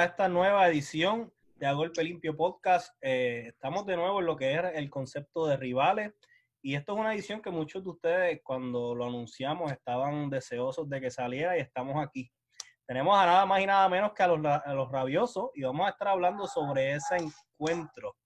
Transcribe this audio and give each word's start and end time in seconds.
a 0.00 0.04
esta 0.04 0.28
nueva 0.30 0.66
edición 0.66 1.30
de 1.56 1.66
A 1.66 1.74
Golpe 1.74 2.02
Limpio 2.02 2.34
Podcast. 2.34 2.96
Eh, 3.02 3.48
estamos 3.48 3.84
de 3.84 3.96
nuevo 3.96 4.20
en 4.20 4.26
lo 4.26 4.34
que 4.34 4.50
era 4.50 4.70
el 4.70 4.88
concepto 4.88 5.46
de 5.46 5.58
rivales. 5.58 6.14
Y 6.62 6.74
esto 6.74 6.94
es 6.94 7.00
una 7.00 7.12
edición 7.12 7.42
que 7.42 7.50
muchos 7.50 7.84
de 7.84 7.90
ustedes, 7.90 8.40
cuando 8.42 8.94
lo 8.94 9.04
anunciamos, 9.04 9.70
estaban 9.70 10.30
deseosos 10.30 10.88
de 10.88 11.02
que 11.02 11.10
saliera 11.10 11.58
y 11.58 11.60
estamos 11.60 12.02
aquí. 12.02 12.32
Tenemos 12.86 13.14
a 13.14 13.26
nada 13.26 13.44
más 13.44 13.60
y 13.60 13.66
nada 13.66 13.86
menos 13.90 14.14
que 14.14 14.22
a 14.22 14.28
los, 14.28 14.42
a 14.46 14.72
los 14.72 14.90
rabiosos 14.90 15.50
y 15.54 15.64
vamos 15.64 15.86
a 15.86 15.90
estar 15.90 16.08
hablando 16.08 16.46
sobre 16.46 16.92
ese 16.92 17.16
encuentro 17.16 18.16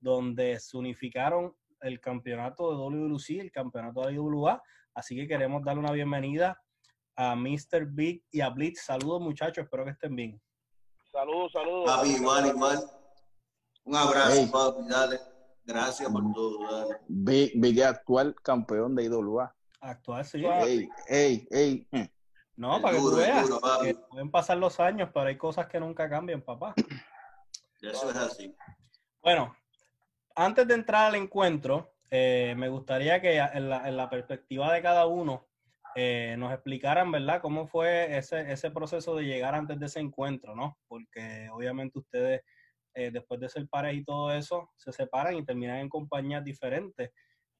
donde 0.00 0.58
se 0.58 0.76
unificaron 0.76 1.54
el 1.82 2.00
campeonato 2.00 2.68
de 2.72 2.76
WLC, 2.78 3.40
el 3.40 3.52
campeonato 3.52 4.04
de 4.08 4.14
IWA. 4.14 4.60
Así 4.92 5.14
que 5.14 5.28
queremos 5.28 5.62
darle 5.62 5.82
una 5.82 5.92
bienvenida 5.92 6.60
a 7.14 7.36
Mr. 7.36 7.86
Big 7.92 8.24
y 8.32 8.40
a 8.40 8.48
Blitz. 8.48 8.82
Saludos 8.82 9.20
muchachos, 9.20 9.62
espero 9.62 9.84
que 9.84 9.92
estén 9.92 10.16
bien. 10.16 10.42
Saludos, 11.12 11.52
saludos. 11.52 11.84
Papi, 11.84 12.08
igual, 12.08 12.46
igual. 12.46 12.90
Un 13.84 13.96
abrazo, 13.96 14.32
hey. 14.34 14.48
papi, 14.50 14.88
dale. 14.88 15.20
Gracias 15.64 16.10
por 16.10 16.32
todo, 16.32 16.72
dale. 16.72 17.00
Big, 17.06 17.52
Big 17.54 17.82
actual 17.82 18.34
campeón 18.42 18.94
de 18.94 19.04
IWA. 19.04 19.54
Actual, 19.80 20.24
sí. 20.24 20.42
Ey, 20.44 20.88
ey, 21.08 21.46
ey. 21.50 22.10
No, 22.56 22.80
para 22.80 22.96
que 22.96 23.02
tú 23.02 23.16
veas 23.16 23.48
que 23.82 23.94
pueden 23.94 24.30
pasar 24.30 24.56
los 24.56 24.80
años, 24.80 25.10
pero 25.12 25.26
hay 25.26 25.36
cosas 25.36 25.66
que 25.66 25.78
nunca 25.78 26.08
cambian, 26.08 26.40
papá. 26.40 26.74
Eso 27.82 28.10
es 28.10 28.16
así. 28.16 28.56
Bueno, 29.20 29.54
antes 30.34 30.66
de 30.66 30.74
entrar 30.74 31.08
al 31.08 31.16
encuentro, 31.16 31.92
eh, 32.10 32.54
me 32.56 32.68
gustaría 32.68 33.20
que 33.20 33.36
en 33.36 33.68
la, 33.68 33.86
en 33.86 33.96
la, 33.96 34.08
perspectiva 34.08 34.72
de 34.72 34.80
cada 34.80 35.06
uno 35.06 35.46
eh, 35.94 36.36
nos 36.38 36.52
explicaran, 36.52 37.10
¿verdad?, 37.10 37.40
cómo 37.40 37.66
fue 37.66 38.16
ese, 38.16 38.50
ese 38.50 38.70
proceso 38.70 39.14
de 39.16 39.24
llegar 39.24 39.54
antes 39.54 39.78
de 39.78 39.86
ese 39.86 40.00
encuentro, 40.00 40.54
¿no? 40.54 40.78
Porque 40.88 41.48
obviamente 41.52 41.98
ustedes, 41.98 42.42
eh, 42.94 43.10
después 43.10 43.40
de 43.40 43.48
ser 43.48 43.68
pares 43.68 43.94
y 43.94 44.04
todo 44.04 44.32
eso, 44.32 44.70
se 44.76 44.92
separan 44.92 45.36
y 45.36 45.44
terminan 45.44 45.78
en 45.78 45.88
compañías 45.88 46.44
diferentes. 46.44 47.10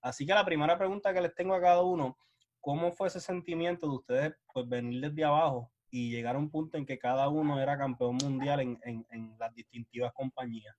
Así 0.01 0.27
que 0.27 0.35
la 0.35 0.45
primera 0.45 0.77
pregunta 0.79 1.13
que 1.13 1.21
les 1.21 1.35
tengo 1.35 1.55
a 1.55 1.61
cada 1.61 1.83
uno, 1.83 2.17
¿cómo 2.61 2.93
fue 2.93 3.09
ese 3.09 3.21
sentimiento 3.21 3.87
de 3.87 3.95
ustedes, 3.95 4.35
pues, 4.53 4.69
venir 4.69 5.01
desde 5.01 5.25
abajo 5.25 5.71
y 5.91 6.11
llegar 6.11 6.37
a 6.37 6.39
un 6.39 6.51
punto 6.51 6.79
en 6.79 6.87
que 6.87 6.99
cada 6.99 7.29
uno 7.29 7.61
era 7.61 7.77
campeón 7.77 8.17
mundial 8.17 8.61
en, 8.61 8.79
en, 8.85 9.07
en 9.11 9.37
las 9.39 9.55
distintivas 9.55 10.13
compañías? 10.13 10.75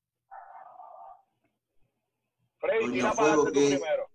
Freddy, 2.57 3.01
tú 3.01 3.51
primero. 3.51 4.12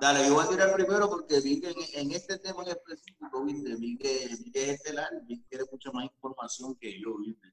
Dale, 0.00 0.26
yo 0.26 0.34
voy 0.34 0.44
a 0.44 0.48
tirar 0.48 0.74
primero 0.74 1.08
porque 1.08 1.40
vi 1.40 1.60
que 1.60 1.70
en, 1.70 1.76
en 1.94 2.10
este 2.12 2.38
tema 2.38 2.62
en 2.64 2.70
específico, 2.70 3.44
viste, 3.44 3.76
vi 3.76 3.96
que, 3.96 4.28
vi 4.42 4.50
que 4.50 4.62
es 4.62 4.68
estelar, 4.70 5.08
vi 5.26 5.38
que 5.38 5.48
quiere 5.48 5.64
mucha 5.70 5.92
más 5.92 6.04
información 6.04 6.74
que 6.76 7.00
yo, 7.00 7.16
viste. 7.18 7.48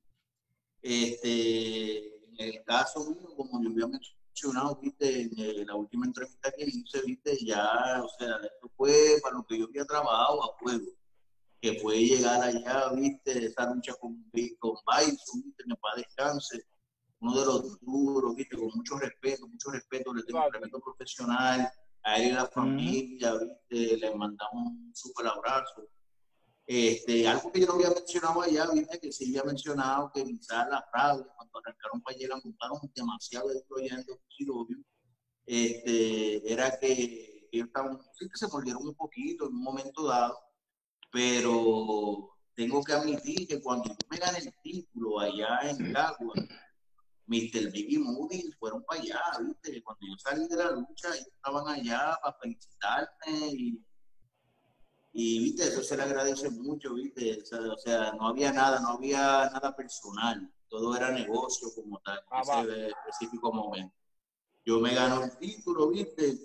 Este, 0.81 2.15
en 2.39 2.55
el 2.55 2.63
caso 2.63 2.99
mío, 3.11 3.35
como 3.35 3.61
yo 3.63 3.69
había 3.69 3.87
mencionado, 3.87 4.79
viste, 4.81 5.21
en 5.21 5.67
la 5.67 5.75
última 5.75 6.07
entrevista 6.07 6.51
que 6.51 6.65
hice, 6.65 7.01
viste, 7.05 7.37
ya, 7.45 8.01
o 8.03 8.09
sea, 8.17 8.37
esto 8.37 8.71
fue 8.75 9.19
para 9.21 9.35
lo 9.35 9.45
que 9.45 9.59
yo 9.59 9.65
había 9.65 9.85
trabajado 9.85 10.43
a 10.43 10.57
fuego, 10.57 10.87
que 11.61 11.79
fue 11.79 11.99
llegar 11.99 12.41
allá, 12.41 12.91
viste, 12.93 13.45
esa 13.45 13.71
lucha 13.71 13.93
con, 14.01 14.15
con 14.59 14.75
Bison, 14.87 15.43
viste, 15.43 15.63
que 15.63 15.75
para 15.75 15.95
descanse, 15.97 16.65
uno 17.19 17.39
de 17.39 17.45
los 17.45 17.79
duros, 17.81 18.35
viste, 18.35 18.57
con 18.57 18.71
mucho 18.73 18.97
respeto, 18.97 19.47
mucho 19.47 19.69
respeto, 19.69 20.11
le 20.11 20.23
tengo 20.23 20.43
un 20.43 20.51
respeto 20.51 20.79
profesional, 20.79 21.71
a 22.03 22.17
él 22.17 22.29
y 22.29 22.31
la 22.31 22.47
familia, 22.47 23.33
¿viste? 23.33 23.97
le 23.97 24.15
mandamos 24.15 24.67
un 24.67 24.91
súper 24.93 25.27
abrazo. 25.27 25.87
Este, 26.65 27.27
algo 27.27 27.51
que 27.51 27.59
yo 27.59 27.67
no 27.67 27.73
había 27.73 27.89
mencionado 27.89 28.41
allá, 28.41 28.69
viste, 28.71 28.99
que 28.99 29.11
sí 29.11 29.25
había 29.29 29.43
mencionado 29.43 30.11
que 30.13 30.23
quizás 30.23 30.69
la 30.69 30.85
radio, 30.93 31.27
cuando 31.35 31.59
arrancaron 31.59 32.01
para 32.01 32.17
llegar, 32.17 32.39
montaron 32.43 32.79
demasiado 32.95 33.49
de 33.49 33.61
proyectos, 33.67 34.17
obvio, 34.49 34.77
este, 35.45 36.51
era 36.51 36.77
que 36.79 37.49
ellos 37.51 37.67
estaban, 37.67 37.99
sí 38.17 38.29
que 38.29 38.37
se 38.37 38.47
volvieron 38.47 38.87
un 38.87 38.95
poquito 38.95 39.47
en 39.47 39.55
un 39.55 39.63
momento 39.63 40.07
dado, 40.07 40.39
pero 41.11 42.37
tengo 42.55 42.83
que 42.83 42.93
admitir 42.93 43.47
que 43.47 43.61
cuando 43.61 43.89
yo 43.89 43.95
me 44.09 44.17
gané 44.17 44.39
el 44.39 44.53
título 44.61 45.19
allá 45.19 45.59
en 45.63 45.91
Cagua, 45.91 46.33
Mr. 47.31 47.71
Big 47.71 47.93
y 47.93 47.97
Moody 47.97 48.51
fueron 48.59 48.83
para 48.83 48.99
allá, 49.01 49.21
¿viste? 49.41 49.81
Cuando 49.83 50.05
yo 50.05 50.17
salí 50.17 50.47
de 50.49 50.57
la 50.57 50.71
lucha, 50.71 51.07
ellos 51.15 51.27
estaban 51.33 51.65
allá 51.65 52.19
para 52.21 52.37
felicitarme 52.39 53.47
y, 53.53 53.85
y, 55.13 55.39
¿viste? 55.39 55.63
Eso 55.63 55.81
se 55.81 55.95
le 55.95 56.03
agradece 56.03 56.49
mucho, 56.49 56.93
¿viste? 56.93 57.41
O 57.41 57.45
sea, 57.45 57.59
o 57.59 57.77
sea, 57.77 58.11
no 58.13 58.27
había 58.27 58.51
nada, 58.51 58.81
no 58.81 58.89
había 58.89 59.49
nada 59.49 59.73
personal, 59.73 60.53
todo 60.67 60.93
era 60.93 61.09
negocio 61.11 61.69
como 61.73 62.01
tal, 62.01 62.19
en 62.19 62.69
ese 62.69 62.87
específico 62.87 63.53
momento. 63.53 63.95
Yo 64.65 64.81
me 64.81 64.93
gano 64.93 65.23
el 65.23 65.37
título, 65.37 65.87
¿viste? 65.87 66.37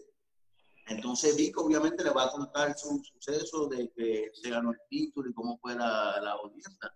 Entonces 0.86 1.36
Vico 1.36 1.64
obviamente 1.64 2.04
le 2.04 2.10
va 2.10 2.26
a 2.26 2.30
contar 2.30 2.78
su 2.78 3.02
suceso 3.02 3.66
de 3.66 3.90
que 3.90 4.30
se 4.32 4.50
ganó 4.50 4.70
el 4.70 4.78
título 4.88 5.28
y 5.28 5.34
cómo 5.34 5.58
fue 5.58 5.74
la, 5.74 6.20
la 6.20 6.30
audiencia. 6.32 6.94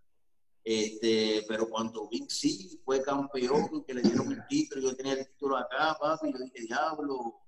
Este, 0.62 1.44
pero 1.48 1.68
cuando 1.68 2.08
Vic 2.08 2.28
sí 2.28 2.80
fue 2.84 3.02
campeón, 3.02 3.84
que 3.86 3.94
le 3.94 4.02
dieron 4.02 4.30
el 4.30 4.46
título, 4.46 4.82
yo 4.82 4.96
tenía 4.96 5.14
el 5.14 5.26
título 5.26 5.56
acá, 5.56 5.96
papi, 5.98 6.32
yo 6.32 6.38
dije, 6.38 6.60
diablo, 6.66 7.40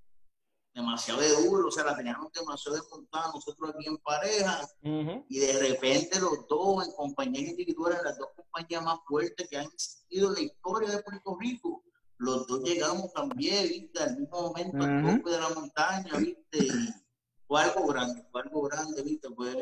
demasiado 0.75 1.21
de 1.21 1.29
duro, 1.45 1.69
o 1.69 1.71
sea, 1.71 1.85
la 1.85 1.97
teníamos 1.97 2.33
demasiado 2.33 2.79
desmontada 2.79 3.31
nosotros 3.35 3.71
aquí 3.71 3.87
en 3.87 3.99
pareja, 3.99 4.67
uh 4.83 4.89
-huh. 4.89 5.27
y 5.29 5.39
de 5.41 5.53
repente 5.59 6.19
los 6.19 6.47
dos 6.49 6.87
en 6.87 6.95
compañías 6.95 7.51
individuales, 7.51 8.01
las 8.03 8.17
dos 8.17 8.29
compañías 8.35 8.83
más 8.83 8.99
fuertes 9.07 9.49
que 9.49 9.59
han 9.59 9.67
existido 9.67 10.29
en 10.29 10.35
la 10.35 10.41
historia 10.41 10.91
de 10.91 11.03
Puerto 11.03 11.37
Rico, 11.39 11.85
los 12.17 12.47
dos 12.47 12.63
llegamos 12.63 13.13
también, 13.13 13.69
viste, 13.69 14.03
al 14.03 14.17
mismo 14.17 14.41
momento, 14.41 14.79
uh 14.79 14.81
-huh. 14.81 15.09
al 15.11 15.17
tope 15.19 15.31
de 15.31 15.41
la 15.41 15.49
montaña, 15.51 16.17
viste, 16.17 16.59
y 16.59 17.02
fue 17.53 17.61
algo 17.61 17.87
grande, 17.87 18.25
fue 18.33 18.41
algo 18.41 18.63
grande, 18.63 19.03
viste, 19.03 19.29
fue 19.29 19.55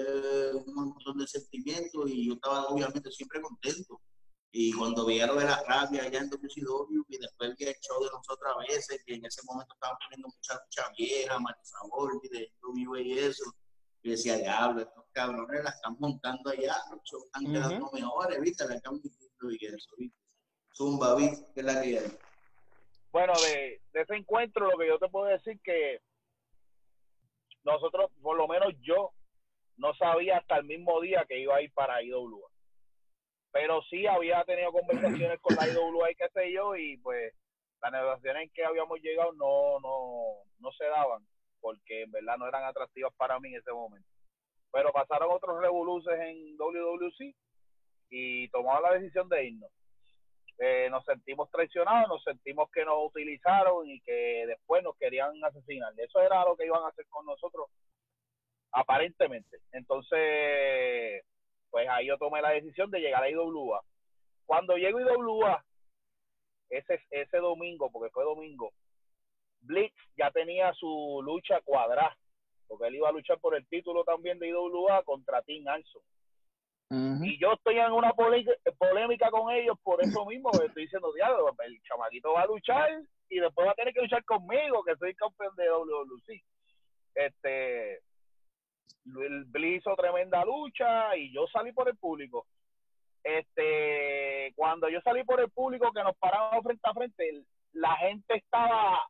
un 0.55 0.75
montón 0.75 1.19
de 1.19 1.27
sentimientos 1.27 2.09
y 2.09 2.28
yo 2.28 2.34
estaba 2.34 2.69
obviamente 2.69 3.11
siempre 3.11 3.41
contento. 3.41 4.01
Y 4.53 4.73
cuando 4.73 5.05
veía 5.05 5.27
lo 5.27 5.34
de 5.34 5.47
la 5.47 5.61
rabia 5.67 6.05
allá 6.05 6.21
en 6.21 6.31
WCW 6.31 7.03
y 7.09 7.19
después 7.19 7.56
vi 7.56 7.65
el 7.65 7.75
show 7.81 8.01
de 8.05 8.11
nosotros 8.12 8.53
a 8.55 8.61
veces, 8.61 9.03
que 9.05 9.15
en 9.15 9.25
ese 9.25 9.43
momento 9.45 9.75
estaban 9.75 9.97
poniendo 10.05 10.28
mucha 10.28 10.55
lucha 10.55 10.93
vieja, 10.97 11.39
mal 11.41 11.56
sabor, 11.65 12.21
de 12.31 12.53
WWE 12.62 13.03
y 13.03 13.19
eso, 13.19 13.53
y 14.03 14.11
decía, 14.11 14.37
diablo, 14.37 14.83
estos 14.83 15.05
cabrones 15.11 15.65
la 15.65 15.71
están 15.71 15.97
montando 15.99 16.51
allá, 16.51 16.77
los 16.93 17.25
están 17.25 17.45
uh 17.45 17.49
-huh. 17.49 17.53
quedando 17.53 17.91
mejores, 17.93 18.41
viste, 18.41 18.69
la 18.69 18.77
están 18.77 19.01
viendo 19.01 19.51
y 19.51 19.67
eso, 19.67 19.91
viste. 19.99 20.19
Zumba, 20.77 21.17
viste, 21.17 21.45
que 21.55 21.61
es 21.61 21.67
la 21.67 21.83
que 21.83 21.99
hay. 21.99 22.19
Bueno, 23.11 23.33
de, 23.43 23.83
de 23.93 24.01
ese 24.01 24.15
encuentro 24.15 24.71
lo 24.71 24.78
que 24.78 24.87
yo 24.87 24.97
te 25.01 25.09
puedo 25.09 25.27
decir 25.27 25.61
que 25.65 26.01
nosotros, 27.65 28.10
por 28.22 28.37
lo 28.37 28.48
menos 28.48 28.75
yo, 28.81 29.10
no 29.76 29.94
sabía 29.94 30.38
hasta 30.38 30.56
el 30.56 30.65
mismo 30.65 31.00
día 31.00 31.25
que 31.28 31.38
iba 31.38 31.56
a 31.56 31.62
ir 31.62 31.72
para 31.72 32.03
IWA. 32.03 32.48
Pero 33.53 33.82
sí 33.91 34.06
había 34.06 34.44
tenido 34.44 34.72
conversaciones 34.72 35.41
con 35.41 35.56
la 35.56 35.69
IWA 35.69 36.10
y 36.10 36.15
qué 36.15 36.28
sé 36.32 36.53
yo, 36.53 36.76
y 36.76 36.97
pues 36.98 37.34
las 37.82 37.93
negociaciones 37.93 38.44
en 38.44 38.50
que 38.50 38.65
habíamos 38.65 39.00
llegado 39.00 39.32
no, 39.32 39.81
no, 39.81 40.44
no 40.59 40.72
se 40.72 40.84
daban, 40.84 41.26
porque 41.60 42.03
en 42.03 42.10
verdad 42.10 42.37
no 42.38 42.47
eran 42.47 42.65
atractivas 42.65 43.12
para 43.16 43.41
mí 43.41 43.48
en 43.48 43.60
ese 43.60 43.72
momento. 43.72 44.09
Pero 44.72 44.92
pasaron 44.92 45.31
otros 45.32 45.60
revoluces 45.60 46.19
en 46.21 46.56
WWC 46.56 47.34
y 48.10 48.48
tomamos 48.50 48.82
la 48.82 48.98
decisión 48.98 49.28
de 49.28 49.44
irnos. 49.44 49.71
Eh, 50.62 50.91
nos 50.91 51.03
sentimos 51.06 51.50
traicionados, 51.50 52.06
nos 52.06 52.22
sentimos 52.22 52.71
que 52.71 52.84
nos 52.84 53.06
utilizaron 53.06 53.88
y 53.88 53.98
que 54.03 54.45
después 54.47 54.83
nos 54.83 54.95
querían 54.98 55.33
asesinar. 55.42 55.91
Eso 55.97 56.21
era 56.21 56.45
lo 56.45 56.54
que 56.54 56.66
iban 56.66 56.84
a 56.84 56.89
hacer 56.89 57.07
con 57.09 57.24
nosotros, 57.24 57.71
aparentemente. 58.71 59.59
Entonces, 59.72 61.24
pues 61.71 61.89
ahí 61.89 62.09
yo 62.09 62.18
tomé 62.18 62.42
la 62.42 62.51
decisión 62.51 62.91
de 62.91 63.01
llegar 63.01 63.22
a 63.22 63.30
IWA. 63.30 63.83
Cuando 64.45 64.77
llego 64.77 64.98
a 64.98 65.03
IWA, 65.03 65.65
ese, 66.68 67.01
ese 67.10 67.39
domingo, 67.39 67.91
porque 67.91 68.10
fue 68.10 68.24
domingo, 68.24 68.71
Blitz 69.63 69.97
ya 70.18 70.30
tenía 70.30 70.74
su 70.74 71.22
lucha 71.24 71.63
cuadrada, 71.63 72.18
porque 72.68 72.89
él 72.89 72.97
iba 72.97 73.09
a 73.09 73.13
luchar 73.13 73.39
por 73.41 73.56
el 73.56 73.66
título 73.66 74.04
también 74.04 74.39
de 74.39 74.48
IWA 74.48 75.04
contra 75.04 75.41
Tim 75.41 75.66
Alson. 75.66 76.03
Y 76.92 77.39
yo 77.39 77.53
estoy 77.53 77.78
en 77.78 77.92
una 77.92 78.13
polémica 78.13 79.31
con 79.31 79.53
ellos 79.53 79.78
por 79.81 80.03
eso 80.03 80.27
mismo, 80.27 80.51
estoy 80.51 80.83
diciendo, 80.83 81.13
diablo, 81.13 81.54
el 81.65 81.81
chamaquito 81.83 82.33
va 82.33 82.42
a 82.42 82.47
luchar 82.47 82.91
y 83.28 83.39
después 83.39 83.69
va 83.69 83.71
a 83.71 83.75
tener 83.75 83.95
que 83.95 84.01
luchar 84.01 84.25
conmigo, 84.25 84.83
que 84.83 84.97
soy 84.97 85.15
campeón 85.15 85.54
de 85.54 85.71
WWC. 85.71 86.42
Este, 87.15 88.01
el 89.07 89.65
hizo 89.65 89.95
tremenda 89.95 90.45
lucha 90.45 91.16
y 91.16 91.33
yo 91.33 91.47
salí 91.53 91.72
por 91.72 91.89
el 91.89 91.97
público. 91.97 92.47
Este, 93.22 94.53
cuando 94.57 94.89
yo 94.89 95.01
salí 95.03 95.22
por 95.22 95.41
el 95.41 95.51
público 95.51 95.92
que 95.92 96.03
nos 96.03 96.16
paramos 96.16 96.65
frente 96.65 96.89
a 96.89 96.95
frente, 96.95 97.45
la 97.72 97.95
gente 97.98 98.34
estaba 98.34 99.01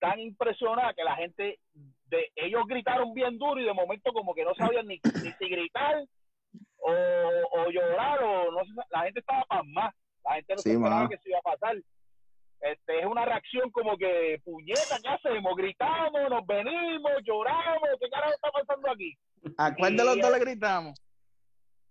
tan 0.00 0.18
impresionada 0.18 0.94
que 0.94 1.04
la 1.04 1.14
gente 1.14 1.60
de 2.06 2.32
ellos 2.34 2.64
gritaron 2.66 3.14
bien 3.14 3.38
duro 3.38 3.60
y 3.60 3.64
de 3.64 3.74
momento 3.74 4.12
como 4.12 4.34
que 4.34 4.44
no 4.44 4.54
sabían 4.54 4.88
ni, 4.88 4.98
ni 5.22 5.32
si 5.32 5.48
gritar 5.48 6.04
o, 6.82 6.92
o 7.60 7.70
llorar 7.70 8.22
o 8.22 8.50
no 8.52 8.64
sé, 8.64 8.70
la 8.90 9.02
gente 9.02 9.20
estaba 9.20 9.42
pasmada, 9.48 9.94
la 10.24 10.34
gente 10.34 10.54
no 10.54 10.58
Sí, 10.58 10.70
se 10.70 10.74
esperaba 10.74 10.96
mano. 10.96 11.08
que 11.08 11.14
eso 11.16 11.28
iba 11.28 11.38
a 11.38 11.42
pasar. 11.42 11.76
Este, 12.60 13.00
es 13.00 13.06
una 13.06 13.24
reacción 13.24 13.70
como 13.70 13.96
que, 13.96 14.38
puñeta, 14.44 14.98
¿qué 15.02 15.08
hacemos? 15.08 15.56
Gritamos, 15.56 16.20
nos 16.28 16.46
venimos, 16.46 17.12
lloramos, 17.24 17.88
¿qué 17.98 18.08
carajo 18.10 18.34
está 18.34 18.50
pasando 18.50 18.90
aquí? 18.90 19.16
¿A 19.56 19.74
cuál 19.74 19.96
de 19.96 20.04
los 20.04 20.20
dos 20.20 20.30
le 20.32 20.38
gritamos? 20.40 21.00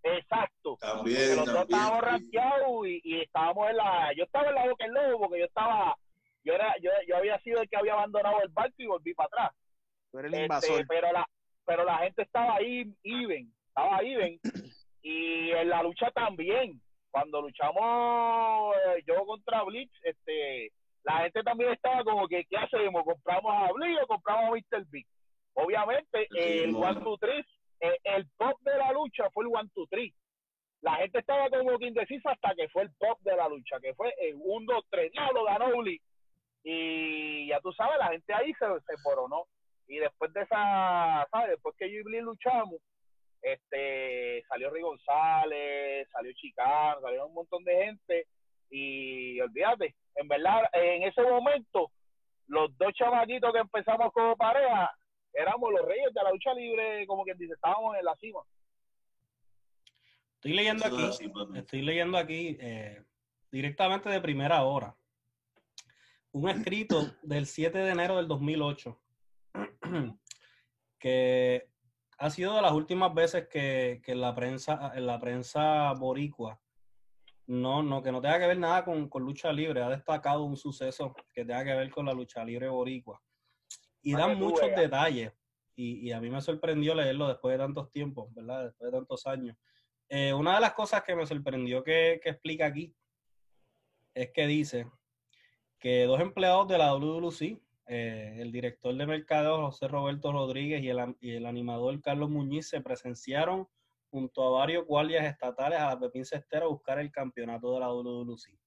Exacto. 0.03 0.77
También, 0.79 1.35
los 1.35 1.45
dos 1.45 1.55
también. 1.55 1.63
estábamos 1.79 2.01
rankeados 2.01 2.87
y, 2.87 3.01
y 3.03 3.21
estábamos 3.21 3.69
en 3.69 3.77
la, 3.77 4.11
yo 4.15 4.23
estaba 4.23 4.47
en 4.49 4.55
la 4.55 4.67
boca 4.67 4.85
del 4.85 4.93
lobo 4.93 5.19
porque 5.19 5.39
yo 5.39 5.45
estaba, 5.45 5.95
yo 6.43 6.53
era, 6.53 6.73
yo, 6.81 6.89
yo 7.07 7.17
había 7.17 7.39
sido 7.39 7.61
el 7.61 7.69
que 7.69 7.77
había 7.77 7.93
abandonado 7.93 8.41
el 8.41 8.49
barco 8.49 8.75
y 8.77 8.85
volví 8.85 9.13
para 9.13 9.27
atrás. 9.27 9.51
Tú 10.11 10.19
eres 10.19 10.29
el 10.31 10.39
Este, 10.39 10.45
invasor. 10.45 10.85
pero 10.87 11.11
la 11.11 11.27
pero 11.65 11.83
la 11.83 11.97
gente 11.99 12.23
estaba 12.23 12.55
ahí 12.55 12.91
even 13.03 13.53
estaba 13.67 14.01
even 14.01 14.39
y 15.01 15.51
en 15.51 15.69
la 15.69 15.81
lucha 15.83 16.11
también 16.11 16.81
cuando 17.11 17.41
luchamos 17.41 18.75
eh, 18.75 19.03
yo 19.07 19.25
contra 19.25 19.63
Blitz 19.63 19.91
este 20.03 20.71
la 21.03 21.19
gente 21.19 21.41
también 21.43 21.71
estaba 21.71 22.03
como 22.03 22.27
que 22.27 22.45
qué 22.45 22.57
hacemos 22.57 23.03
compramos 23.03 23.51
a 23.53 23.71
Blitz 23.73 24.01
o 24.03 24.07
compramos 24.07 24.45
a 24.45 24.51
Mr. 24.77 24.85
Big 24.89 25.05
obviamente 25.53 26.27
Sí, 26.31 26.59
el 26.63 26.71
no. 26.73 26.79
one 26.79 27.01
two 27.01 27.17
three 27.17 27.43
eh, 27.81 27.97
el 28.03 28.27
top 28.37 28.59
de 28.61 28.77
la 28.77 28.91
lucha 28.91 29.29
fue 29.31 29.45
el 29.45 29.51
one 29.55 29.69
two 29.73 29.87
three 29.87 30.13
la 30.81 30.95
gente 30.95 31.19
estaba 31.19 31.49
como 31.49 31.77
que 31.77 31.87
indecisa 31.87 32.31
hasta 32.31 32.53
que 32.55 32.67
fue 32.69 32.83
el 32.83 32.95
top 32.97 33.19
de 33.21 33.35
la 33.35 33.47
lucha 33.49 33.79
que 33.81 33.93
fue 33.95 34.13
el 34.19 34.35
1 34.41 34.73
2 34.73 34.85
3 34.89 35.11
diablo 35.11 35.43
ganó 35.45 35.77
Blitz 35.77 36.03
y 36.63 37.47
ya 37.47 37.59
tú 37.61 37.71
sabes 37.73 37.97
la 37.99 38.07
gente 38.09 38.33
ahí 38.33 38.51
se, 38.53 38.65
se 38.65 39.01
coronó 39.03 39.45
y 39.87 39.97
después 39.97 40.31
de 40.33 40.41
esa, 40.41 41.27
¿sabes? 41.31 41.49
Después 41.51 41.75
que 41.77 41.89
yo 41.91 41.97
y 41.99 42.03
Blin 42.03 42.23
luchamos, 42.23 42.75
este, 43.41 44.43
salió 44.47 44.69
Rick 44.69 44.83
González, 44.83 46.07
salió 46.11 46.31
Chicano, 46.33 47.01
salieron 47.01 47.29
un 47.29 47.35
montón 47.35 47.63
de 47.63 47.85
gente 47.85 48.27
y 48.69 49.39
olvídate, 49.41 49.95
en 50.15 50.27
verdad, 50.27 50.63
en 50.73 51.03
ese 51.03 51.21
momento, 51.21 51.91
los 52.47 52.75
dos 52.77 52.93
chamaquitos 52.93 53.51
que 53.53 53.59
empezamos 53.59 54.11
como 54.13 54.35
pareja, 54.35 54.91
éramos 55.33 55.71
los 55.71 55.87
reyes 55.87 56.13
de 56.13 56.23
la 56.23 56.31
lucha 56.31 56.53
libre, 56.53 57.07
como 57.07 57.23
quien 57.23 57.37
dice, 57.37 57.53
estábamos 57.53 57.95
en 57.97 58.05
la 58.05 58.15
cima. 58.15 58.41
Estoy 60.35 60.53
leyendo 60.53 60.85
aquí, 60.85 61.25
estoy 61.55 61.81
leyendo 61.81 62.17
aquí 62.17 62.57
eh, 62.61 63.03
directamente 63.51 64.09
de 64.09 64.21
primera 64.21 64.63
hora. 64.63 64.95
Un 66.31 66.47
escrito 66.47 67.11
del 67.23 67.45
7 67.45 67.77
de 67.77 67.91
enero 67.91 68.17
del 68.17 68.27
2008 68.27 69.01
que 70.99 71.67
ha 72.19 72.29
sido 72.29 72.55
de 72.55 72.61
las 72.61 72.73
últimas 72.73 73.13
veces 73.13 73.47
que, 73.47 74.01
que 74.03 74.11
en 74.11 74.21
la 74.21 74.35
prensa, 74.35 74.91
en 74.93 75.07
la 75.07 75.19
prensa 75.19 75.93
boricua, 75.93 76.59
no, 77.47 77.81
no, 77.81 78.03
que 78.03 78.11
no 78.11 78.21
tenga 78.21 78.39
que 78.39 78.47
ver 78.47 78.59
nada 78.59 78.83
con, 78.83 79.07
con 79.09 79.23
lucha 79.23 79.51
libre, 79.53 79.81
ha 79.81 79.89
destacado 79.89 80.43
un 80.43 80.57
suceso 80.57 81.15
que 81.33 81.45
tenga 81.45 81.63
que 81.63 81.73
ver 81.73 81.89
con 81.89 82.05
la 82.05 82.13
lucha 82.13 82.43
libre 82.43 82.67
boricua. 82.67 83.21
Y 84.01 84.13
Para 84.13 84.27
dan 84.27 84.37
muchos 84.37 84.67
veas. 84.67 84.81
detalles. 84.81 85.33
Y, 85.75 86.07
y 86.07 86.11
a 86.11 86.19
mí 86.19 86.29
me 86.29 86.41
sorprendió 86.41 86.93
leerlo 86.93 87.27
después 87.27 87.53
de 87.53 87.63
tantos 87.63 87.89
tiempos, 87.89 88.33
¿verdad? 88.33 88.65
Después 88.65 88.91
de 88.91 88.97
tantos 88.97 89.25
años. 89.25 89.55
Eh, 90.09 90.33
una 90.33 90.55
de 90.55 90.61
las 90.61 90.73
cosas 90.73 91.03
que 91.03 91.15
me 91.15 91.25
sorprendió 91.25 91.83
que, 91.83 92.19
que 92.21 92.29
explica 92.31 92.65
aquí 92.65 92.93
es 94.13 94.31
que 94.33 94.45
dice 94.45 94.91
que 95.79 96.03
dos 96.03 96.19
empleados 96.19 96.67
de 96.67 96.77
la 96.77 96.93
WWC, 96.93 97.61
eh, 97.89 98.37
el 98.39 98.51
director 98.51 98.95
de 98.95 99.05
mercado 99.05 99.65
José 99.65 99.87
Roberto 99.87 100.31
Rodríguez 100.31 100.81
y 100.83 100.89
el, 100.89 101.15
y 101.19 101.31
el 101.31 101.45
animador 101.45 101.99
Carlos 102.01 102.29
Muñiz 102.29 102.69
se 102.69 102.81
presenciaron 102.81 103.67
junto 104.11 104.43
a 104.47 104.51
varios 104.59 104.85
guardias 104.85 105.25
estatales 105.25 105.79
a 105.79 105.87
la 105.89 105.99
Pepín 105.99 106.23
Cestera 106.25 106.65
a 106.65 106.69
buscar 106.69 106.99
el 106.99 107.11
campeonato 107.11 107.73
de 107.73 107.79
la 107.79 107.87
WWC. 107.89 108.57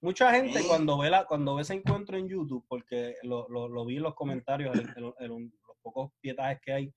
Mucha 0.00 0.32
gente 0.34 0.58
Sí. 0.58 0.66
cuando 0.68 0.98
ve 0.98 1.10
la, 1.10 1.24
cuando 1.26 1.54
ve 1.54 1.62
ese 1.62 1.74
encuentro 1.74 2.16
en 2.18 2.28
YouTube, 2.28 2.64
porque 2.68 3.14
lo, 3.22 3.48
lo- 3.48 3.68
lo 3.68 3.84
vi 3.84 3.96
en 3.98 4.02
los 4.02 4.14
comentarios, 4.14 4.74
en, 4.76 4.88
en- 4.96 5.14
en 5.18 5.52
los 5.66 5.76
pocos 5.80 6.10
pietajes 6.20 6.60
que 6.60 6.72
hay, 6.72 6.94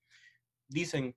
dicen, 0.68 1.16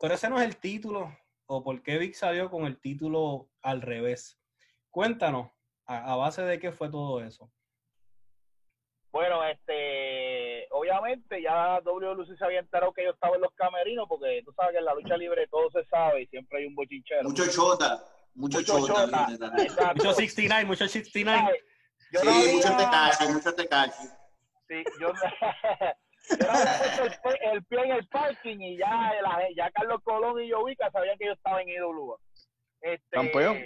pero 0.00 0.14
ese 0.14 0.30
no 0.30 0.38
es 0.40 0.46
el 0.46 0.56
título, 0.56 1.14
o 1.46 1.62
por 1.62 1.82
qué 1.82 1.98
Vic 1.98 2.14
salió 2.14 2.50
con 2.50 2.64
el 2.64 2.80
título 2.80 3.50
al 3.62 3.82
revés. 3.82 4.38
Cuéntanos, 4.90 5.50
a, 5.86 6.12
a 6.12 6.16
base 6.16 6.40
de 6.42 6.58
qué 6.58 6.72
fue 6.72 6.88
todo 6.90 7.22
eso. 7.22 7.52
Bueno, 9.12 9.42
este, 9.44 10.05
obviamente 10.88 11.42
ya 11.42 11.80
WLC 11.80 12.36
se 12.38 12.44
había 12.44 12.60
enterado 12.60 12.92
que 12.92 13.04
yo 13.04 13.10
estaba 13.10 13.36
en 13.36 13.42
los 13.42 13.52
camerinos, 13.54 14.06
porque 14.08 14.42
tú 14.44 14.52
sabes 14.52 14.72
que 14.72 14.78
en 14.78 14.84
la 14.84 14.94
lucha 14.94 15.16
libre 15.16 15.46
todo 15.48 15.70
se 15.70 15.84
sabe 15.86 16.22
y 16.22 16.26
siempre 16.26 16.58
hay 16.58 16.66
un 16.66 16.74
bochinchero. 16.74 17.22
Mucho 17.24 17.46
chota, 17.50 18.04
mucho, 18.34 18.58
Mucho 18.58 18.86
chota. 18.86 19.26
Mucho 19.94 20.12
69, 20.12 20.64
mucho 20.64 20.86
69. 20.88 21.40
Ay, 21.42 21.58
Yo 22.12 22.20
Sí, 22.20 22.26
no 22.26 22.32
había- 22.32 22.52
mucho 22.52 22.76
tecachi, 22.76 23.32
mucho 23.32 23.54
tecachi. 23.54 24.06
Sí, 24.68 24.84
yo, 25.00 25.12
no- 25.12 25.20
yo 26.30 26.46
no 26.46 26.52
había 26.52 26.78
puesto 26.78 27.02
el, 27.04 27.12
pie- 27.12 27.52
el 27.52 27.64
pie 27.64 27.78
en 27.84 27.90
el 27.92 28.08
parking 28.08 28.60
y 28.60 28.76
ya, 28.78 29.12
la- 29.22 29.46
ya 29.56 29.70
Carlos 29.72 30.00
Colón 30.04 30.40
y 30.42 30.50
Jovica 30.50 30.90
sabían 30.90 31.16
que 31.18 31.26
yo 31.26 31.32
estaba 31.32 31.62
en 31.62 31.68
IWA. 31.70 32.16
Este, 32.80 33.08
Campeón. 33.10 33.58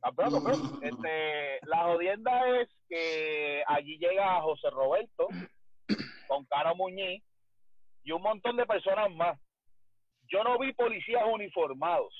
Campeón, 0.00 0.32
campeón. 0.32 0.80
Este, 0.82 1.58
la 1.66 1.84
jodienda 1.84 2.48
es 2.60 2.68
que 2.88 3.62
allí 3.66 3.98
llega 3.98 4.40
José 4.40 4.70
Roberto 4.70 5.26
con 6.26 6.44
Caro 6.46 6.74
Muñiz 6.74 7.22
y 8.02 8.12
un 8.12 8.22
montón 8.22 8.56
de 8.56 8.66
personas 8.66 9.10
más. 9.12 9.38
Yo 10.28 10.42
no 10.42 10.58
vi 10.58 10.72
policías 10.72 11.24
uniformados, 11.26 12.14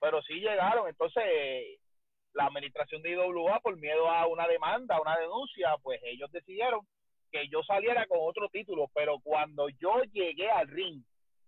pero 0.00 0.22
sí 0.22 0.34
llegaron. 0.34 0.88
Entonces, 0.88 1.80
la 2.34 2.46
administración 2.46 3.02
de 3.02 3.10
IWA, 3.10 3.60
por 3.60 3.76
miedo 3.76 4.08
a 4.10 4.26
una 4.26 4.46
demanda, 4.46 4.96
a 4.96 5.00
una 5.00 5.16
denuncia, 5.18 5.76
pues 5.82 6.00
ellos 6.04 6.30
decidieron 6.30 6.86
que 7.30 7.48
yo 7.48 7.62
saliera 7.62 8.06
con 8.06 8.18
otro 8.20 8.48
título. 8.48 8.90
Pero 8.94 9.18
cuando 9.20 9.68
yo 9.68 10.02
llegué 10.12 10.50
al 10.50 10.68
ring, 10.68 11.02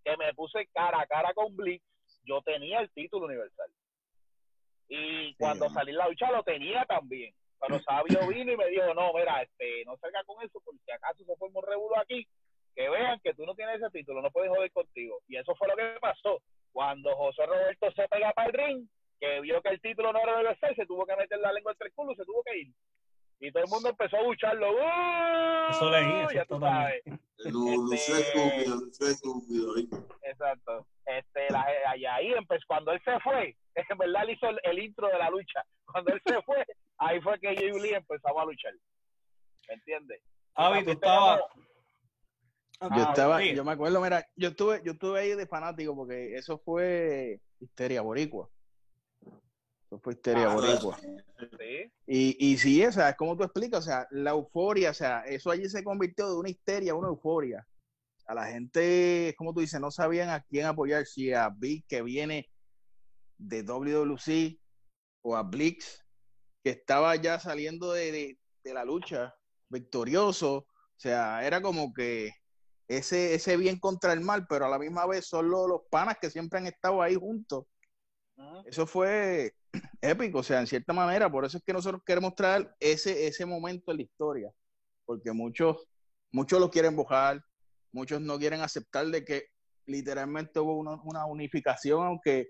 que 0.05 0.17
me 0.17 0.35
puse 0.35 0.67
cara 0.73 1.01
a 1.01 1.07
cara 1.07 1.33
con 1.35 1.55
Blitz, 1.57 1.85
yo 2.25 2.43
tenía 2.43 2.81
el 2.81 2.91
título 2.93 3.27
universal. 3.27 3.71
Y 4.89 5.35
cuando 5.35 5.69
¿no? 5.69 5.75
salí 5.75 5.93
en 5.93 5.99
la 5.99 6.09
lucha 6.09 6.31
lo 6.33 6.43
tenía 6.43 6.85
también. 6.85 7.33
Pero 7.61 7.79
Sabio 7.81 8.27
vino 8.29 8.53
y 8.53 8.57
me 8.57 8.69
dijo, 8.69 8.95
no, 8.95 9.13
mira, 9.13 9.43
este, 9.43 9.85
no 9.85 9.97
salga 9.99 10.25
con 10.25 10.43
eso, 10.43 10.61
porque 10.65 10.81
si 10.85 10.91
acaso 10.91 11.25
se 11.25 11.37
forma 11.37 11.61
un 11.61 11.67
revuelo 11.67 11.99
aquí, 11.99 12.27
que 12.75 12.89
vean 12.89 13.21
que 13.21 13.35
tú 13.35 13.45
no 13.45 13.55
tienes 13.55 13.77
ese 13.77 13.91
título, 13.91 14.23
no 14.23 14.31
pueden 14.31 14.55
joder 14.55 14.73
contigo. 14.73 15.21
Y 15.29 15.37
eso 15.37 15.55
fue 15.57 15.69
lo 15.69 15.77
que 15.77 15.99
pasó. 16.01 16.41
Cuando 16.73 17.15
José 17.17 17.45
Roberto 17.47 17.91
se 17.93 18.09
pega 18.09 18.33
para 18.33 18.49
el 18.49 18.55
ring, 18.55 18.89
que 19.19 19.41
vio 19.41 19.61
que 19.61 19.71
el 19.71 19.81
título 19.81 20.13
no 20.13 20.21
era 20.21 20.37
universal, 20.37 20.75
se 20.75 20.87
tuvo 20.87 21.05
que 21.05 21.17
meter 21.17 21.39
la 21.39 21.53
lengua 21.53 21.73
entre 21.73 21.89
el 21.89 21.95
culo, 21.95 22.15
se 22.15 22.25
tuvo 22.25 22.43
que 22.43 22.59
ir. 22.59 22.73
Y 23.41 23.51
todo 23.53 23.65
el 23.65 23.71
mundo 23.71 23.89
empezó 23.89 24.19
a 24.19 24.23
bucharlo. 24.23 24.71
¡Uh! 24.73 25.71
Eso 25.71 25.91
leí, 25.91 26.13
eso 26.23 26.33
ya 26.33 26.45
tú 26.45 26.61
sabes. 26.61 27.03
Este-. 27.07 27.51
Exacto. 30.23 30.87
Este, 31.07 31.51
la, 31.51 31.97
y 31.97 32.05
ahí 32.05 32.33
empezó, 32.35 32.63
cuando 32.69 32.93
él 32.93 33.01
se 33.05 33.19
fue, 33.21 33.57
en 33.75 33.99
verdad 33.99 34.23
él 34.25 34.31
hizo 34.31 34.49
el, 34.49 34.61
el 34.63 34.79
intro 34.79 35.09
de 35.09 35.19
la 35.19 35.31
lucha. 35.31 35.65
Cuando 35.87 36.13
él 36.13 36.21
se 36.27 36.43
fue, 36.43 36.65
ahí 36.99 37.21
fue 37.21 37.39
que 37.41 37.57
yo 37.57 37.77
y 37.77 37.81
Lee 37.81 37.95
empezamos 37.95 38.43
a 38.43 38.45
luchar. 38.45 38.73
¿Me 39.69 39.75
entiendes? 39.75 40.21
Tú 40.85 40.91
estabas... 40.93 41.41
Yo 42.83 42.87
Ah, 42.89 43.07
estaba, 43.11 43.41
sí. 43.41 43.55
yo 43.55 43.63
me 43.63 43.73
acuerdo, 43.73 44.01
mira, 44.01 44.27
yo 44.37 44.49
estuve, 44.49 44.81
yo 44.83 44.93
estuve 44.93 45.21
ahí 45.21 45.31
de 45.35 45.47
fanático 45.47 45.95
porque 45.95 46.35
eso 46.35 46.59
fue 46.65 47.39
histeria 47.59 48.01
boricua. 48.01 48.49
Eso 49.91 49.99
fue 49.99 50.13
histeria 50.15 50.51
Ah, 50.51 50.55
boricua. 50.55 50.99
Sí. 50.99 51.93
Y, 52.07 52.53
y 52.53 52.59
sí, 52.59 52.85
o 52.85 52.93
sea, 52.93 53.11
es 53.11 53.17
como 53.17 53.37
tú 53.37 53.43
explicas, 53.43 53.81
o 53.81 53.83
sea, 53.83 54.07
la 54.13 54.31
euforia, 54.31 54.91
o 54.91 54.95
sea, 54.95 55.23
eso 55.23 55.51
allí 55.51 55.69
se 55.69 55.83
convirtió 55.83 56.29
de 56.29 56.37
una 56.37 56.49
histeria 56.51 56.93
a 56.93 56.95
una 56.95 57.09
euforia. 57.09 57.67
A 58.27 58.35
la 58.35 58.47
gente, 58.47 59.35
como 59.37 59.53
tú 59.53 59.61
dices, 59.61 59.81
no 59.81 59.91
sabían 59.91 60.29
a 60.29 60.43
quién 60.45 60.67
apoyar, 60.67 61.07
si 61.07 61.33
a 61.33 61.49
Big 61.49 61.85
que 61.89 62.03
viene 62.03 62.49
de 63.39 63.65
WWC 63.65 64.61
o 65.23 65.35
a 65.37 65.43
Blix, 65.43 66.05
que 66.63 66.71
estaba 66.71 67.17
ya 67.17 67.41
saliendo 67.41 67.93
de, 67.93 68.13
de- 68.13 68.39
de 68.63 68.75
la 68.75 68.85
lucha 68.85 69.35
victorioso. 69.69 70.59
O 70.59 70.67
sea, 70.99 71.45
era 71.45 71.61
como 71.63 71.93
que 71.93 72.31
ese, 72.87 73.35
ese 73.35 73.57
bien 73.57 73.79
contra 73.81 74.13
el 74.13 74.21
mal, 74.21 74.47
pero 74.49 74.67
a 74.67 74.69
la 74.69 74.79
misma 74.79 75.07
vez 75.07 75.27
son 75.27 75.51
los, 75.51 75.67
los 75.69 75.81
panas 75.91 76.19
que 76.21 76.31
siempre 76.31 76.59
han 76.61 76.67
estado 76.67 77.03
ahí 77.03 77.15
juntos. 77.17 77.65
Eso 78.67 78.87
fue 78.87 79.55
épico, 80.01 80.39
o 80.39 80.43
sea, 80.43 80.61
en 80.61 80.67
cierta 80.67 80.93
manera, 80.93 81.31
por 81.31 81.45
eso 81.45 81.59
es 81.59 81.63
que 81.65 81.73
nosotros 81.73 82.03
queremos 82.05 82.35
traer 82.35 82.75
ese, 82.81 83.27
ese 83.27 83.47
momento 83.47 83.91
en 83.91 83.99
la 83.99 84.03
historia, 84.03 84.51
porque 85.05 85.33
muchos, 85.33 85.87
muchos 86.33 86.61
lo 86.61 86.71
quieren 86.71 86.97
bojar, 86.97 87.43
muchos 87.93 88.21
no 88.21 88.39
quieren 88.39 88.61
aceptar 88.61 89.07
de 89.07 89.25
que 89.25 89.47
literalmente 89.87 90.61
hubo 90.61 90.77
una, 90.77 90.95
una 91.03 91.27
unificación, 91.27 92.07
aunque 92.07 92.49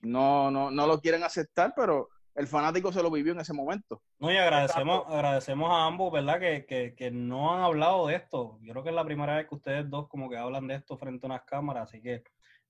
no, 0.00 0.50
no, 0.50 0.70
no 0.70 0.86
lo 0.86 1.00
quieren 1.00 1.22
aceptar, 1.22 1.72
pero 1.74 2.08
el 2.34 2.46
fanático 2.48 2.92
se 2.92 3.02
lo 3.02 3.10
vivió 3.10 3.32
en 3.32 3.40
ese 3.40 3.52
momento. 3.52 4.02
No, 4.18 4.30
y 4.32 4.36
agradecemos, 4.36 5.04
agradecemos 5.06 5.70
a 5.70 5.86
ambos, 5.86 6.12
¿verdad? 6.12 6.40
Que, 6.40 6.66
que, 6.66 6.94
que 6.94 7.10
no 7.10 7.54
han 7.54 7.62
hablado 7.62 8.08
de 8.08 8.16
esto. 8.16 8.58
Yo 8.62 8.72
creo 8.72 8.82
que 8.82 8.88
es 8.90 8.94
la 8.94 9.04
primera 9.04 9.36
vez 9.36 9.46
que 9.48 9.54
ustedes 9.54 9.88
dos 9.88 10.08
como 10.08 10.28
que 10.28 10.36
hablan 10.36 10.66
de 10.66 10.74
esto 10.76 10.98
frente 10.98 11.26
a 11.26 11.28
unas 11.30 11.44
cámaras, 11.44 11.88
así 11.88 12.02
que 12.02 12.22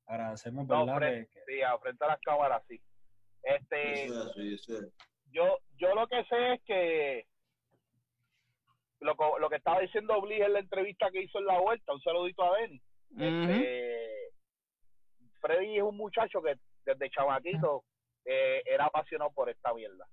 agradecemos, 0.07 0.67
No, 0.67 0.85
¿verdad? 0.85 0.97
Fred, 0.99 1.29
que- 1.29 1.41
Sí, 1.47 1.63
a 1.63 1.79
frente 1.79 2.05
a 2.05 2.09
las 2.09 2.21
cámaras, 2.21 2.63
sí. 2.69 2.81
Este, 3.45 4.05
Eso 4.05 4.15
es 4.15 4.27
así, 4.31 4.55
eso 4.55 4.79
es. 4.79 4.93
yo, 5.31 5.59
yo 5.77 5.95
lo 5.95 6.07
que 6.07 6.25
sé 6.25 6.55
es 6.55 6.63
que 6.65 7.27
lo, 9.01 9.15
lo 9.39 9.51
que 9.51 9.57
estaba 9.57 9.81
diciendo 9.81 10.21
Bliss 10.21 10.41
en 10.41 10.55
la 10.55 10.61
entrevista 10.61 11.11
que 11.11 11.23
hizo 11.23 11.39
en 11.39 11.47
la 11.47 11.61
vuelta, 11.61 11.93
un 11.93 12.01
saludito 12.01 12.43
a 12.43 12.53
Benny. 12.59 12.81
Este, 13.19 14.31
Freddy 15.41 15.77
es 15.77 15.83
un 15.83 15.97
muchacho 15.97 16.43
que 16.43 16.57
desde 16.85 17.11
chamaquito 17.11 17.85
eh, 18.25 18.63
era 18.65 18.87
apasionado 18.87 19.31
por 19.33 19.49
esta 19.51 19.73
mierda, 19.75 20.07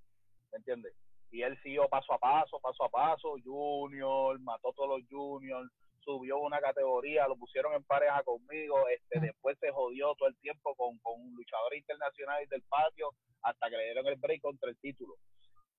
¿me 0.51 0.57
entiendes? 0.57 0.93
Y 1.31 1.41
él 1.41 1.57
siguió 1.63 1.87
paso 1.87 2.13
a 2.13 2.19
paso, 2.19 2.59
paso 2.59 2.83
a 2.83 2.89
paso, 2.89 3.35
junior, 3.43 4.37
mató 4.41 4.73
todos 4.73 4.99
los 4.99 5.09
juniors, 5.09 5.71
subió 6.03 6.39
una 6.39 6.59
categoría, 6.59 7.27
lo 7.27 7.35
pusieron 7.35 7.73
en 7.73 7.83
pareja 7.83 8.21
conmigo, 8.23 8.87
este, 8.89 9.19
después 9.19 9.57
se 9.59 9.71
jodió 9.71 10.13
todo 10.15 10.29
el 10.29 10.37
tiempo 10.37 10.75
con, 10.75 10.97
con 10.99 11.33
luchadores 11.33 11.79
internacionales 11.79 12.49
del 12.49 12.63
patio 12.63 13.11
hasta 13.43 13.69
que 13.69 13.77
le 13.77 13.85
dieron 13.85 14.07
el 14.07 14.15
break 14.15 14.41
contra 14.41 14.69
el 14.69 14.77
título. 14.77 15.15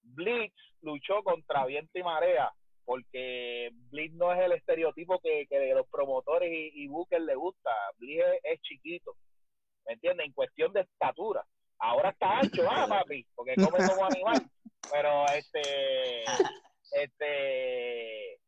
Blitz 0.03 0.55
luchó 0.81 1.23
contra 1.23 1.65
viento 1.67 1.99
y 1.99 2.03
marea 2.03 2.53
porque 2.85 3.71
Blitz 3.91 4.15
no 4.15 4.33
es 4.33 4.41
el 4.41 4.53
estereotipo 4.53 5.21
que, 5.21 5.47
que 5.49 5.75
los 5.75 5.87
promotores 5.89 6.51
y, 6.53 6.83
y 6.83 6.89
bookers 6.89 7.25
le 7.25 7.35
gusta. 7.35 7.71
Blitz 7.99 8.23
es, 8.23 8.41
es 8.55 8.61
chiquito, 8.63 9.15
¿me 9.87 9.95
entiendes? 9.95 10.27
En 10.27 10.33
cuestión 10.33 10.73
de 10.73 10.81
estatura. 10.81 11.45
Ahora 11.79 12.11
está 12.11 12.39
ancho, 12.39 12.63
ah, 12.71 12.87
papi, 12.89 13.27
porque 13.35 13.55
come 13.57 13.85
como 13.87 14.05
animal. 14.07 14.41
Pero 14.91 15.25
este, 15.29 16.25
este, 16.93 18.39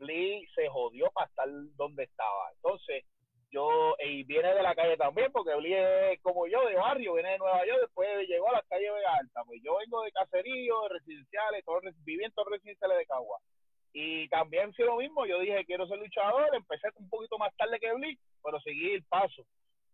Blitz 0.00 0.52
se 0.54 0.68
jodió 0.68 1.10
para 1.12 1.28
estar 1.28 1.46
donde 1.76 2.04
estaba. 2.04 2.50
Entonces, 2.56 3.04
yo, 3.52 3.94
y 3.98 4.24
viene 4.24 4.54
de 4.54 4.62
la 4.62 4.74
calle 4.74 4.96
también, 4.96 5.30
porque 5.32 5.54
Blitz 5.54 5.76
es 6.12 6.20
como 6.22 6.46
yo, 6.46 6.66
de 6.66 6.74
barrio, 6.74 7.14
viene 7.14 7.32
de 7.32 7.38
Nueva 7.38 7.64
York, 7.66 7.80
después 7.82 8.28
llegó 8.28 8.48
a 8.48 8.54
la 8.54 8.64
calle 8.68 8.90
Vega 8.90 9.14
Alta. 9.14 9.44
Pues 9.44 9.60
yo 9.62 9.76
vengo 9.76 10.02
de 10.02 10.12
caserío, 10.12 10.82
de 10.82 10.88
residenciales, 10.88 11.64
todo, 11.64 11.80
viví 12.04 12.24
en 12.24 12.32
residenciales 12.50 12.98
de 12.98 13.06
Cagua. 13.06 13.38
Y 13.92 14.28
también 14.28 14.72
fue 14.74 14.84
lo 14.84 14.96
mismo, 14.96 15.26
yo 15.26 15.40
dije, 15.40 15.64
quiero 15.64 15.86
ser 15.86 15.98
luchador, 15.98 16.54
empecé 16.54 16.88
un 16.96 17.08
poquito 17.08 17.38
más 17.38 17.54
tarde 17.56 17.80
que 17.80 17.92
Blitz, 17.92 18.20
pero 18.42 18.60
seguí 18.60 18.94
el 18.94 19.04
paso. 19.04 19.44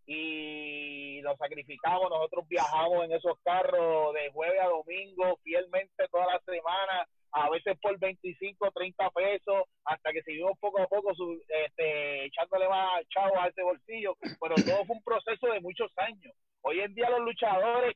Y 0.07 1.21
nos 1.23 1.37
sacrificamos, 1.37 2.09
nosotros 2.11 2.47
viajamos 2.49 3.05
en 3.05 3.13
esos 3.13 3.39
carros 3.43 4.15
de 4.15 4.31
jueves 4.33 4.61
a 4.61 4.69
domingo, 4.69 5.37
fielmente 5.43 6.07
toda 6.11 6.27
la 6.27 6.41
semana, 6.41 7.07
a 7.33 7.51
veces 7.51 7.77
por 7.83 7.99
25, 7.99 8.71
30 8.71 9.11
pesos, 9.11 9.65
hasta 9.85 10.13
que 10.13 10.23
seguimos 10.23 10.57
poco 10.61 10.81
a 10.81 10.87
poco 10.87 11.15
su- 11.15 11.43
este, 11.49 12.27
echándole 12.27 12.69
más 12.69 13.07
chavos 13.09 13.37
a 13.39 13.49
ese 13.49 13.63
bolsillo, 13.63 14.17
pero 14.41 14.55
todo 14.57 14.85
fue 14.87 14.97
un 14.97 15.03
proceso 15.03 15.49
de 15.49 15.61
muchos 15.61 15.91
años. 15.97 16.33
Hoy 16.63 16.81
en 16.81 16.95
día 16.95 17.11
los 17.11 17.21
luchadores 17.21 17.95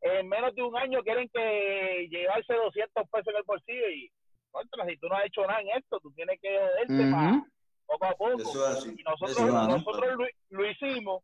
en 0.00 0.28
menos 0.28 0.54
de 0.54 0.62
un 0.62 0.76
año 0.76 1.02
quieren 1.02 1.28
que 1.34 2.06
llevarse 2.08 2.54
200 2.54 3.08
pesos 3.10 3.26
en 3.28 3.36
el 3.36 3.42
bolsillo 3.42 3.90
y 3.90 4.08
contra, 4.52 4.86
si 4.86 4.96
tú 4.96 5.08
no 5.08 5.16
has 5.16 5.26
hecho 5.26 5.42
nada 5.42 5.60
en 5.60 5.70
esto, 5.76 5.98
tú 6.00 6.12
tienes 6.12 6.40
que 6.40 6.48
joderte 6.56 7.10
pa- 7.10 7.44
poco 7.86 8.04
a 8.06 8.14
poco. 8.14 8.38
Eso 8.38 8.70
es 8.70 8.78
así. 8.78 8.94
Y 8.96 9.02
nosotros, 9.02 9.30
Eso 9.36 9.48
es 9.48 9.54
así. 9.54 9.68
nosotros 9.72 10.16
lo, 10.16 10.26
lo 10.50 10.70
hicimos. 10.70 11.22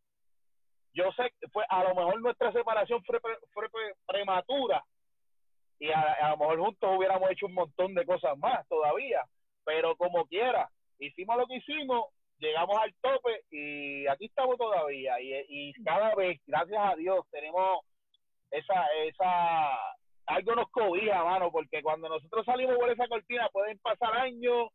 Yo 0.94 1.10
sé 1.12 1.32
que 1.40 1.48
fue, 1.48 1.64
a 1.68 1.82
lo 1.84 1.94
mejor 1.94 2.20
nuestra 2.20 2.52
separación 2.52 3.02
fue, 3.04 3.18
fue 3.52 3.68
pre- 3.68 3.94
prematura 4.06 4.82
y 5.80 5.90
a, 5.90 6.00
a 6.00 6.30
lo 6.30 6.36
mejor 6.38 6.58
juntos 6.60 6.96
hubiéramos 6.96 7.30
hecho 7.30 7.46
un 7.46 7.54
montón 7.54 7.94
de 7.94 8.06
cosas 8.06 8.38
más 8.38 8.66
todavía, 8.68 9.24
pero 9.64 9.96
como 9.96 10.24
quiera, 10.26 10.68
hicimos 10.98 11.36
lo 11.36 11.46
que 11.46 11.56
hicimos, 11.56 12.06
llegamos 12.38 12.76
al 12.80 12.94
tope 13.00 13.42
y 13.50 14.06
aquí 14.06 14.26
estamos 14.26 14.56
todavía 14.56 15.20
y, 15.20 15.34
y 15.48 15.72
cada 15.82 16.14
vez, 16.14 16.40
gracias 16.46 16.80
a 16.80 16.94
Dios, 16.94 17.26
tenemos 17.30 17.80
esa, 18.52 18.86
esa, 19.04 19.76
algo 20.26 20.54
nos 20.54 20.70
cobija, 20.70 21.24
mano, 21.24 21.50
porque 21.50 21.82
cuando 21.82 22.08
nosotros 22.08 22.46
salimos 22.46 22.76
por 22.76 22.88
esa 22.90 23.08
cortina 23.08 23.48
pueden 23.52 23.78
pasar 23.80 24.14
años, 24.16 24.68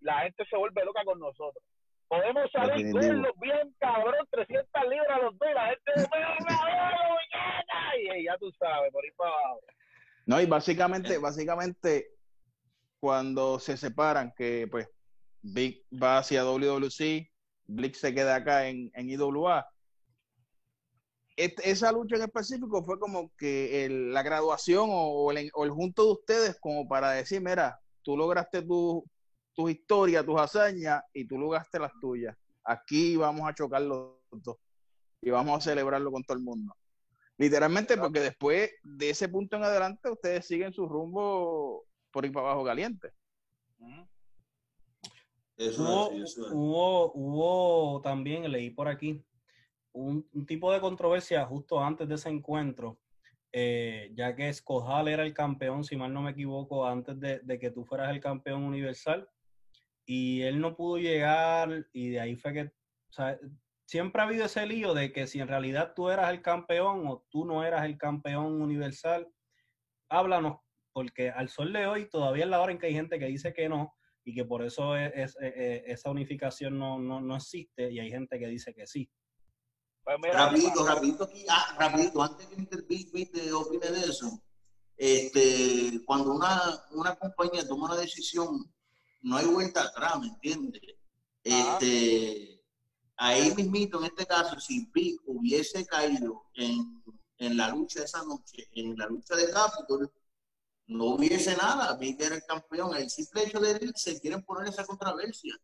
la 0.00 0.20
gente 0.20 0.44
se 0.44 0.56
vuelve 0.58 0.84
loca 0.84 1.02
con 1.04 1.18
nosotros. 1.18 1.64
Podemos 2.08 2.50
salir 2.52 2.84
Definitivo. 2.86 3.14
gordos, 3.14 3.34
bien 3.40 3.74
cabrón, 3.78 4.26
300 4.30 4.82
libras 4.88 5.22
los 5.22 5.38
dos, 5.38 5.48
y 5.50 5.54
la 5.54 5.66
gente 5.68 5.92
me 5.96 6.02
y 8.20 8.24
ya 8.24 8.36
tú 8.38 8.50
sabes, 8.58 8.92
por 8.92 9.04
ahí 9.04 9.10
para 9.16 9.30
abajo. 9.30 9.60
No, 10.26 10.40
y 10.40 10.46
básicamente, 10.46 11.18
básicamente, 11.18 12.08
cuando 13.00 13.58
se 13.58 13.76
separan, 13.76 14.32
que 14.36 14.66
pues 14.70 14.88
Big 15.42 15.84
va 15.92 16.18
hacia 16.18 16.44
WWC, 16.44 17.30
Blick 17.66 17.94
se 17.94 18.14
queda 18.14 18.36
acá 18.36 18.68
en, 18.68 18.90
en 18.94 19.10
IWA. 19.10 19.66
Et- 21.36 21.60
esa 21.64 21.90
lucha 21.92 22.16
en 22.16 22.22
específico 22.22 22.82
fue 22.84 22.98
como 22.98 23.30
que 23.36 23.84
el- 23.84 24.12
la 24.12 24.22
graduación 24.22 24.88
o, 24.90 25.24
o 25.24 25.32
el, 25.32 25.50
o 25.54 25.64
el 25.64 25.70
junto 25.70 26.04
de 26.04 26.12
ustedes 26.12 26.58
como 26.60 26.86
para 26.88 27.10
decir, 27.10 27.40
mira, 27.40 27.78
tú 28.02 28.16
lograste 28.16 28.62
tu, 28.62 29.04
tus 29.54 29.70
historias, 29.70 30.24
tus 30.24 30.40
hazañas 30.40 31.02
y 31.12 31.26
tú 31.26 31.38
lograste 31.38 31.78
las 31.78 31.92
tuyas. 32.00 32.36
Aquí 32.64 33.16
vamos 33.16 33.48
a 33.48 33.54
chocar 33.54 33.82
los 33.82 34.16
dos 34.32 34.56
y 35.20 35.30
vamos 35.30 35.56
a 35.58 35.60
celebrarlo 35.60 36.10
con 36.12 36.22
todo 36.24 36.36
el 36.36 36.42
mundo. 36.42 36.74
Literalmente, 37.36 37.96
porque 37.96 38.20
después 38.20 38.70
de 38.82 39.10
ese 39.10 39.28
punto 39.28 39.56
en 39.56 39.64
adelante, 39.64 40.10
ustedes 40.10 40.46
siguen 40.46 40.72
su 40.72 40.86
rumbo 40.88 41.84
por 42.10 42.24
ir 42.24 42.32
para 42.32 42.46
abajo 42.46 42.64
caliente. 42.64 43.10
Eso 45.56 45.82
Hubo, 45.82 46.06
es 46.06 46.12
así, 46.12 46.22
eso 46.40 46.46
es. 46.46 46.52
hubo, 46.52 47.12
hubo 47.14 48.00
también, 48.02 48.50
leí 48.50 48.70
por 48.70 48.88
aquí, 48.88 49.24
un, 49.92 50.28
un 50.32 50.46
tipo 50.46 50.72
de 50.72 50.80
controversia 50.80 51.44
justo 51.46 51.80
antes 51.80 52.08
de 52.08 52.16
ese 52.16 52.28
encuentro, 52.28 52.98
eh, 53.52 54.10
ya 54.14 54.34
que 54.34 54.48
Escojal 54.48 55.08
era 55.08 55.24
el 55.24 55.32
campeón, 55.32 55.84
si 55.84 55.96
mal 55.96 56.12
no 56.12 56.22
me 56.22 56.32
equivoco, 56.32 56.86
antes 56.86 57.18
de, 57.20 57.38
de 57.40 57.58
que 57.58 57.70
tú 57.70 57.84
fueras 57.84 58.10
el 58.10 58.20
campeón 58.20 58.64
universal, 58.64 59.28
y 60.06 60.42
él 60.42 60.60
no 60.60 60.76
pudo 60.76 60.98
llegar, 60.98 61.86
y 61.92 62.10
de 62.10 62.20
ahí 62.20 62.36
fue 62.36 62.52
que, 62.52 62.62
o 62.62 63.12
sea, 63.12 63.38
siempre 63.86 64.20
ha 64.22 64.26
habido 64.26 64.44
ese 64.46 64.66
lío 64.66 64.94
de 64.94 65.12
que 65.12 65.26
si 65.26 65.40
en 65.40 65.48
realidad 65.48 65.92
tú 65.94 66.10
eras 66.10 66.30
el 66.30 66.42
campeón 66.42 67.06
o 67.06 67.26
tú 67.30 67.44
no 67.44 67.64
eras 67.64 67.84
el 67.84 67.96
campeón 67.98 68.60
universal, 68.60 69.28
háblanos, 70.10 70.58
porque 70.92 71.30
al 71.30 71.48
sol 71.48 71.72
de 71.72 71.86
hoy 71.86 72.08
todavía 72.08 72.44
es 72.44 72.50
la 72.50 72.60
hora 72.60 72.72
en 72.72 72.78
que 72.78 72.86
hay 72.86 72.94
gente 72.94 73.18
que 73.18 73.26
dice 73.26 73.52
que 73.52 73.68
no, 73.68 73.94
y 74.24 74.34
que 74.34 74.44
por 74.44 74.62
eso 74.64 74.96
es, 74.96 75.12
es- 75.14 75.36
eh, 75.40 75.52
eh, 75.56 75.84
esa 75.86 76.10
unificación 76.10 76.78
no, 76.78 76.98
no, 76.98 77.20
no 77.20 77.36
existe 77.36 77.90
y 77.90 77.98
hay 78.00 78.10
gente 78.10 78.38
que 78.38 78.46
dice 78.46 78.74
que 78.74 78.86
sí. 78.86 79.10
Pues 80.04 80.16
mira, 80.20 80.46
Rapidito, 80.46 80.86
rapidito 80.86 81.24
aquí, 81.24 81.44
ah, 81.48 81.76
rapidito, 81.78 82.22
antes 82.22 82.46
que 82.46 82.56
Mr. 82.56 82.86
Big 82.86 83.10
Big 83.12 83.32
te 83.32 83.50
opine 83.52 83.90
de 83.90 84.00
eso, 84.00 84.42
este, 84.96 86.00
cuando 86.06 86.32
una, 86.34 86.60
una 86.92 87.14
compañía 87.16 87.66
toma 87.66 87.86
una 87.86 87.96
decisión, 88.00 88.72
no 89.24 89.38
hay 89.38 89.46
vuelta 89.46 89.82
atrás, 89.82 90.20
¿me 90.20 90.28
entiendes? 90.28 90.82
Ajá. 91.46 91.78
Este, 91.78 92.62
ahí 93.16 93.54
mismito, 93.54 93.98
en 93.98 94.04
este 94.04 94.26
caso, 94.26 94.60
si 94.60 94.90
hubiese 95.26 95.84
caído 95.86 96.44
en, 96.54 97.02
en 97.38 97.56
la 97.56 97.70
lucha 97.70 98.04
esa 98.04 98.22
noche, 98.24 98.68
en 98.72 98.96
la 98.96 99.06
lucha 99.06 99.34
de 99.34 99.50
Capitol, 99.50 100.12
no 100.86 101.14
hubiese 101.14 101.56
nada, 101.56 101.96
Big 101.96 102.20
era 102.20 102.34
el 102.36 102.44
campeón, 102.44 102.94
el 102.94 103.08
simple 103.08 103.44
hecho 103.44 103.58
de 103.60 103.78
Big 103.78 103.96
se 103.96 104.20
quieren 104.20 104.44
poner 104.44 104.68
esa 104.68 104.84
controversia, 104.84 105.58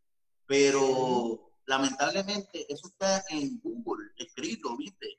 pero 0.47 1.53
lamentablemente 1.67 2.73
eso 2.73 2.89
está 2.89 3.23
en 3.29 3.61
Google 3.61 4.11
escrito, 4.17 4.75
¿viste? 4.77 5.19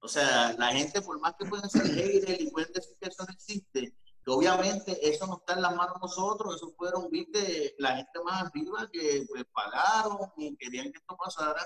O 0.00 0.08
sea, 0.08 0.54
la 0.54 0.68
gente, 0.68 1.02
por 1.02 1.20
más 1.20 1.34
que 1.38 1.44
pueden 1.44 1.68
ser 1.68 1.86
haters 1.86 2.40
y 2.40 2.50
pueden 2.50 2.72
decir 2.72 2.96
que 2.98 3.08
eso 3.08 3.24
no 3.24 3.34
existe, 3.34 3.94
que 4.26 4.32
obviamente 4.32 5.08
eso 5.08 5.24
no 5.28 5.36
está 5.38 5.54
en 5.54 5.62
las 5.62 5.76
manos 5.76 5.94
de 5.94 6.00
nosotros, 6.00 6.56
eso 6.56 6.74
fueron, 6.76 7.08
viste, 7.10 7.76
la 7.78 7.94
gente 7.94 8.18
más 8.24 8.42
arriba 8.42 8.88
que 8.92 9.24
pues, 9.28 9.44
pagaron 9.54 10.18
y 10.36 10.56
querían 10.56 10.90
que 10.90 10.98
esto 10.98 11.16
pasara. 11.16 11.64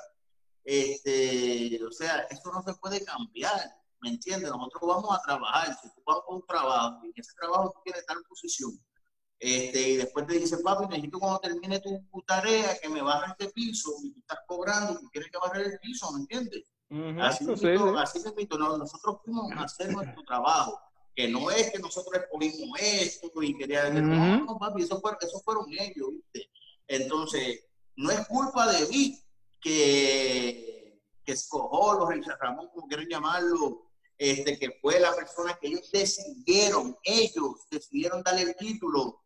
Este, 0.63 1.83
o 1.83 1.91
sea, 1.91 2.19
esto 2.29 2.53
no 2.53 2.63
se 2.63 2.75
puede 2.75 3.03
cambiar, 3.03 3.59
¿me 4.03 4.11
entiendes? 4.11 4.51
Nosotros 4.51 4.83
vamos 4.83 5.17
a 5.17 5.23
trabajar, 5.23 5.75
si 5.81 5.89
tú 5.89 6.03
vas 6.05 6.19
por 6.27 6.37
un 6.37 6.47
trabajo 6.47 7.01
y 7.03 7.07
en 7.07 7.13
ese 7.17 7.33
trabajo 7.41 7.73
tú 7.75 7.81
tienes 7.83 8.05
tal 8.05 8.23
posición, 8.29 8.73
este, 9.39 9.89
y 9.93 9.97
después 9.97 10.27
te 10.27 10.35
dice, 10.35 10.59
papi, 10.59 10.87
necesito 10.87 11.19
cuando 11.19 11.39
termine 11.39 11.81
tu, 11.81 11.99
tu 12.13 12.21
tarea 12.27 12.79
que 12.79 12.91
me 12.91 13.01
bajes 13.01 13.31
este 13.39 13.51
piso 13.55 13.91
y 14.03 14.13
tú 14.13 14.21
estás 14.21 14.41
cobrando 14.47 14.93
y 14.93 14.97
tú 14.97 15.09
quieres 15.11 15.31
que 15.31 15.39
baje 15.39 15.63
el 15.63 15.79
piso, 15.79 16.13
¿me 16.13 16.21
entiendes? 16.21 16.71
Ujú. 16.91 17.23
Así 17.23 17.47
Sí, 17.47 17.57
sí. 17.57 17.69
así 17.97 18.47
no, 18.59 18.77
nosotros 18.77 19.17
fuimos 19.25 19.51
a 19.53 19.63
hacer 19.63 19.93
nuestro 19.93 20.23
trabajo, 20.25 20.79
que 21.15 21.29
no 21.29 21.51
es 21.51 21.71
que 21.71 21.79
nosotros 21.79 22.15
exponimos 22.15 22.79
esto 22.81 23.31
y 23.43 23.57
quería 23.57 23.91
no, 23.91 24.37
Ujú. 24.37 24.45
no, 24.45 24.59
papi, 24.59 24.83
eso 24.83 25.01
fueron, 25.01 25.19
eso 25.21 25.41
fueron 25.45 25.67
ellos, 25.73 26.09
¿viste? 26.13 26.51
Entonces, 26.87 27.65
no 27.97 28.11
es 28.11 28.27
culpa 28.27 28.71
de 28.73 28.87
mí 28.89 29.23
que, 29.61 31.01
que 31.25 31.33
escogió 31.33 31.95
los 31.99 32.39
Ramón, 32.41 32.69
como 32.73 32.87
quieran 32.87 33.07
llamarlo, 33.09 33.91
este, 34.19 34.59
que 34.59 34.79
fue 34.81 35.01
la 35.01 35.15
persona 35.15 35.57
que 35.61 35.69
ellos 35.69 35.91
decidieron, 35.93 36.97
ellos 37.05 37.67
decidieron 37.71 38.23
darle 38.23 38.43
el 38.43 38.57
título. 38.57 39.23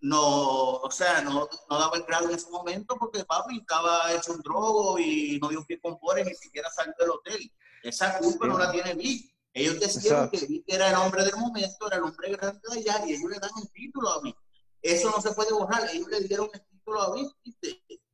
no, 0.00 0.76
o 0.76 0.90
sea, 0.90 1.22
no, 1.22 1.48
no 1.70 1.78
daba 1.78 1.96
el 1.96 2.04
grado 2.04 2.28
en 2.28 2.36
ese 2.36 2.50
momento 2.50 2.96
porque 2.98 3.24
papi 3.24 3.58
estaba 3.58 4.12
hecho 4.12 4.32
un 4.32 4.40
drogo 4.42 4.98
y 4.98 5.38
no 5.40 5.48
dio 5.48 5.64
pie 5.64 5.80
con 5.80 5.98
ni 6.24 6.34
siquiera 6.34 6.70
salió 6.70 6.94
del 6.98 7.10
hotel. 7.10 7.52
Esa 7.82 8.18
culpa 8.18 8.46
no 8.46 8.58
la 8.58 8.70
tiene 8.70 8.94
Vic. 8.94 9.33
Ellos 9.54 9.78
decían 9.78 10.28
que 10.30 10.44
Vic 10.46 10.64
era 10.66 10.90
el 10.90 10.96
hombre 10.96 11.24
del 11.24 11.36
momento, 11.36 11.86
era 11.86 11.96
el 11.96 12.02
hombre 12.02 12.32
grande 12.32 12.60
de 12.68 12.78
allá, 12.80 13.06
y 13.06 13.14
ellos 13.14 13.30
le 13.30 13.38
dan 13.38 13.50
el 13.62 13.70
título 13.70 14.08
a 14.10 14.20
Vic. 14.20 14.36
Eso 14.82 15.10
no 15.10 15.20
se 15.20 15.32
puede 15.32 15.52
borrar, 15.52 15.88
ellos 15.92 16.08
le 16.08 16.20
dieron 16.22 16.50
el 16.52 16.60
título 16.66 17.00
a 17.00 17.14
Vic. 17.14 17.32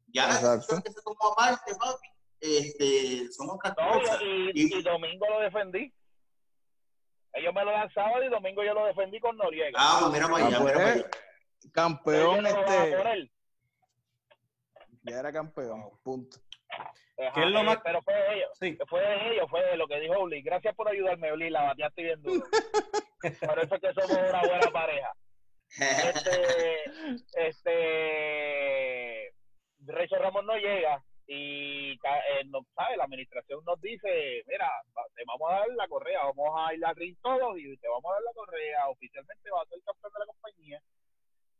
Ya 0.08 0.28
la 0.28 0.56
decisión 0.56 0.82
que 0.82 0.92
se 0.92 1.00
tomó 1.02 1.32
aparte, 1.32 1.74
papi, 1.76 2.08
este, 2.40 3.32
son 3.32 3.50
otras 3.50 3.74
cosas. 3.74 4.20
Y, 4.22 4.78
y, 4.78 4.82
Domingo 4.82 5.26
lo 5.30 5.40
defendí. 5.40 5.92
Ellos 7.32 7.54
me 7.54 7.64
lo 7.64 7.70
dan 7.70 7.90
sábado 7.94 8.24
y 8.24 8.28
domingo 8.28 8.64
yo 8.64 8.74
lo 8.74 8.86
defendí 8.86 9.20
con 9.20 9.36
Noriega. 9.36 9.78
Ah, 9.80 10.10
mira 10.12 10.28
para 10.28 10.46
allá, 10.46 10.56
Ah, 10.56 10.60
mira 10.60 10.62
pues, 10.62 10.74
para 10.74 10.92
allá. 10.92 11.10
Campeón 11.72 12.42
no 12.42 12.48
este. 12.48 13.30
Ya 15.04 15.20
era 15.20 15.32
campeón. 15.32 15.90
Punto. 16.02 16.38
Ajá, 17.20 17.32
¿Qué 17.34 17.40
es 17.42 17.50
lo 17.50 17.60
eh, 17.60 17.64
más- 17.64 17.78
Pero 17.84 18.02
fue 18.02 18.14
de 18.14 18.34
ellos. 18.36 18.50
Sí. 18.58 18.78
Fue 18.88 19.00
de 19.00 19.32
ellos, 19.32 19.48
fue 19.50 19.62
de 19.64 19.76
lo 19.76 19.86
que 19.86 20.00
dijo 20.00 20.18
Uli. 20.20 20.42
Gracias 20.42 20.74
por 20.74 20.88
ayudarme, 20.88 21.32
Uli. 21.32 21.50
La 21.50 21.62
bateaste 21.64 22.02
bien 22.02 22.22
duro. 22.22 22.44
Por 23.46 23.58
eso 23.58 23.74
es 23.74 23.80
que 23.80 23.92
somos 23.92 24.16
una 24.28 24.40
buena 24.40 24.70
pareja. 24.72 25.12
Este, 25.78 26.84
este, 27.90 29.32
Recho 29.86 30.16
Ramos 30.16 30.44
no 30.44 30.56
llega 30.56 31.02
y, 31.26 31.92
eh, 31.92 32.44
no, 32.46 32.60
¿sabe? 32.74 32.96
La 32.96 33.04
administración 33.04 33.64
nos 33.64 33.80
dice, 33.80 34.42
mira, 34.48 34.68
te 35.14 35.22
vamos 35.26 35.50
a 35.50 35.60
dar 35.60 35.68
la 35.76 35.86
correa, 35.88 36.24
vamos 36.24 36.50
a 36.58 36.74
ir 36.74 36.84
a 36.84 36.92
ring 36.94 37.16
todos 37.22 37.56
y 37.58 37.76
te 37.76 37.88
vamos 37.88 38.10
a 38.10 38.14
dar 38.14 38.22
la 38.24 38.32
correa, 38.32 38.88
oficialmente 38.88 39.50
va 39.50 39.62
a 39.62 39.66
ser 39.66 39.78
campeón 39.84 40.12
de 40.12 40.18
la 40.18 40.26
compañía. 40.26 40.82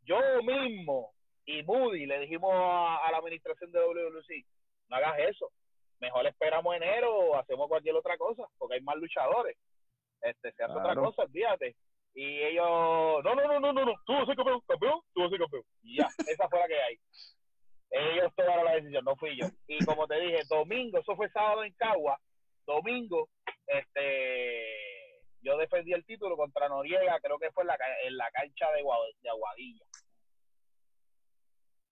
Yo 0.03 0.19
mismo 0.43 1.13
y 1.45 1.63
Moody 1.63 2.05
le 2.05 2.19
dijimos 2.19 2.51
a, 2.53 2.97
a 3.07 3.11
la 3.11 3.17
administración 3.19 3.71
de 3.71 3.79
WWC, 3.79 4.45
no 4.91 4.97
hagas 4.97 5.19
eso, 5.19 5.49
mejor 5.99 6.27
esperamos 6.27 6.75
enero 6.75 7.15
o 7.15 7.35
hacemos 7.37 7.67
cualquier 7.69 7.95
otra 7.95 8.17
cosa, 8.17 8.43
porque 8.57 8.75
hay 8.75 8.81
más 8.81 8.97
luchadores. 8.97 9.57
Este, 10.21 10.51
se 10.51 10.63
hace 10.63 10.73
otra 10.73 10.95
cosa, 10.95 11.25
fíjate. 11.31 11.75
Y 12.13 12.41
ellos, 12.41 13.23
no, 13.23 13.35
no, 13.35 13.47
no, 13.47 13.59
no, 13.59 13.73
no, 13.73 13.85
no, 13.85 13.93
tú 14.05 14.13
vas 14.13 14.23
a 14.23 14.25
ser 14.25 14.35
campeón, 14.35 14.61
campeón, 14.67 14.99
tú 15.13 15.21
vas 15.21 15.27
a 15.27 15.29
ser 15.29 15.39
campeón. 15.39 15.63
Y 15.81 15.97
ya, 15.97 16.07
esa 16.27 16.49
fue 16.49 16.59
la 16.59 16.67
que 16.67 16.81
hay. 16.81 16.99
Ellos 17.89 18.33
tomaron 18.35 18.65
la 18.65 18.75
decisión, 18.75 19.05
no 19.05 19.15
fui 19.15 19.37
yo. 19.39 19.47
Y 19.67 19.83
como 19.85 20.05
te 20.07 20.19
dije, 20.19 20.41
domingo, 20.49 20.99
eso 20.99 21.15
fue 21.15 21.29
sábado 21.29 21.63
en 21.63 21.73
Cagua, 21.73 22.19
domingo, 22.65 23.29
este, 23.67 25.21
yo 25.41 25.57
defendí 25.57 25.93
el 25.93 26.05
título 26.05 26.35
contra 26.35 26.67
Noriega, 26.67 27.19
creo 27.21 27.39
que 27.39 27.51
fue 27.51 27.63
en 27.63 27.67
la, 27.67 27.77
en 28.03 28.17
la 28.17 28.29
cancha 28.31 28.65
de, 28.71 28.83
de 29.21 29.29
Aguadilla. 29.29 29.85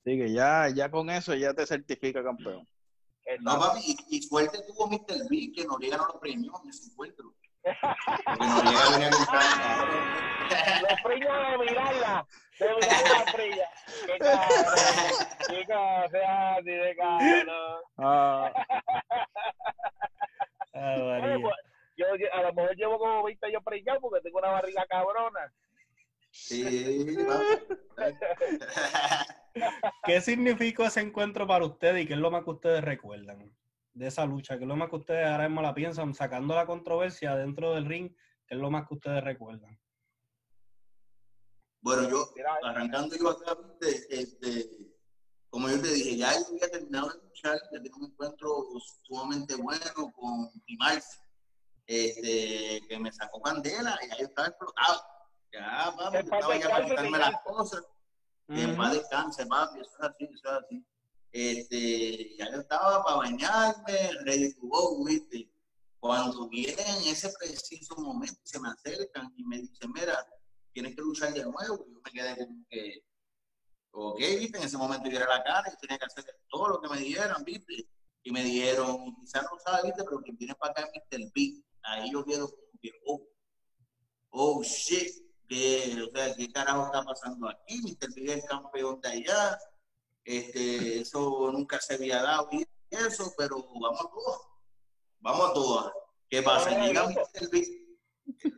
Así 0.02 0.18
que 0.18 0.34
ya, 0.34 0.68
ya 0.74 0.92
con 0.92 1.10
eso 1.10 1.34
ya 1.36 1.54
te 1.54 1.66
certifica 1.66 2.24
campeón. 2.24 2.68
No, 3.42 3.60
papi, 3.60 3.80
y, 3.86 4.18
y 4.18 4.22
suerte 4.22 4.60
tuvo 4.68 4.88
Mr. 4.88 5.28
B 5.30 5.52
que 5.56 5.66
Noriega 5.66 5.98
no 5.98 6.08
lo 6.08 6.20
premió 6.20 6.52
en 6.64 6.70
ese 6.70 6.90
encuentro. 6.92 7.34
Porque 7.64 8.46
Noriega 8.46 8.90
venía 8.92 9.10
con. 9.12 9.20
Los 10.90 11.02
premios 11.04 11.38
de 11.38 11.58
mirarla, 11.60 12.28
de 12.60 12.76
mirar 12.76 13.26
la 13.26 13.32
frilla. 13.32 13.70
Qué 14.06 14.18
cabrón, 14.18 14.66
qué 15.48 15.66
sea 16.12 16.56
así 16.56 16.72
de 16.72 16.96
cabrón. 16.96 17.82
Ah, 17.98 18.52
María. 20.74 21.38
pues, 21.42 21.56
yo 21.98 22.06
a 22.34 22.42
lo 22.42 22.54
mejor 22.54 22.76
llevo 22.76 22.98
como 22.98 23.24
20 23.24 23.46
años 23.46 23.64
preñado 23.64 24.02
porque 24.02 24.22
tengo 24.22 24.40
una 24.40 24.52
barriga 24.52 24.86
cabrona. 24.88 25.54
Sí. 26.32 27.18
¿Qué 30.04 30.22
significó 30.22 30.86
ese 30.86 31.02
encuentro 31.02 31.48
para 31.48 31.66
ustedes 31.66 32.04
y 32.04 32.08
qué 32.08 32.14
es 32.14 32.20
lo 32.20 32.32
más 32.32 32.44
que 32.44 32.52
ustedes 32.52 32.84
recuerdan 32.84 33.56
de 33.94 34.08
esa 34.08 34.26
lucha? 34.26 34.58
¿Qué 34.58 34.64
es 34.64 34.68
lo 34.68 34.76
más 34.76 34.90
que 34.90 34.96
ustedes 34.98 35.28
ahora 35.28 35.48
mismo 35.48 35.62
la 35.62 35.74
piensan, 35.74 36.14
sacando 36.14 36.56
la 36.56 36.66
controversia 36.66 37.36
dentro 37.36 37.74
del 37.74 37.86
ring? 37.86 38.16
¿Qué 38.48 38.56
es 38.56 38.62
lo 38.62 38.72
más 38.72 38.88
que 38.88 38.96
ustedes 38.96 39.24
recuerdan? 39.24 39.80
Bueno, 41.82 42.10
yo, 42.10 42.30
Mira, 42.36 42.58
arrancando 42.64 43.16
yo 43.16 43.30
acá, 43.30 43.58
este, 44.10 44.70
como 45.50 45.70
yo 45.70 45.82
te 45.82 45.94
dije, 45.94 46.18
ya 46.18 46.34
yo 46.34 46.48
había 46.50 46.70
terminado 46.70 47.10
de 47.10 47.28
luchar, 47.28 47.58
ya 47.72 47.82
tenía 47.82 47.96
un 47.96 48.12
encuentro 48.12 48.66
sumamente 49.04 49.56
bueno 49.56 49.86
con 50.14 50.52
Primarse, 50.66 51.20
este, 51.88 52.82
que 52.88 53.00
me 53.00 53.12
sacó 53.12 53.42
candela 53.42 53.98
y 54.02 54.14
ahí 54.14 54.22
estaba 54.22 54.50
explotado. 54.50 55.02
Ya, 55.52 55.94
paz 55.98 56.14
estaba 56.14 56.58
ya 56.58 56.70
para 56.70 56.86
quitarme 56.86 57.18
las 57.18 57.42
cosas. 57.44 57.84
Y 58.50 58.62
en 58.62 58.76
paz 58.76 58.94
descanse, 58.94 59.46
papi, 59.46 59.80
eso 59.80 59.92
es 60.00 60.10
así, 60.10 60.24
eso 60.26 60.50
es 60.50 60.64
así. 60.64 60.86
Este, 61.32 62.36
ya 62.36 62.52
yo 62.52 62.62
estaba 62.62 63.04
para 63.04 63.18
bañarme, 63.18 64.12
ready 64.26 64.54
to 64.54 64.62
go, 64.62 65.06
viste. 65.06 65.52
Cuando 66.00 66.50
vienen 66.50 66.88
en 66.88 67.10
ese 67.10 67.32
preciso 67.40 67.96
momento, 67.98 68.40
se 68.44 68.60
me 68.60 68.70
acercan 68.70 69.32
y 69.38 69.44
me 69.44 69.60
dicen, 69.60 69.92
mira, 69.94 70.26
tienes 70.74 70.96
que 70.96 71.02
luchar 71.02 71.34
de 71.34 71.44
nuevo. 71.44 71.86
Yo 71.88 72.02
me 72.04 72.12
quedé 72.12 72.38
como 72.38 72.66
que, 72.70 73.04
ok, 73.92 74.18
viste, 74.18 74.58
en 74.58 74.64
ese 74.64 74.78
momento 74.78 75.10
yo 75.10 75.18
era 75.18 75.28
la 75.28 75.44
cara 75.44 75.72
y 75.72 75.78
tenía 75.78 76.00
que 76.00 76.06
hacer 76.06 76.26
todo 76.48 76.70
lo 76.70 76.82
que 76.82 76.90
me 76.90 76.98
dieran, 77.02 77.44
viste. 77.44 77.88
Y 78.24 78.32
me 78.32 78.44
dijeron, 78.44 79.16
quizás 79.20 79.44
no 79.44 79.60
sabes, 79.60 79.84
viste, 79.84 80.04
pero 80.04 80.22
quien 80.22 80.38
viene 80.38 80.56
para 80.56 80.72
acá 80.72 80.90
es 80.92 81.20
Mr. 81.20 81.32
Big. 81.36 81.64
Ahí 81.84 82.12
yo 82.12 82.26
quedo 82.26 82.50
como 82.50 82.80
que, 82.82 82.92
oh, 83.06 83.28
oh 84.32 84.64
shit, 84.64 85.29
que, 85.50 86.08
o 86.08 86.16
sea, 86.16 86.36
¿qué 86.36 86.52
carajo 86.52 86.86
está 86.86 87.04
pasando 87.04 87.50
aquí? 87.50 87.82
Mr. 87.82 88.14
Big 88.14 88.30
es 88.30 88.36
el 88.36 88.44
campeón 88.44 89.02
de 89.02 89.10
allá. 89.10 89.60
Este, 90.24 91.00
eso 91.02 91.52
nunca 91.52 91.82
se 91.82 91.96
había 91.96 92.22
dado 92.22 92.48
y 92.52 92.64
eso, 92.92 93.34
pero 93.36 93.58
vamos 93.82 94.00
a 94.00 94.10
todas. 94.10 94.42
Vamos 95.20 95.50
a 95.50 95.54
todas. 95.54 95.94
¿Qué 96.30 96.44
pasa? 96.44 96.70
Llega. 96.70 97.10
Mr. 97.10 97.50
Big. 97.52 97.80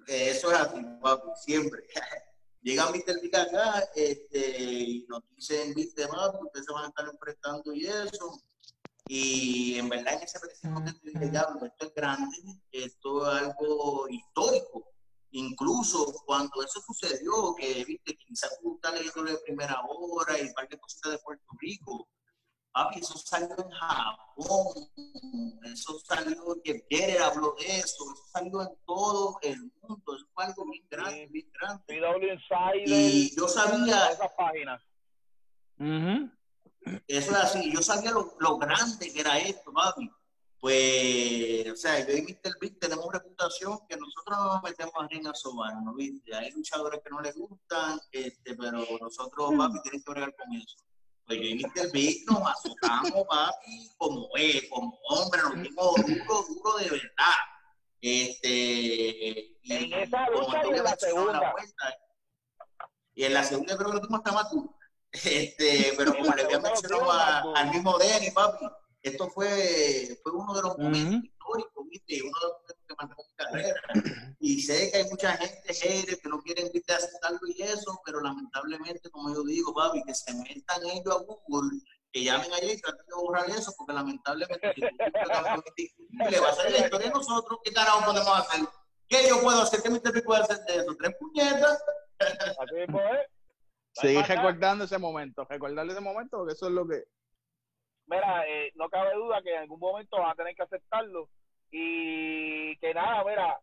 Eso 0.05 0.51
es 0.51 0.57
así, 0.57 0.81
papi, 1.01 1.29
siempre. 1.37 1.81
Llega 2.61 2.91
Mr. 2.91 3.21
Big 3.21 3.35
acá 3.35 3.89
este, 3.95 4.61
y 4.61 5.05
nos 5.07 5.23
dicen, 5.29 5.73
viste, 5.73 6.07
papi, 6.07 6.37
ustedes 6.43 6.65
se 6.65 6.73
van 6.73 6.85
a 6.85 6.87
estar 6.89 7.07
enfrentando 7.07 7.73
y 7.73 7.87
eso. 7.87 8.37
Y 9.07 9.79
en 9.79 9.89
verdad 9.89 10.15
en 10.15 10.23
ese 10.23 10.39
preciso 10.39 10.69
momento 10.69 10.99
dije, 11.03 11.29
diablo, 11.29 11.65
esto 11.65 11.87
es 11.87 11.93
grande, 11.95 12.37
esto 12.71 13.31
es 13.31 13.41
algo 13.41 14.09
histórico. 14.09 14.91
Incluso 15.31 16.13
cuando 16.25 16.61
eso 16.61 16.81
sucedió, 16.81 17.55
que 17.55 17.85
viste, 17.85 18.17
quizás 18.17 18.59
tú 18.61 18.75
estás 18.75 18.93
leyendo 18.93 19.23
de 19.23 19.37
primera 19.39 19.81
hora 19.87 20.37
y 20.37 20.47
un 20.47 20.53
par 20.53 20.67
de 20.67 20.77
cositas 20.77 21.13
de 21.13 21.19
Puerto 21.19 21.45
Rico, 21.59 22.09
papi, 22.73 22.99
eso 22.99 23.17
salió 23.17 23.55
en 23.57 23.69
Japón, 23.69 24.91
eso 25.63 25.99
salió, 25.99 26.61
que 26.63 26.83
Pierre 26.89 27.19
habló 27.19 27.55
de 27.59 27.79
eso, 27.79 28.11
eso 28.11 28.23
salió 28.31 28.61
en 28.61 28.77
todo 28.85 29.37
el 29.41 29.71
mundo, 29.81 30.15
eso 30.15 30.25
fue 30.33 30.43
algo 30.43 30.65
bien 30.65 30.85
grande, 30.89 31.27
bien 31.27 31.49
grande. 31.59 31.83
PW 31.87 32.85
Y 32.85 33.35
yo 33.35 33.47
sabía, 33.47 34.11
esas 34.11 34.33
páginas. 34.35 34.81
ujú. 35.79 36.29
Eso 37.07 37.31
es 37.31 37.37
así, 37.37 37.71
yo 37.71 37.81
sabía 37.81 38.11
lo, 38.11 38.35
lo 38.39 38.57
grande 38.57 39.13
que 39.13 39.19
era 39.21 39.37
esto, 39.37 39.71
papi. 39.71 40.09
Pues, 40.61 41.71
o 41.71 41.75
sea, 41.75 42.07
yo 42.07 42.15
y 42.15 42.21
Mr. 42.21 42.55
Big 42.61 42.79
tenemos 42.79 43.11
reputación 43.11 43.79
que 43.89 43.97
nosotros 43.97 44.37
no 44.37 44.53
nos 44.53 44.61
metemos 44.61 44.93
a 44.95 45.07
ring 45.07 45.27
a 45.27 45.33
sobarnos, 45.33 45.95
¿viste? 45.95 46.35
Hay 46.35 46.51
luchadores 46.51 47.01
que 47.03 47.09
no 47.09 47.19
les 47.19 47.35
gustan, 47.35 47.99
este, 48.11 48.55
pero 48.55 48.85
nosotros, 49.01 49.53
papi, 49.57 49.81
tienen 49.81 50.03
que 50.03 50.11
bregar 50.11 50.35
con 50.35 50.53
eso. 50.53 50.77
Pues 51.25 51.39
yo 51.39 51.45
y 51.45 51.55
Mr. 51.55 51.91
Big 51.91 52.25
nos 52.29 52.47
azotamos, 52.47 53.25
papi, 53.27 53.91
como 53.97 54.29
es, 54.35 54.69
como 54.69 54.99
hombre, 55.09 55.41
nos 55.41 55.63
dimos 55.63 55.95
duro, 55.95 56.45
duro 56.47 56.77
de 56.77 56.89
verdad. 56.91 57.39
Este, 57.99 59.57
y 59.63 59.73
En 59.73 59.93
esa 59.93 60.29
lucha 60.29 60.61
y 60.63 60.69
en 60.69 60.83
la 60.83 60.95
segunda. 60.95 61.51
vuelta, 61.53 61.97
y 63.15 63.23
en 63.23 63.33
la 63.33 63.43
segunda 63.43 63.75
creo 63.77 63.87
que 63.89 63.93
lo 63.95 64.01
tuvimos 64.01 64.19
hasta 64.19 64.31
más 64.31 64.51
duro. 64.51 64.77
Este, 65.11 65.93
pero 65.97 66.13
como 66.15 66.33
le 66.35 66.43
había 66.43 66.59
mencionado 66.59 67.55
al 67.55 67.69
mismo 67.71 67.97
Denny, 67.97 68.29
papi, 68.31 68.65
esto 69.03 69.29
fue, 69.29 70.19
fue 70.23 70.31
uno 70.31 70.53
de 70.53 70.61
los 70.61 70.77
momentos 70.77 71.23
históricos, 71.23 71.87
¿viste? 71.89 72.21
Uno 72.21 72.31
de 72.39 72.47
los 72.47 72.53
momentos 72.53 72.85
que 72.87 72.95
marcó 72.99 73.23
mi 73.23 73.35
carrera. 73.35 73.81
Y 74.43 74.59
sé 74.61 74.89
que 74.89 74.97
hay 74.97 75.09
mucha 75.09 75.37
gente, 75.37 75.73
haters, 75.73 76.19
que 76.19 76.29
no 76.29 76.41
quieren 76.41 76.69
¿viste? 76.73 76.93
aceptarlo 76.93 77.39
y 77.47 77.61
eso, 77.61 78.01
pero 78.03 78.21
lamentablemente, 78.21 79.09
como 79.11 79.31
yo 79.31 79.43
digo, 79.43 79.73
papi, 79.73 80.01
que 80.03 80.15
se 80.15 80.33
metan 80.33 80.83
ellos 80.85 81.15
a 81.15 81.19
Google, 81.19 81.79
que 82.11 82.23
llamen 82.23 82.51
allá 82.51 82.73
y 82.73 82.81
traten 82.81 83.05
de 83.05 83.13
borrar 83.15 83.49
eso, 83.51 83.71
porque 83.77 83.93
lamentablemente, 83.93 84.73
indiscutible, 85.77 86.39
va 86.39 86.49
a 86.49 86.55
ser 86.55 86.71
la 86.71 86.79
historia 86.79 87.07
de 87.07 87.13
nosotros, 87.13 87.59
¿qué 87.63 87.71
carajo 87.71 88.05
podemos 88.05 88.39
hacer? 88.39 88.67
¿Qué 89.07 89.27
yo 89.27 89.41
puedo 89.41 89.61
hacer? 89.61 89.81
¿Qué. 89.81 89.91
P 89.91 90.21
puede 90.21 90.41
hacer 90.41 90.57
de 90.65 90.75
eso? 90.77 90.95
¿Tres 90.97 91.15
puñetas? 91.19 91.83
Así 92.17 92.75
es. 92.77 92.87
Seguir 93.93 94.25
recordando 94.25 94.85
ese 94.85 94.97
momento, 94.97 95.45
recordarle 95.49 95.91
ese 95.91 96.01
momento, 96.01 96.37
porque 96.37 96.53
eso 96.53 96.67
es 96.67 96.71
lo 96.71 96.87
que. 96.87 97.03
Mira, 98.11 98.45
eh, 98.45 98.73
no 98.75 98.89
cabe 98.89 99.15
duda 99.15 99.41
que 99.41 99.53
en 99.53 99.61
algún 99.61 99.79
momento 99.79 100.17
van 100.17 100.31
a 100.31 100.35
tener 100.35 100.53
que 100.53 100.63
aceptarlo. 100.63 101.29
Y 101.71 102.75
que 102.77 102.93
nada, 102.93 103.23
mira, 103.23 103.57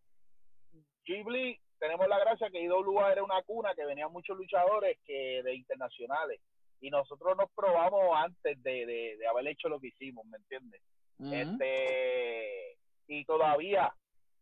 Ghibli 1.04 1.60
tenemos 1.78 2.08
la 2.08 2.18
gracia 2.18 2.48
que 2.48 2.62
IWA 2.62 3.12
era 3.12 3.22
una 3.22 3.42
cuna 3.42 3.74
que 3.74 3.84
venían 3.84 4.10
muchos 4.10 4.38
luchadores 4.38 4.98
que 5.04 5.42
de 5.44 5.54
internacionales 5.54 6.40
y 6.80 6.88
nosotros 6.88 7.36
nos 7.36 7.50
probamos 7.50 8.16
antes 8.16 8.62
de, 8.62 8.86
de, 8.86 9.16
de 9.18 9.26
haber 9.26 9.48
hecho 9.48 9.68
lo 9.68 9.78
que 9.78 9.88
hicimos, 9.88 10.24
¿me 10.26 10.38
entiendes? 10.38 10.80
Este 11.20 12.78
y 13.08 13.24
todavía 13.24 13.92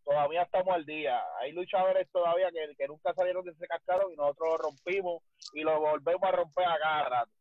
todavía 0.05 0.43
estamos 0.43 0.75
al 0.75 0.87
día. 0.87 1.21
Hay 1.41 1.53
luchadores 1.53 2.09
todavía 2.13 2.51
que, 2.53 2.77
que 2.77 2.87
nunca 2.87 3.13
salieron 3.15 3.45
de 3.45 3.51
ese 3.53 3.67
cascarón 3.67 4.13
y 4.13 4.17
nosotros 4.17 4.51
lo 4.51 4.57
rompimos 4.59 5.23
y 5.53 5.63
lo 5.63 5.81
volvemos 5.81 6.23
a 6.23 6.33
romper 6.33 6.67
a 6.67 6.79
cada 6.79 7.09
rato. 7.09 7.33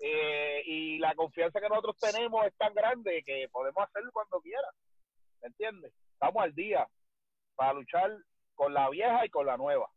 Eh, 0.00 0.62
y 0.66 0.98
la 0.98 1.14
confianza 1.14 1.60
que 1.60 1.68
nosotros 1.68 1.96
tenemos 1.98 2.44
es 2.46 2.54
tan 2.56 2.74
grande 2.74 3.22
que 3.24 3.48
podemos 3.50 3.84
hacerlo 3.84 4.10
cuando 4.12 4.40
quiera. 4.40 4.68
¿Me 5.40 5.48
entiendes? 5.48 5.92
Estamos 6.12 6.42
al 6.42 6.54
día 6.54 6.88
para 7.54 7.72
luchar 7.74 8.10
con 8.54 8.74
la 8.74 8.88
vieja 8.90 9.24
y 9.24 9.30
con 9.30 9.46
la 9.46 9.56
nueva. 9.56 9.88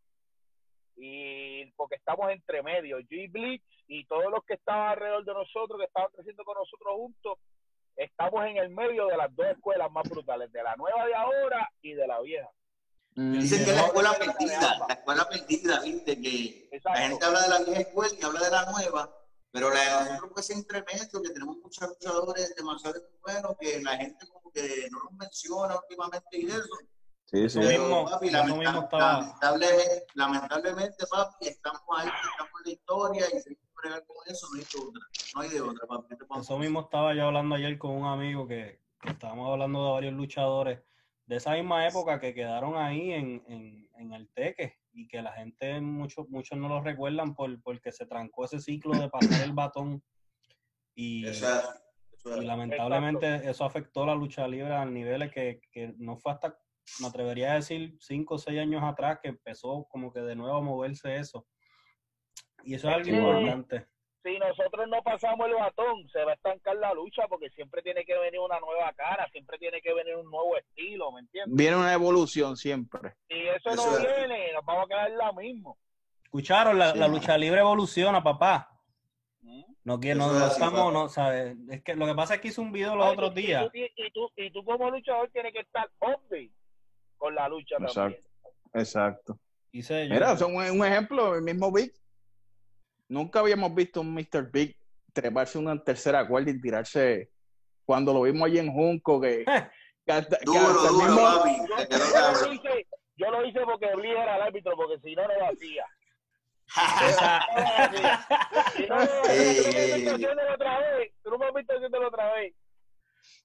Y 0.96 1.66
porque 1.74 1.96
estamos 1.96 2.30
entre 2.32 2.64
medio, 2.64 2.98
G 3.00 3.32
Blitz 3.32 3.64
y 3.88 4.06
todos 4.06 4.32
los 4.32 4.44
que 4.46 4.56
estaban 4.56 4.90
alrededor 4.90 5.24
de 5.24 5.34
nosotros, 5.34 5.80
que 5.80 5.86
estaban 5.86 6.12
creciendo 6.12 6.44
con 6.44 6.58
nosotros 6.58 6.94
juntos, 6.96 7.40
estamos 7.96 8.46
en 8.46 8.58
el 8.58 8.70
medio 8.70 9.08
de 9.08 9.18
las 9.18 9.34
dos 9.36 9.48
escuelas 9.48 9.92
más 9.92 10.08
brutales, 10.10 10.52
de 10.52 10.64
la 10.64 10.76
nueva 10.76 11.06
de 11.06 11.16
ahora 11.16 11.70
y 11.82 11.94
de 11.94 12.08
la 12.08 12.20
vieja. 12.22 12.50
Ujú. 13.16 13.32
Dicen 13.32 13.66
que 13.66 13.72
es 13.72 13.78
la 13.78 13.88
escuela 13.88 14.14
perdida, 14.14 14.86
la 14.88 14.94
escuela 14.94 15.30
perdida, 15.30 15.82
viste, 15.82 16.22
que 16.22 16.70
la 16.84 16.98
gente 16.98 17.26
habla 17.26 17.42
de 17.42 17.50
la 17.50 17.60
vieja 17.64 17.82
escuela 17.82 18.14
y 18.20 18.26
habla 18.26 18.40
de 18.42 18.52
la 18.52 18.72
nueva, 18.72 19.18
pero 19.52 19.70
la 19.74 19.80
de 20.04 20.10
nosotros 20.12 20.32
pues 20.34 20.50
es 20.50 20.58
entre 20.58 20.84
medio, 20.84 21.22
que 21.22 21.30
tenemos 21.30 21.58
muchos 21.58 21.88
luchadores 21.90 22.56
demasiado 22.56 23.02
buenos 23.26 23.56
que 23.60 23.82
la 23.82 23.98
gente 23.98 24.28
como 24.28 24.52
que 24.52 24.88
no 24.92 25.00
los 25.04 25.14
menciona 25.14 25.76
últimamente 25.76 26.28
y 26.40 26.46
eso. 26.48 26.68
Sí, 27.26 27.50
sí. 27.50 27.60
Pero, 27.60 27.84
mismo- 27.84 28.10
papi, 28.10 28.28
eso 28.28 28.38
lamenta- 28.38 28.58
mismo 28.72 28.82
estaba- 28.84 29.14
lamentablemente, 29.22 30.06
lamentablemente, 30.16 31.06
papi, 31.10 31.48
estamos 31.48 31.82
ahí, 31.98 32.08
estamos 32.08 32.52
en 32.60 32.64
la 32.66 32.72
historia 32.72 33.26
y 33.28 33.44
que 33.44 33.58
bregar 33.76 34.06
con 34.06 34.16
eso, 34.28 34.48
no 34.52 34.60
hay 34.60 34.66
de 34.66 34.80
otra, 34.80 35.02
no 35.36 35.42
hay 35.42 35.50
de 35.50 35.62
otra, 35.62 35.88
papi. 35.88 36.08
¿qué 36.10 36.16
te 36.16 36.26
puedo 36.26 36.42
Eso 36.42 36.58
mismo 36.58 36.82
estaba 36.82 37.14
yo 37.14 37.26
hablando 37.28 37.56
ayer 37.56 37.78
con 37.78 37.92
un 37.92 38.06
amigo 38.06 38.48
que, 38.48 38.82
que 39.02 39.10
estábamos 39.10 39.52
hablando 39.52 39.86
de 39.86 39.92
varios 39.92 40.14
luchadores 40.14 40.80
de 41.26 41.36
esa 41.36 41.52
misma 41.52 41.86
época 41.88 42.20
que 42.20 42.34
quedaron 42.34 42.78
ahí 42.78 43.12
en, 43.12 43.44
en, 43.48 43.90
en 43.96 44.14
el 44.14 44.30
teque 44.34 44.80
y 44.98 45.08
que 45.08 45.22
la 45.22 45.32
gente, 45.32 45.80
muchos 45.80 46.28
muchos 46.30 46.58
no 46.58 46.68
lo 46.68 46.82
recuerdan 46.82 47.36
por, 47.36 47.62
porque 47.62 47.92
se 47.92 48.08
trancó 48.08 48.46
ese 48.46 48.60
ciclo 48.60 49.00
de 49.00 49.10
pasar 49.10 49.42
el 49.44 49.54
batón 49.54 50.04
y, 50.96 51.28
Exacto, 51.28 51.80
lamentablemente 52.42 53.48
eso 53.48 53.64
afectó 53.64 54.08
la 54.08 54.16
lucha 54.16 54.48
libre 54.48 54.74
a 54.74 54.86
niveles 54.86 55.32
que, 55.32 55.62
que 55.72 55.94
no 55.98 56.18
fue 56.18 56.32
hasta, 56.32 56.58
me 57.00 57.08
atrevería 57.08 57.52
a 57.52 57.56
decir, 57.56 57.96
cinco 58.00 58.36
o 58.36 58.38
seis 58.40 58.60
años 58.60 58.82
atrás 58.84 59.20
que 59.22 59.30
empezó 59.30 59.86
como 59.88 60.12
que 60.12 60.22
de 60.22 60.36
nuevo 60.36 60.58
a 60.58 60.62
moverse 60.62 61.16
eso. 61.16 61.48
Y 62.64 62.74
eso 62.74 62.90
es 62.90 62.96
algo 62.96 63.06
Sí. 63.06 63.16
importante. 63.16 63.88
Si 64.28 64.40
nosotros 64.40 64.88
no 64.90 65.02
pasamos 65.04 65.48
el 65.48 65.54
batón, 65.56 66.08
se 66.10 66.24
va 66.24 66.32
a 66.32 66.36
estancar 66.36 66.76
la 66.78 66.94
lucha 66.94 67.24
porque 67.30 67.50
siempre 67.52 67.82
tiene 67.82 68.04
que 68.06 68.18
venir 68.18 68.40
una 68.40 68.60
nueva 68.60 68.92
cara, 68.94 69.28
siempre 69.32 69.58
tiene 69.58 69.82
que 69.82 69.94
venir 69.94 70.16
un 70.16 70.30
nuevo 70.30 70.58
estilo, 70.58 71.12
¿me 71.12 71.22
entiendes? 71.22 71.56
Viene 71.56 71.78
una 71.78 71.94
evolución 71.94 72.58
siempre. 72.58 73.16
Si 73.30 73.36
eso, 73.48 73.70
Eso 73.70 73.92
no 73.92 73.98
es. 73.98 74.18
viene, 74.18 74.52
nos 74.54 74.66
vamos 74.66 74.86
a 74.86 74.88
quedar 74.88 75.12
en 75.12 75.18
la 75.18 75.32
misma. 75.34 75.72
Escucharon, 76.24 76.78
la, 76.78 76.92
Sí. 76.92 77.00
la 77.00 77.08
lucha 77.08 77.38
libre 77.38 77.60
evoluciona, 77.62 78.22
papá. 78.22 78.70
¿Mm? 79.42 79.64
No, 79.86 80.00
que, 80.00 80.14
no, 80.14 80.34
no 80.34 80.48
estamos, 80.48 80.92
no, 80.92 81.08
¿sabes? 81.08 81.56
Es 81.70 81.82
que 81.84 81.96
lo 81.96 82.06
que 82.06 82.14
pasa 82.16 82.36
es 82.36 82.42
que 82.42 82.50
hice 82.50 82.60
un 82.60 82.72
video 82.74 82.96
los 82.96 83.06
Ay, 83.08 83.14
otros 83.14 83.32
y- 83.32 83.42
días. 83.42 83.70
Y, 83.74 83.84
y, 83.96 84.12
tú, 84.12 84.30
y 84.36 84.52
tú 84.52 84.64
como 84.66 84.90
luchador 84.92 85.30
tienes 85.32 85.54
que 85.54 85.62
estar 85.62 85.90
hombre 86.00 86.52
con 87.18 87.34
la 87.34 87.48
lucha 87.48 87.78
también. 87.78 88.22
Exacto. 88.74 89.40
Hice 89.72 90.08
yo- 90.08 90.14
Mira, 90.14 90.36
son 90.36 90.56
un, 90.56 90.70
un 90.82 90.86
ejemplo, 90.86 91.36
el 91.36 91.44
mismo 91.44 91.72
Big. 91.72 91.94
Nunca 93.10 93.40
habíamos 93.40 93.74
visto 93.74 94.02
un 94.02 94.14
Mr. 94.14 94.50
Big 94.52 94.76
treparse 95.14 95.58
una 95.58 95.82
tercera 95.84 96.28
cuerda 96.28 96.52
y 96.52 96.62
tirarse 96.62 97.30
cuando 97.86 98.14
lo 98.14 98.22
vimos 98.24 98.46
allí 98.48 98.60
en 98.60 98.72
Junco, 98.72 99.20
que, 99.22 99.46
que 100.06 100.12
hasta, 100.12 100.38
que 100.40 100.46
Duro, 100.46 100.60
hasta 100.60 100.88
el 100.90 100.94
duro, 100.94 101.06
mismo- 101.06 101.22
papi. 101.22 101.58
Yo, 101.90 102.46
lo 102.48 102.54
hice, 102.54 102.88
yo 103.16 103.32
lo 103.32 103.46
hice 103.46 103.60
porque 103.62 103.96
Bli 103.96 104.12
era 104.12 104.36
el 104.36 104.42
árbitro, 104.42 104.76
porque 104.76 105.00
si 105.00 105.16
no, 105.16 105.24
no 105.28 105.34
lo 105.40 105.46
hacía. 105.48 105.86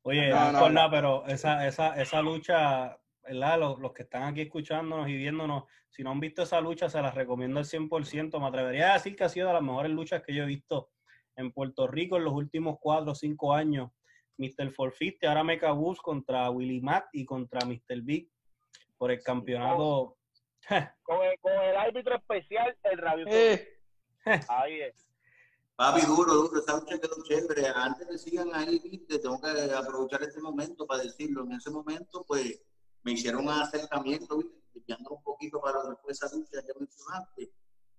Oye, 0.03 0.29
No, 0.31 0.53
no, 0.53 0.69
no, 0.69 0.69
no. 0.71 0.91
pero 0.91 1.27
esa, 1.27 1.67
esa, 1.67 2.01
esa 2.01 2.21
lucha, 2.23 2.97
¿verdad? 3.23 3.59
Los, 3.59 3.79
los 3.79 3.93
que 3.93 4.03
están 4.03 4.25
aquí 4.25 4.43
escuchándonos 4.43 5.09
y 5.09 5.17
viéndonos, 5.17 5.65
si 5.91 6.03
no 6.03 6.11
han 6.11 6.21
visto 6.21 6.43
esa 6.43 6.61
lucha, 6.61 6.89
se 6.89 7.01
las 7.03 7.15
recomiendo 7.15 7.59
al 7.59 7.67
100%. 7.67 8.41
Me 8.41 8.47
atrevería 8.47 8.91
a 8.91 8.95
decir 8.95 9.15
que 9.17 9.25
ha 9.25 9.29
sido 9.29 9.49
de 9.49 9.55
las 9.55 9.63
mejores 9.63 9.93
luchas 9.93 10.23
que 10.23 10.35
yo 10.35 10.45
he 10.45 10.47
visto 10.47 10.91
en 11.37 11.53
Puerto 11.53 11.87
Rico 11.87 12.17
en 12.17 12.25
los 12.25 12.33
últimos 12.33 12.79
cuatro 12.81 13.13
o 13.13 13.15
cinco 13.15 13.55
años. 13.55 13.91
Mr. 14.39 14.71
Forfiste, 14.73 15.27
ahora 15.27 15.45
Mecha 15.45 15.71
Bus 15.73 16.01
contra 16.01 16.51
Willy 16.51 16.81
Matt 16.81 17.07
y 17.13 17.25
contra 17.25 17.67
Mr. 17.67 18.01
Big 18.03 18.29
por 18.97 19.11
el 19.11 19.23
campeonato. 19.23 20.17
Con 21.03 21.21
el, 21.25 21.41
con 21.41 21.53
el 21.53 21.77
árbitro 21.77 22.15
especial, 22.15 22.77
el 22.85 22.99
rabioso. 22.99 23.33
Eh, 23.33 23.81
Ahí 24.49 24.81
es. 24.81 24.95
Papi, 25.75 26.07
duro, 26.07 26.35
duro, 26.35 26.61
esa 26.61 26.79
lucha 26.79 27.01
quedó 27.01 27.17
chévere. 27.25 27.67
Antes 27.75 28.07
que 28.07 28.17
sigan 28.17 28.55
ahí, 28.55 28.79
viste, 28.79 29.19
tengo 29.19 29.41
que 29.41 29.49
aprovechar 29.75 30.23
este 30.23 30.41
momento 30.41 30.87
para 30.87 31.03
decirlo. 31.03 31.43
En 31.43 31.53
ese 31.53 31.71
momento, 31.71 32.25
pues, 32.29 32.63
me 33.03 33.13
hicieron 33.13 33.45
un 33.45 33.51
acercamiento, 33.51 34.41
explicando 34.41 35.11
un 35.11 35.23
poquito 35.23 35.61
para 35.61 35.79
que 35.83 35.97
fue 36.03 36.13
esa 36.13 36.29
lucha 36.35 36.63
que 36.63 36.79
mencionaste. 36.79 37.53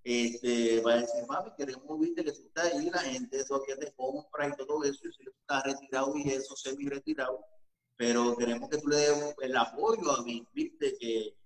Este, 0.04 0.82
para 0.82 1.02
decir, 1.02 1.26
papi, 1.28 1.52
queremos, 1.58 2.00
viste, 2.00 2.26
que 2.26 2.32
tú 2.34 2.42
estás 2.48 2.74
ahí, 2.74 2.90
la 2.90 3.00
gente 3.00 3.44
todavía 3.46 3.78
te 3.78 3.94
compra 3.94 4.50
y 4.50 4.52
todo 4.58 4.84
eso, 4.84 5.08
y 5.08 5.14
si 5.14 5.24
tú 5.24 5.32
estás 5.40 5.64
retirado 5.64 6.14
y 6.18 6.30
eso, 6.30 6.56
semi-retirado. 6.56 7.40
Pero 7.96 8.36
queremos 8.36 8.70
que 8.70 8.80
tú 8.80 8.88
le 8.88 8.98
des 8.98 9.36
el 9.42 9.56
apoyo 9.56 10.12
a 10.12 10.24
mí, 10.24 10.46
viste, 10.54 10.98
que, 10.98 11.38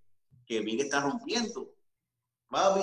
que 0.46 0.62
Miguel 0.62 0.88
está 0.88 1.02
rompiendo. 1.02 1.77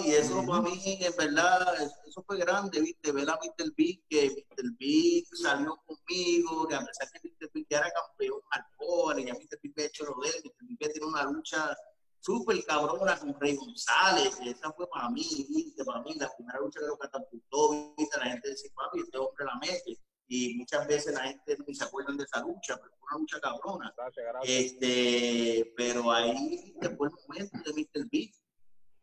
Y 0.04 0.10
eso 0.12 0.44
para 0.46 0.60
mí, 0.60 0.78
en 1.00 1.16
verdad, 1.16 1.82
es- 1.82 1.92
eso 2.06 2.22
fue 2.26 2.36
grande, 2.38 2.80
¿viste? 2.80 3.12
Ver 3.12 3.28
a 3.30 3.36
Mr. 3.36 3.72
Big, 3.74 4.04
que 4.08 4.28
Mr. 4.30 4.70
Big 4.78 5.26
salió 5.36 5.76
conmigo, 5.86 6.68
que 6.68 6.74
a 6.74 6.80
pesar 6.84 7.08
que 7.10 7.28
Mr. 7.28 7.50
Big 7.52 7.66
ya 7.70 7.78
era 7.78 7.90
campeón 7.92 8.40
al 8.50 8.62
pobre, 8.76 9.24
ya 9.24 9.32
Mr. 9.34 9.58
Big 9.62 9.72
había 9.76 9.86
hecho 9.86 10.04
lo 10.04 10.20
de 10.22 10.28
él, 10.28 10.34
Mr. 10.44 10.66
Big 10.68 10.78
tiene 10.92 11.06
una 11.06 11.24
lucha 11.24 11.74
súper 12.20 12.62
cabrona 12.64 13.18
con 13.18 13.38
Rey 13.40 13.56
González, 13.56 14.36
que 14.36 14.50
esa 14.50 14.70
fue 14.72 14.86
para 14.88 15.08
mí, 15.10 15.46
¿viste? 15.48 15.84
Para 15.84 16.02
mí, 16.02 16.14
la 16.14 16.30
primera 16.36 16.58
lucha 16.60 16.80
que 16.80 16.86
lo 16.86 16.98
catapultó, 16.98 17.94
¿viste? 17.96 18.18
La 18.18 18.26
gente 18.26 18.48
decía, 18.50 18.70
papi, 18.74 19.00
este 19.00 19.18
hombre 19.18 19.44
la 19.46 19.54
mete. 19.56 19.98
Y 20.26 20.54
muchas 20.56 20.86
veces 20.86 21.12
la 21.14 21.20
gente 21.24 21.56
ni 21.66 21.74
se 21.74 21.84
acuerdan 21.84 22.16
de 22.16 22.24
esa 22.24 22.40
lucha, 22.40 22.76
pero 22.78 22.90
fue 22.98 23.08
una 23.10 23.18
lucha 23.20 23.40
cabrona. 23.40 23.94
Gracias, 23.96 24.24
gracias. 24.26 24.58
Este, 24.72 25.72
pero 25.76 26.10
ahí 26.10 26.74
después 26.80 27.12
el 27.12 27.28
momento 27.28 27.58
de 27.72 27.72
Mr. 27.82 28.08
Big. 28.10 28.34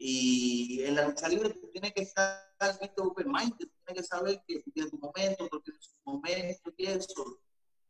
Y 0.03 0.83
en 0.83 0.95
la 0.95 1.07
lucha 1.07 1.29
libre 1.29 1.51
tú 1.51 1.69
tienes 1.71 1.93
que 1.93 2.01
estar 2.01 2.43
visto 2.81 3.03
open 3.03 3.31
mind, 3.31 3.55
tú 3.55 3.69
tienes 3.85 4.01
que 4.01 4.03
saber 4.03 4.43
que 4.47 4.59
tú 4.63 4.71
tienes 4.71 4.89
tu 4.91 4.97
momento, 4.97 5.47
tú 5.47 5.61
tienes 5.61 5.89
tu 5.89 6.11
momento 6.11 6.73
y 6.75 6.85
eso. 6.87 7.39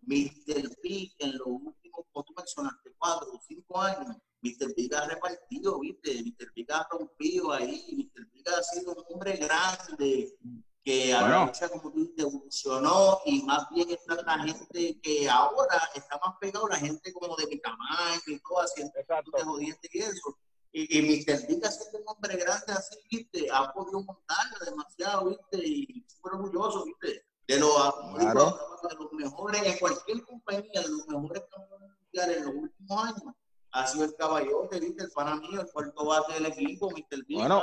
Mr. 0.02 0.78
Big 0.84 1.14
en 1.20 1.38
los 1.38 1.48
últimos, 1.48 2.06
como 2.12 2.26
tú 2.26 2.34
mencionaste, 2.36 2.94
cuatro 2.98 3.32
o 3.32 3.40
cinco 3.48 3.80
años, 3.80 4.18
Mr. 4.42 4.74
Big 4.76 4.94
ha 4.94 5.08
repartido, 5.08 5.80
viste, 5.80 6.22
Mr. 6.22 6.52
Big 6.54 6.70
ha 6.74 6.86
rompido 6.92 7.54
ahí, 7.54 8.12
Mr. 8.14 8.26
Big 8.34 8.50
ha 8.50 8.62
sido 8.62 8.94
un 8.94 9.06
hombre 9.14 9.38
grande 9.38 10.36
que 10.84 11.14
a 11.14 11.22
la 11.22 11.28
Bueno. 11.28 11.46
lucha, 11.46 11.70
como 11.70 11.94
tú 11.94 12.00
dices, 12.00 12.16
evolucionó 12.18 13.20
y 13.26 13.42
más 13.44 13.70
bien 13.70 13.90
está 13.92 14.22
la 14.22 14.40
gente 14.44 15.00
que 15.02 15.30
ahora 15.30 15.80
está 15.96 16.20
más 16.26 16.36
pegado, 16.42 16.68
la 16.68 16.76
gente 16.76 17.14
como 17.14 17.38
de 17.38 17.48
mi 17.48 17.58
tamaño 17.62 18.22
y 18.28 18.38
todo, 18.42 18.58
haciendo 18.64 18.92
de 18.98 19.44
jodiente 19.46 19.88
y 19.94 20.00
eso. 20.00 20.38
Y, 20.74 20.98
y 21.00 21.02
Mr. 21.02 21.48
Big 21.48 21.66
haciendo 21.66 22.00
un 22.00 22.04
hombre 22.08 22.38
grande 22.38 22.72
así, 22.74 22.98
viste, 23.12 23.48
ha 23.52 23.72
podido 23.74 24.02
montarla 24.04 24.58
demasiado, 24.66 25.30
viste, 25.30 25.68
y 25.68 26.06
súper 26.08 26.34
orgulloso, 26.34 26.86
viste, 26.86 27.26
de 27.48 27.60
los, 27.60 27.94
Claro. 28.18 28.58
de 28.90 28.96
los 28.96 29.14
mejores, 29.14 29.64
en 29.64 29.78
cualquier 29.80 30.24
compañía, 30.24 30.82
de 30.82 30.88
los 30.88 31.08
mejores 31.08 31.44
campeones 31.54 31.90
mundiales 32.00 32.38
en 32.38 32.46
los 32.46 32.56
últimos 32.56 33.04
años. 33.06 33.36
Ha 33.74 33.88
sido 33.88 34.06
el 34.06 34.16
caballote, 34.16 34.80
viste, 34.80 35.04
el 35.04 35.12
pana 35.12 35.36
mío, 35.36 35.62
el 35.62 35.72
cuarto 35.72 36.06
bate 36.06 36.34
del 36.34 36.46
equipo, 36.46 36.90
Mr. 36.92 37.26
Big. 37.26 37.38
bueno, 37.38 37.62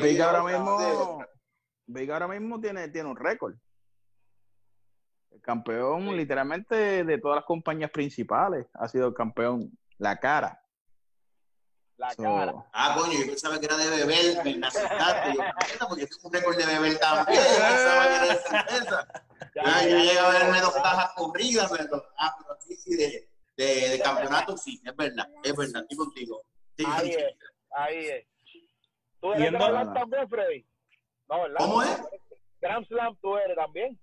Big, 0.00 0.20
ahora 0.22 0.42
mismo, 0.42 1.24
Big 1.86 2.10
ahora 2.12 2.28
mismo 2.28 2.60
tiene, 2.60 2.88
tiene 2.88 3.08
un 3.08 3.16
récord. 3.16 3.54
El 5.30 5.40
campeón, 5.40 6.08
Sí. 6.08 6.14
literalmente, 6.16 7.04
de 7.04 7.18
todas 7.18 7.36
las 7.36 7.44
compañías 7.44 7.90
principales, 7.92 8.66
ha 8.74 8.88
sido 8.88 9.08
el 9.08 9.14
campeón, 9.14 9.76
la 9.98 10.16
cara. 10.18 10.59
La 12.00 12.10
So, 12.14 12.22
cara. 12.22 12.54
Ah, 12.72 12.96
coño, 12.98 13.12
yo 13.12 13.26
pensaba 13.26 13.60
que 13.60 13.66
era 13.66 13.76
de 13.76 13.90
beber, 13.90 14.42
me 14.58 14.66
asustaste. 14.66 15.34
Yo, 15.34 15.42
"Puta, 15.44 15.86
porque 15.86 16.06
tengo 16.06 16.28
un 16.28 16.32
récord 16.32 16.56
de 16.56 16.64
beber 16.64 16.98
también. 16.98 17.42
Yo 17.42 17.58
pensaba 17.58 18.08
que 18.08 18.14
era 18.14 18.26
de 18.26 18.36
cerveza. 18.38 19.08
Ah, 19.62 19.82
yo 19.82 19.96
llegué 19.98 20.18
a 20.18 20.28
verme 20.30 20.60
dos 20.60 20.72
cajas 20.74 21.12
corridas, 21.16 21.70
pero, 21.76 22.02
ah, 22.18 22.34
pero 22.38 22.58
sí, 22.60 22.76
sí, 22.76 22.94
de, 22.96 23.28
de, 23.56 23.88
de 23.90 24.00
campeonato, 24.00 24.56
sí, 24.56 24.80
es 24.84 24.96
verdad, 24.96 25.28
es 25.42 25.54
verdad, 25.56 25.82
estoy 25.82 25.96
contigo. 25.98 26.42
Sí, 26.76 26.84
Ahí 26.86 27.12
sí, 27.12 27.18
es, 27.18 27.34
ahí 27.76 28.06
es. 28.06 28.26
¿Tú 29.20 29.32
eres 29.32 29.50
Grand 29.52 29.70
Slam 29.70 29.94
también, 29.94 30.28
Freddy? 30.28 30.66
No, 31.28 31.42
¿verdad? 31.42 31.56
¿Cómo 31.58 31.82
es? 31.82 32.00
Grand 32.60 32.86
Slam 32.86 33.16
tú 33.20 33.36
eres 33.36 33.56
también. 33.56 34.00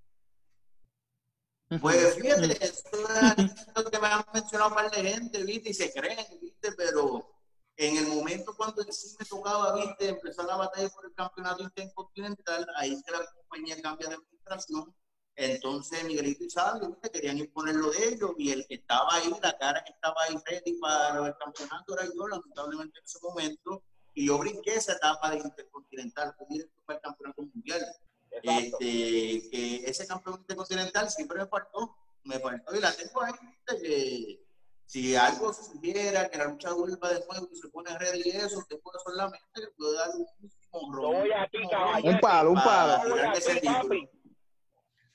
Pues 1.81 2.15
fíjate, 2.15 2.63
eso 2.65 2.89
es 3.37 3.83
lo 3.83 3.89
que 3.89 3.99
me 3.99 4.07
han 4.07 4.23
mencionado 4.33 4.69
un 4.69 4.75
par 4.75 4.91
de 4.91 5.03
gente, 5.11 5.43
¿viste? 5.43 5.69
Y 5.69 5.73
se 5.73 5.91
creen, 5.93 6.25
¿viste? 6.41 6.71
Pero 6.73 7.36
en 7.77 7.97
el 7.97 8.07
momento 8.07 8.55
cuando 8.57 8.83
sí 8.91 9.15
me 9.19 9.25
tocaba, 9.25 9.75
¿viste? 9.75 10.09
Empezar 10.09 10.45
la 10.45 10.57
batalla 10.57 10.89
por 10.89 11.05
el 11.05 11.13
campeonato 11.13 11.63
intercontinental, 11.63 12.67
ahí 12.75 12.93
es 12.93 13.03
que 13.03 13.11
la 13.11 13.25
compañía 13.31 13.81
cambia 13.81 14.09
de 14.09 14.15
administración. 14.15 14.95
Entonces 15.35 16.03
Miguelito 16.03 16.43
y 16.43 16.49
Sabio, 16.49 16.89
¿viste? 16.89 17.11
Querían 17.11 17.37
imponer 17.37 17.75
lo 17.75 17.91
de 17.91 18.09
ellos 18.09 18.31
y 18.39 18.51
el 18.51 18.65
que 18.67 18.75
estaba 18.75 19.13
ahí, 19.13 19.31
la 19.43 19.55
cara 19.59 19.83
que 19.83 19.91
estaba 19.91 20.15
ahí 20.23 20.35
ready 20.45 20.73
para 20.79 21.27
el 21.27 21.35
campeonato 21.37 21.93
era 21.93 22.05
yo, 22.05 22.27
lamentablemente 22.27 22.97
en 22.97 23.05
ese 23.05 23.19
momento. 23.21 23.83
Y 24.15 24.25
yo 24.25 24.39
brinqué 24.39 24.73
esa 24.73 24.93
etapa 24.93 25.29
de 25.29 25.37
intercontinental, 25.37 26.35
directo 26.49 26.81
para 26.87 26.97
el 26.97 27.03
campeonato 27.03 27.41
mundial 27.43 27.85
Exacto. 28.31 28.77
este, 28.79 29.49
que 29.51 29.75
ese 29.85 30.07
campeón 30.07 30.39
intercontinental 30.39 31.09
siempre 31.11 31.37
me 31.37 31.45
faltó, 31.45 31.95
me 32.23 32.39
faltó 32.39 32.75
y 32.75 32.79
la 32.79 32.91
tengo 32.95 33.21
ahí, 33.21 33.33
¿viste? 33.41 33.81
que 33.83 34.46
si 34.87 35.15
algo 35.17 35.53
sugiera 35.53 36.29
que 36.29 36.37
la 36.37 36.45
lucha 36.45 36.73
vuelva 36.73 37.09
de 37.09 37.19
nuevo 37.27 37.49
y 37.51 37.55
se 37.57 37.67
pone 37.67 37.97
ready 37.99 38.21
y 38.25 38.29
eso, 38.29 38.63
tengo 38.69 38.89
eso 38.95 39.11
en 39.11 39.17
la 39.17 39.29
mente 39.29 39.45
que 39.53 39.67
puedo 39.77 39.93
dar 39.93 40.09
un 40.15 40.25
voy 40.71 41.31
a 41.31 41.47
ti. 41.49 41.57
Un 42.03 42.19
palo, 42.19 42.51
un 42.51 42.63
palo. 42.63 42.97
para 42.97 43.03
tirarme 43.03 43.37
ese 43.37 43.55
título, 43.59 43.95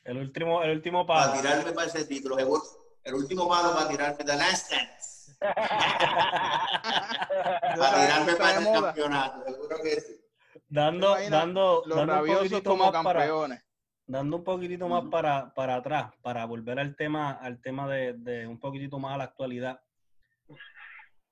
El 0.04 0.18
último, 0.18 0.62
el 0.62 0.70
último 0.72 1.06
para 1.06 1.30
paso. 1.30 1.42
tirarme 1.42 1.72
para 1.72 1.86
ese 1.86 2.04
título, 2.04 2.36
el 2.38 3.14
último 3.14 3.48
palo 3.48 3.74
para 3.74 3.88
tirarme 3.88 4.24
de 4.24 4.36
Last 4.36 4.70
Dance, 4.70 5.36
para 7.78 7.94
tirarme 7.94 8.34
para 8.36 8.58
el 8.58 8.64
campeonato, 8.72 9.44
seguro 9.44 9.76
que 9.82 10.00
sí. 10.00 10.18
Dando, 10.68 11.16
dando, 11.30 11.82
Los 11.86 11.96
dando 11.96 12.12
rabiosos 12.14 12.60
como 12.62 12.92
para, 12.92 13.20
campeones. 13.20 13.64
Dando 14.06 14.38
un 14.38 14.44
poquitito 14.44 14.88
más 14.88 15.04
para, 15.04 15.54
para 15.54 15.76
atrás, 15.76 16.12
para 16.22 16.44
volver 16.44 16.78
al 16.78 16.96
tema, 16.96 17.32
al 17.32 17.60
tema 17.60 17.88
de, 17.88 18.14
de 18.14 18.46
un 18.46 18.58
poquitito 18.58 18.98
más 18.98 19.14
a 19.14 19.18
la 19.18 19.24
actualidad. 19.24 19.80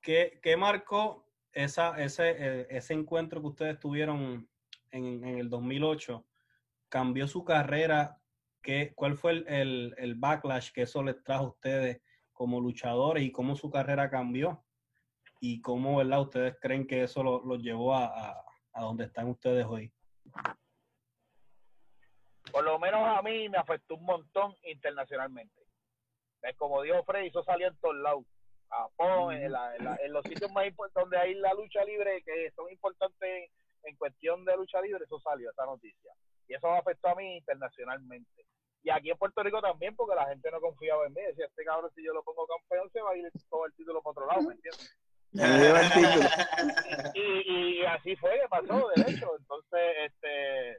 ¿Qué, 0.00 0.40
qué 0.42 0.56
marcó 0.56 1.26
esa, 1.52 2.00
ese, 2.00 2.30
eh, 2.38 2.66
ese 2.70 2.94
encuentro 2.94 3.40
que 3.40 3.48
ustedes 3.48 3.78
tuvieron 3.78 4.48
en, 4.90 5.24
en 5.24 5.38
el 5.38 5.50
2008? 5.50 6.24
¿Cambió 6.88 7.28
su 7.28 7.44
carrera? 7.44 8.20
¿Qué, 8.62 8.92
¿Cuál 8.94 9.16
fue 9.16 9.32
el, 9.32 9.48
el, 9.48 9.94
el 9.98 10.14
backlash 10.14 10.70
que 10.72 10.82
eso 10.82 11.02
les 11.02 11.22
trajo 11.22 11.44
a 11.44 11.48
ustedes 11.48 12.00
como 12.32 12.60
luchadores 12.60 13.22
y 13.22 13.32
cómo 13.32 13.56
su 13.56 13.70
carrera 13.70 14.10
cambió? 14.10 14.64
¿Y 15.40 15.60
cómo, 15.60 15.96
verdad, 15.96 16.20
ustedes 16.20 16.56
creen 16.60 16.86
que 16.86 17.02
eso 17.02 17.22
los 17.22 17.44
lo 17.44 17.56
llevó 17.56 17.94
a, 17.94 18.06
a, 18.06 18.44
a 18.72 18.82
donde 18.82 19.04
están 19.04 19.28
ustedes 19.28 19.64
hoy? 19.66 19.92
Por 22.50 22.64
lo 22.64 22.78
menos 22.78 23.00
a 23.06 23.22
mí 23.22 23.48
me 23.48 23.58
afectó 23.58 23.94
un 23.94 24.04
montón 24.04 24.54
internacionalmente. 24.62 25.60
Es 26.42 26.56
como 26.56 26.82
dijo 26.82 27.02
Freddy, 27.04 27.28
eso 27.28 27.42
salió 27.44 27.68
en 27.68 27.76
todos 27.78 27.96
lados. 27.96 28.24
Japón, 28.68 29.34
en, 29.34 29.52
la- 29.52 29.74
en 29.76 29.84
la- 29.84 29.96
en 29.96 30.12
los 30.12 30.22
sitios 30.24 30.50
más 30.52 30.66
importantes 30.66 31.02
donde 31.02 31.18
hay 31.18 31.34
la 31.34 31.52
lucha 31.54 31.84
libre, 31.84 32.22
que 32.22 32.50
son 32.52 32.70
importantes 32.70 33.50
en 33.82 33.96
cuestión 33.96 34.44
de 34.44 34.56
lucha 34.56 34.80
libre, 34.80 35.04
eso 35.04 35.18
salió, 35.20 35.50
esa 35.50 35.66
noticia. 35.66 36.12
Y 36.46 36.54
eso 36.54 36.70
me 36.70 36.78
afectó 36.78 37.08
a 37.08 37.14
mí 37.16 37.36
internacionalmente. 37.36 38.44
Y 38.82 38.90
aquí 38.90 39.10
en 39.10 39.18
Puerto 39.18 39.42
Rico 39.42 39.60
también, 39.60 39.94
porque 39.96 40.14
la 40.14 40.26
gente 40.28 40.50
no 40.50 40.60
confiaba 40.60 41.06
en 41.06 41.12
mí. 41.14 41.20
Decía, 41.20 41.46
este 41.46 41.64
cabrón, 41.64 41.90
si 41.94 42.02
yo 42.04 42.12
lo 42.14 42.22
pongo 42.22 42.46
campeón, 42.46 42.90
se 42.92 43.00
va 43.02 43.10
a 43.10 43.16
ir 43.16 43.28
todo 43.50 43.66
el 43.66 43.74
título 43.74 44.00
para 44.02 44.10
otro 44.12 44.26
lado, 44.26 44.42
¿me 44.42 44.54
entiendes? 44.54 44.96
Título. 45.94 46.28
y, 47.14 47.80
y 47.80 47.84
así 47.84 48.16
fue 48.16 48.32
que 48.40 48.48
pasó, 48.48 48.88
de 48.96 49.02
hecho. 49.12 49.36
Entonces, 49.38 49.80
este, 50.06 50.78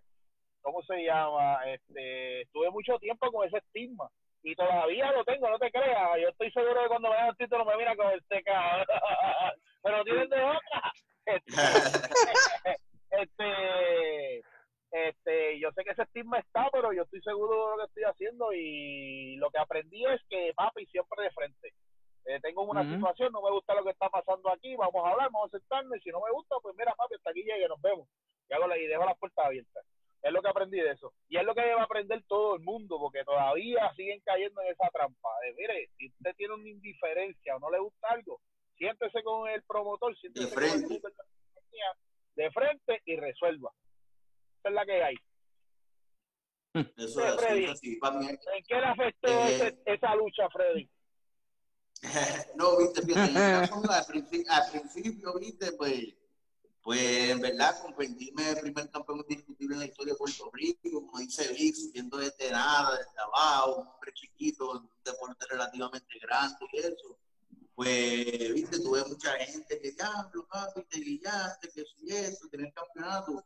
¿cómo 0.62 0.82
se 0.84 1.04
llama? 1.04 1.60
Este, 1.66 2.48
tuve 2.52 2.70
mucho 2.72 2.98
tiempo 3.00 3.32
con 3.32 3.48
ese 3.48 3.58
estigma. 3.58 4.10
Y 4.44 4.56
todavía 4.56 5.12
lo 5.12 5.24
tengo, 5.24 5.50
no 5.50 5.60
te 5.60 5.72
creas. 5.72 6.20
Yo 6.20 6.30
estoy 6.30 6.52
seguro 6.52 6.82
de 6.82 6.88
cuando 6.88 7.10
me 7.10 7.16
dan 7.16 7.30
el 7.30 7.38
título 7.38 7.66
me 7.66 7.78
mira 7.78 7.96
con 7.96 8.12
este 8.12 8.42
cabrón. 8.44 8.88
Pero 9.84 10.04
tienen 10.04 10.30
de 10.30 10.44
otra. 10.44 10.94
Este, 11.26 11.52
este, 13.12 14.44
este, 14.92 15.60
yo 15.60 15.72
sé 15.72 15.84
que 15.84 15.92
ese 15.92 16.04
estigma 16.04 16.40
está, 16.40 16.70
pero 16.72 16.92
yo 16.92 17.04
estoy 17.04 17.22
seguro 17.22 17.54
de 17.54 17.72
lo 17.72 17.78
que 17.78 17.88
estoy 17.88 18.04
haciendo 18.04 18.52
y 18.54 19.38
lo 19.38 19.50
que 19.50 19.60
aprendí 19.60 20.06
es 20.06 20.22
que 20.30 20.52
papi 20.56 20.86
siempre 20.88 21.24
de 21.24 21.32
frente. 21.32 21.74
Eh, 22.26 22.40
tengo 22.42 22.64
una 22.64 22.84
situación, 22.84 23.32
no 23.32 23.42
me 23.42 23.52
gusta 23.52 23.74
lo 23.74 23.84
que 23.84 23.92
está 23.92 24.10
pasando 24.10 24.52
aquí, 24.52 24.76
vamos 24.76 25.04
a 25.04 25.12
hablar, 25.12 25.30
vamos 25.32 25.54
a 25.54 25.58
sentarnos 25.58 25.98
y 25.98 26.02
si 26.02 26.10
no 26.10 26.20
me 26.20 26.32
gusta, 26.32 26.56
pues 26.62 26.76
mira 26.78 26.94
papi, 26.96 27.16
hasta 27.16 27.32
aquí 27.32 27.44
llegue, 27.44 27.68
nos 27.68 27.82
vemos. 27.82 28.08
Y, 28.50 28.54
hago 28.54 28.68
la, 28.68 28.78
y 28.78 28.86
dejo 28.86 29.06
las 29.06 29.18
puertas 29.18 29.46
abiertas. 29.46 29.86
Es 30.24 30.32
lo 30.32 30.42
que 30.42 30.50
aprendí 30.50 30.78
de 30.80 30.92
eso. 30.92 31.14
Y 31.30 31.38
es 31.38 31.44
lo 31.44 31.56
que 31.56 31.62
debe 31.62 31.82
aprender 31.82 32.24
todo 32.28 32.56
el 32.56 32.62
mundo, 32.62 33.00
porque 33.00 33.24
todavía 33.24 33.92
siguen 33.96 34.22
cayendo 34.24 34.62
en 34.62 34.72
esa 34.72 34.88
trampa. 34.94 35.30
De, 35.44 35.54
mire, 35.54 35.90
si 35.98 36.08
usted 36.10 36.36
tiene 36.36 36.54
una 36.54 36.70
indiferencia 36.70 37.56
o 37.56 37.60
no 37.60 37.72
le 37.72 37.80
gusta 37.80 38.08
algo, 38.10 38.40
siéntese 38.78 39.24
con 39.24 39.50
el 39.50 39.64
promotor, 39.64 40.16
siéntese 40.20 40.48
De 40.48 40.54
con 40.56 40.64
el 40.64 40.70
frente. 40.88 41.02
de 42.36 42.52
frente 42.52 43.02
y 43.06 43.16
resuelva. 43.18 43.72
Esa 44.60 44.70
es 44.70 44.76
la 44.76 44.86
que 44.86 45.04
hay. 45.04 45.16
Eso 46.74 47.26
es 47.26 47.34
así, 47.44 47.64
eso 47.66 47.76
sí, 47.76 47.96
para 47.98 48.20
mí. 48.20 48.28
¿En 48.28 48.64
qué 48.66 48.76
le 48.76 48.86
afectó 48.86 49.28
Eh, 49.28 49.56
ese- 49.56 49.78
esa 49.86 50.16
lucha, 50.16 50.50
Freddy? 50.50 50.90
no, 52.56 52.78
viste, 52.78 53.02
fíjate, 53.02 53.30
en 53.32 53.38
el 53.38 53.60
caso 53.62 53.76
mío, 53.82 53.92
al, 53.92 54.06
principio, 54.06 54.52
al 54.52 54.72
principio, 54.72 55.34
viste, 55.40 55.72
pues, 55.74 56.16
pues 56.84 57.30
en 57.30 57.40
verdad 57.40 57.80
convertirme 57.82 58.42
en 58.42 58.58
el 58.58 58.62
primer 58.62 58.90
campeón 58.90 59.20
indiscutible 59.20 59.76
en 59.76 59.80
la 59.82 59.86
historia 59.86 60.14
de 60.14 60.18
Puerto 60.18 60.50
Rico, 60.52 61.06
como 61.06 61.20
dice 61.20 61.54
Vic, 61.54 61.76
subiendo 61.76 62.18
desde 62.18 62.52
nada, 62.52 62.98
desde 62.98 63.20
abajo, 63.20 63.82
un 63.82 63.88
hombre 63.88 64.14
chiquito, 64.14 64.72
un 64.72 64.90
deporte 65.06 65.46
relativamente 65.48 66.20
grande 66.20 66.58
y 66.74 66.78
eso. 66.78 67.18
Pues, 67.76 68.54
viste, 68.54 68.80
tuve 68.80 69.04
mucha 69.06 69.32
gente 69.34 69.80
que, 69.80 69.92
diablo, 69.92 70.48
papi, 70.48 70.84
te 70.84 71.00
guillaste, 71.00 71.70
que 71.70 71.84
si 71.86 72.16
eso, 72.16 72.48
el 72.52 72.74
campeonato. 72.74 73.44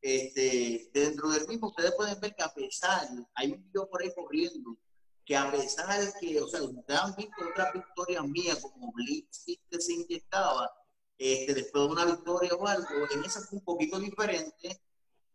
Este, 0.00 0.90
dentro 0.92 1.30
del 1.30 1.48
mismo, 1.48 1.68
ustedes 1.68 1.92
pueden 1.92 2.20
ver 2.20 2.34
que 2.34 2.42
a 2.42 2.52
pesar, 2.52 3.08
hay 3.34 3.52
un 3.52 3.64
video 3.64 3.88
por 3.88 4.02
ahí 4.02 4.12
corriendo, 4.14 4.76
que 5.24 5.34
a 5.34 5.50
pesar 5.50 6.00
de 6.00 6.12
que, 6.20 6.40
o 6.40 6.46
sea, 6.46 6.62
ustedes 6.62 7.00
han 7.00 7.14
visto 7.16 7.32
otras 7.50 7.72
victorias 7.72 8.24
mías, 8.26 8.60
como 8.60 8.92
Blitz 8.92 9.44
que 9.46 9.80
se 9.80 9.94
inyectaba, 9.94 10.70
este, 11.18 11.54
después 11.54 11.84
de 11.84 11.90
una 11.90 12.04
victoria 12.04 12.54
o 12.54 12.66
algo, 12.66 12.88
en 13.10 13.24
esa 13.24 13.40
fue 13.40 13.58
un 13.58 13.64
poquito 13.64 13.98
diferente, 13.98 14.80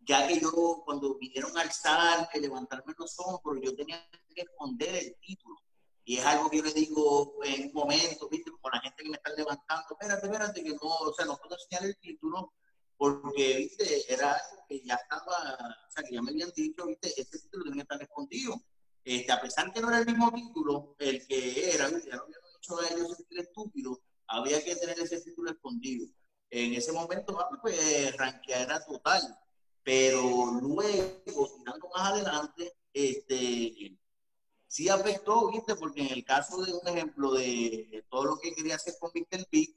ya 0.02 0.28
que 0.28 0.40
yo, 0.40 0.82
cuando 0.86 1.18
vinieron 1.18 1.56
a 1.58 1.62
alzar, 1.62 2.30
levantarme 2.34 2.94
los 2.98 3.16
hombros, 3.20 3.60
yo 3.62 3.76
tenía 3.76 4.04
que 4.34 4.42
esconder 4.42 4.96
el 4.96 5.16
título. 5.20 5.56
Y 6.04 6.18
es 6.18 6.26
algo 6.26 6.50
que 6.50 6.58
yo 6.58 6.64
le 6.64 6.74
digo 6.74 7.36
en 7.44 7.68
un 7.68 7.74
momento, 7.74 8.28
¿viste? 8.30 8.52
Con 8.60 8.72
la 8.72 8.82
gente 8.82 9.04
que 9.04 9.10
me 9.10 9.18
está 9.18 9.32
levantando, 9.36 9.86
espérate, 9.92 10.26
espérate, 10.26 10.64
que 10.64 10.72
no, 10.72 10.80
o 10.82 11.14
sea, 11.14 11.26
no 11.26 11.38
puedo 11.38 11.56
enseñar 11.56 11.86
el 11.86 11.98
título, 12.00 12.54
porque, 12.98 13.58
¿viste? 13.58 14.12
Era 14.12 14.34
algo 14.34 14.66
que 14.68 14.82
ya 14.84 14.96
estaba, 14.96 15.56
o 15.88 15.92
sea, 15.92 16.04
que 16.04 16.16
ya 16.16 16.22
me 16.22 16.32
habían 16.32 16.52
dicho, 16.56 16.88
¿viste? 16.88 17.10
Ese 17.22 17.40
título 17.40 17.66
tenía 17.66 17.84
que 17.84 17.94
estar 17.94 18.02
escondido. 18.02 18.60
Este, 19.04 19.32
a 19.32 19.40
pesar 19.40 19.72
que 19.72 19.82
no 19.82 19.90
era 19.90 20.00
el 20.00 20.06
mismo 20.08 20.32
título, 20.34 20.96
el 20.98 21.26
que 21.28 21.72
era, 21.72 21.88
¿viste? 21.90 22.10
ya 22.10 22.16
lo 22.16 22.24
habían 22.24 22.42
hecho 22.58 22.80
a 22.80 22.88
ellos 22.88 23.16
sentir 23.16 23.40
estúpido, 23.40 24.02
había 24.30 24.64
que 24.64 24.76
tener 24.76 25.00
ese 25.00 25.22
título 25.22 25.52
escondido. 25.52 26.08
En 26.50 26.74
ese 26.74 26.92
momento, 26.92 27.36
papi, 27.36 27.58
pues, 27.62 28.18
ranquear 28.18 28.86
total. 28.86 29.22
Pero 29.84 30.22
luego, 30.62 31.50
tirando 31.58 31.90
más 31.96 32.12
adelante, 32.12 32.74
este, 32.94 33.98
sí 34.68 34.90
afectó, 34.90 35.50
¿viste? 35.52 35.76
Porque 35.76 36.02
en 36.02 36.14
el 36.14 36.24
caso 36.24 36.62
de 36.64 36.74
un 36.74 36.88
ejemplo 36.88 37.34
de 37.34 38.06
todo 38.10 38.26
lo 38.26 38.40
que 38.40 38.54
quería 38.54 38.76
hacer 38.76 38.96
con 39.00 39.12
Mr. 39.14 39.48
Big, 39.52 39.76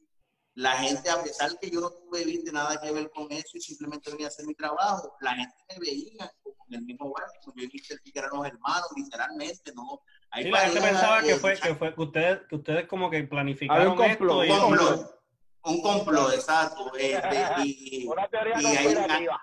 la 0.55 0.73
gente, 0.73 1.09
a 1.09 1.23
pesar 1.23 1.59
que 1.59 1.71
yo 1.71 1.81
no 1.81 1.91
tuve. 1.91 2.43
Nada 2.53 2.79
que 2.81 2.93
ver 2.93 3.11
con 3.11 3.31
eso 3.33 3.51
y 3.55 3.61
simplemente 3.61 4.11
venía 4.11 4.27
a 4.27 4.29
hacer 4.29 4.47
mi 4.47 4.55
trabajo, 4.55 5.17
la 5.21 5.35
gente 5.35 5.55
me 5.71 5.79
veía 5.79 6.31
como 6.43 6.57
en 6.69 6.75
el 6.75 6.83
mismo 6.83 7.11
barrio, 7.11 7.41
como 7.43 7.57
yo 7.57 7.65
y 7.65 7.67
Mr. 7.69 8.01
Big 8.05 8.19
éramos 8.19 8.47
hermanos, 8.47 8.89
literalmente, 8.95 9.73
¿no? 9.75 10.03
Hay 10.31 10.45
Sí, 10.45 10.51
la 10.51 10.59
gente 10.61 10.81
pensaba 10.81 11.23
que 11.23 11.37
fue, 11.37 11.59
que 11.59 11.75
fue 11.75 11.95
que 11.95 12.01
ustedes, 12.03 12.41
que 12.49 12.57
ustedes 12.57 12.87
como 12.89 13.09
que 13.11 13.23
planificaron 13.25 13.93
un 13.93 13.97
complot, 13.97 14.43
esto 14.43 14.45
y 14.45 14.51
un 14.51 14.61
complot, 14.61 15.21
un 15.65 15.83
complot, 15.83 16.35
exacto. 16.35 16.93
Este, 16.97 17.47
y, 17.65 18.07
Una 18.13 18.29
teoría 18.29 18.61
y 18.61 18.67
hay- 18.67 18.85
conspirativa. 18.85 19.41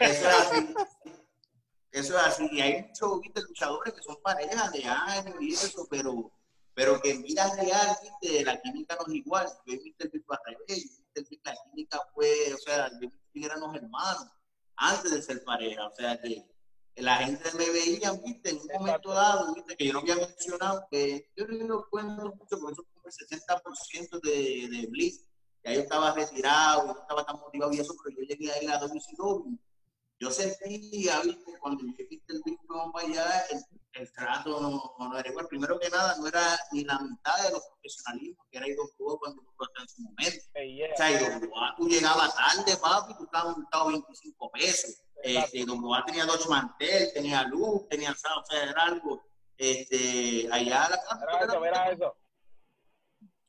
Eso 0.00 0.28
es 0.28 0.34
así. 0.34 0.74
Eso 1.90 2.16
es 2.18 2.24
así. 2.24 2.48
Y 2.52 2.60
hay 2.60 2.82
muchos 2.84 3.20
luchadores 3.48 3.92
que 3.92 4.02
son 4.02 4.16
parejas 4.22 4.72
de 4.72 4.84
años 4.84 5.34
y 5.40 5.52
eso, 5.52 5.86
pero, 5.90 6.30
pero 6.74 7.00
que 7.00 7.12
en 7.12 7.22
vida 7.22 7.54
real, 7.56 7.96
¿viste? 8.02 8.44
la 8.44 8.60
química 8.60 8.96
no 8.96 9.06
es 9.06 9.14
igual. 9.14 9.46
Yo 9.66 9.74
he 9.74 9.78
visto 9.78 10.04
el 10.04 10.10
Pico 10.10 10.34
al 10.34 10.40
revés, 10.44 11.02
la 11.44 11.54
química 11.64 12.00
fue, 12.12 12.52
o 12.52 12.58
sea, 12.58 12.90
yo 13.00 13.08
y 13.32 13.44
éramos 13.44 13.74
hermanos 13.74 14.26
antes 14.76 15.10
de 15.10 15.22
ser 15.22 15.44
pareja. 15.44 15.86
O 15.86 15.92
sea 15.92 16.20
que 16.20 16.44
la 16.96 17.16
gente 17.16 17.50
me 17.56 17.70
veía, 17.70 18.12
¿viste? 18.12 18.50
En 18.50 18.58
un 18.58 18.68
momento 18.78 19.12
dado, 19.12 19.54
¿viste? 19.54 19.76
Que 19.76 19.86
yo 19.86 19.92
no 19.92 20.00
había 20.00 20.16
mencionado, 20.16 20.86
que 20.90 21.30
yo 21.36 21.46
no 21.46 21.66
lo 21.66 21.88
cuento 21.90 22.32
mucho, 22.36 22.58
porque 22.58 22.72
eso 22.72 22.84
fue 22.94 23.10
el 23.10 23.42
60% 23.42 24.20
de, 24.20 24.68
de 24.68 24.86
Blitz 24.88 25.24
ya 25.64 25.72
yo 25.72 25.80
estaba 25.80 26.12
retirado, 26.12 26.86
yo 26.86 27.00
estaba 27.00 27.24
tan 27.24 27.40
motivado 27.40 27.72
y 27.72 27.80
eso, 27.80 27.94
pero 28.04 28.16
yo 28.18 28.26
llegué 28.26 28.52
a 28.52 28.62
ir 28.62 28.70
a 28.70 28.78
WCW. 28.78 29.56
Yo 30.20 30.30
sentía, 30.30 31.20
¿viste? 31.22 31.58
cuando 31.58 31.84
yo 31.84 31.92
viste 32.08 32.32
el 32.34 32.42
Big 32.44 32.58
para 32.68 33.06
allá, 33.06 33.46
el, 33.50 33.64
el 33.94 34.12
trato 34.12 34.60
no, 34.60 34.94
no, 34.98 35.18
era 35.18 35.28
igual. 35.28 35.46
Primero 35.46 35.78
que 35.78 35.88
nada, 35.88 36.16
no 36.18 36.26
era 36.26 36.58
ni 36.72 36.84
la 36.84 36.98
mitad 36.98 37.36
de 37.44 37.52
los 37.52 37.62
profesionalismos 37.66 38.46
que 38.50 38.58
era 38.58 38.68
IWA 38.68 39.18
cuando 39.18 39.42
tú 39.42 39.52
en 39.80 39.88
su 39.88 40.02
momento. 40.02 40.44
O 40.46 40.96
sea, 40.96 41.10
IWA, 41.10 41.74
tú 41.76 41.88
llegabas 41.88 42.34
tarde, 42.34 42.76
papi, 42.76 43.14
tú 43.16 43.24
estabas 43.24 43.56
montado 43.56 43.86
25 43.88 44.50
pesos. 44.50 45.02
Este, 45.22 45.58
IWA 45.58 46.04
tenía 46.04 46.24
dos 46.26 46.48
mantel, 46.48 47.12
tenía 47.14 47.44
luz, 47.44 47.88
tenía, 47.88 48.12
o 48.12 48.14
sea, 48.14 48.62
era 48.62 48.82
algo, 48.82 49.24
este, 49.56 50.48
allá 50.50 50.88
la 50.88 51.00
Era 51.22 51.44
eso, 51.44 51.64
era 51.64 51.90
eso. 51.90 52.16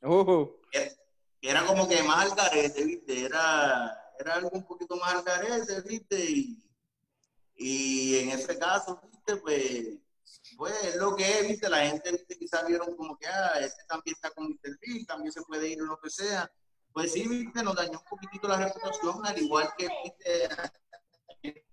Uh, 0.02 0.50
era, 0.72 0.92
era 1.42 1.66
como 1.66 1.88
que 1.88 2.02
más 2.02 2.30
al 2.30 2.36
garete, 2.36 2.84
¿viste? 2.84 3.24
Era, 3.24 4.12
era 4.18 4.34
algo 4.34 4.50
un 4.52 4.64
poquito 4.64 4.96
más 4.96 5.14
al 5.14 5.22
garete, 5.22 5.80
¿viste? 5.82 6.18
Y, 6.18 6.62
y 7.56 8.18
en 8.18 8.30
ese 8.30 8.58
caso, 8.58 9.00
¿viste? 9.10 9.36
Pues, 9.36 9.98
pues 10.56 10.84
es 10.84 10.96
lo 10.96 11.14
que 11.14 11.28
es, 11.28 11.48
¿viste? 11.48 11.68
La 11.68 11.86
gente, 11.86 12.12
¿viste? 12.12 12.38
Quizás 12.38 12.66
vieron 12.66 12.94
como 12.96 13.16
que, 13.16 13.26
ah, 13.26 13.60
este 13.60 13.84
también 13.88 14.14
está 14.14 14.30
con 14.30 14.48
Mr. 14.48 14.78
Bill, 14.80 15.06
también 15.06 15.32
se 15.32 15.42
puede 15.42 15.68
ir 15.68 15.82
o 15.82 15.86
lo 15.86 15.98
que 15.98 16.10
sea. 16.10 16.50
Pues 16.92 17.12
sí, 17.12 17.26
¿viste? 17.28 17.62
Nos 17.62 17.76
dañó 17.76 17.98
un 17.98 18.04
poquitito 18.08 18.48
la 18.48 18.58
reputación, 18.58 19.24
al 19.26 19.38
igual 19.38 19.68
que, 19.76 19.88
¿viste? 20.04 20.48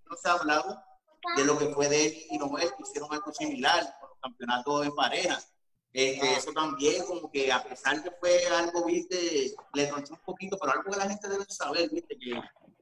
No 0.04 0.16
se 0.16 0.28
ha 0.28 0.32
hablado 0.32 0.82
de 1.36 1.44
lo 1.44 1.58
que 1.58 1.68
fue 1.68 1.88
de 1.88 2.06
él 2.06 2.26
y 2.30 2.38
Noel, 2.38 2.68
que 2.76 2.82
hicieron 2.82 3.12
algo 3.12 3.32
similar 3.32 3.96
con 4.00 4.10
los 4.10 4.18
campeonatos 4.20 4.86
en 4.86 4.94
pareja. 4.94 5.40
Este, 5.92 6.34
eso 6.34 6.52
también, 6.52 7.06
como 7.06 7.30
que 7.30 7.52
a 7.52 7.62
pesar 7.62 8.02
que 8.02 8.10
fue 8.10 8.44
algo, 8.48 8.84
viste, 8.84 9.54
le 9.74 9.86
tronchó 9.86 10.14
un 10.14 10.20
poquito, 10.20 10.58
pero 10.58 10.72
algo 10.72 10.90
que 10.90 10.98
la 10.98 11.08
gente 11.08 11.28
debe 11.28 11.44
saber, 11.48 11.88
viste, 11.88 12.18
que 12.18 12.32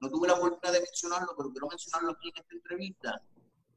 no 0.00 0.10
tuve 0.10 0.28
la 0.28 0.34
oportunidad 0.34 0.72
de 0.72 0.80
mencionarlo, 0.80 1.34
pero 1.36 1.50
quiero 1.50 1.68
mencionarlo 1.68 2.12
aquí 2.12 2.30
en 2.30 2.42
esta 2.42 2.54
entrevista, 2.54 3.22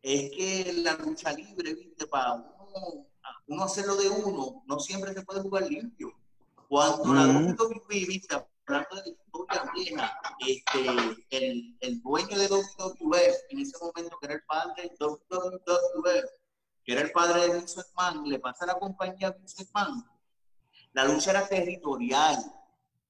es 0.05 0.29
que 0.31 0.71
la 0.83 0.93
lucha 0.97 1.33
libre, 1.33 1.73
viste, 1.73 2.05
para 2.05 2.33
uno, 2.33 3.07
uno 3.47 3.63
hacerlo 3.63 3.95
de 3.95 4.07
uno, 4.07 4.63
no 4.67 4.79
siempre 4.79 5.11
se 5.15 5.23
puede 5.23 5.41
jugar 5.41 5.63
limpio. 5.63 6.13
Cuando 6.69 7.11
la 7.11 7.23
Mm. 7.25 7.55
WWE, 7.57 8.05
viste, 8.05 8.35
hablando 8.35 8.95
de 8.97 9.01
la 9.01 9.09
historia 9.09 9.71
vieja, 9.73 10.19
este, 10.47 11.17
el, 11.31 11.77
el 11.79 12.01
dueño 12.03 12.37
de 12.37 12.47
WWE, 12.47 13.33
en 13.49 13.59
ese 13.59 13.77
momento, 13.81 14.15
que 14.19 14.25
era 14.27 14.35
el 14.35 14.43
padre 14.43 14.83
de 14.83 14.95
WWE, 14.99 16.29
que 16.83 16.91
era 16.91 17.01
el 17.01 17.11
padre 17.11 17.41
de 17.41 17.57
Vince 17.57 17.75
McMahon, 17.77 18.29
le 18.29 18.39
pasa 18.39 18.65
a 18.65 18.67
la 18.67 18.79
compañía 18.79 19.31
Vince 19.31 19.63
McMahon, 19.63 20.05
la 20.93 21.05
lucha 21.05 21.31
era 21.31 21.47
territorial. 21.47 22.37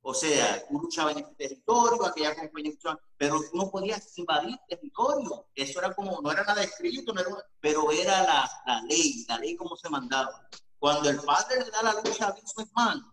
O 0.07 0.13
sea, 0.13 0.63
tú 0.67 0.79
luchabas 0.79 1.13
en 1.13 1.23
este 1.23 1.33
territorio, 1.33 2.05
aquella 2.05 2.35
compañía 2.35 2.73
pero 3.17 3.39
tú 3.39 3.57
no 3.57 3.71
podías 3.71 4.15
invadir 4.19 4.55
territorio. 4.69 5.47
Eso 5.55 5.79
era 5.79 5.95
como, 5.95 6.21
no 6.21 6.31
era 6.31 6.43
nada 6.43 6.61
escrito, 6.63 7.11
no 7.11 7.21
era 7.21 7.31
pero 7.59 7.91
era 7.91 8.21
la, 8.21 8.81
ley, 8.87 9.25
la 9.27 9.39
ley 9.39 9.55
como 9.55 9.75
se 9.75 9.89
mandaba. 9.89 10.47
Cuando 10.77 11.09
el 11.09 11.19
padre 11.21 11.65
le 11.65 11.71
da 11.71 11.81
la 11.81 11.93
lucha 11.93 12.27
a 12.27 12.33
Vince 12.33 12.53
McMahon, 12.55 13.03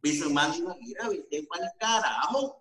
Vince 0.00 0.24
McMahon 0.24 0.52
dijo, 0.52 0.76
mira, 0.80 1.08
viste 1.10 1.46
para 1.46 1.70
carajo. 1.78 2.56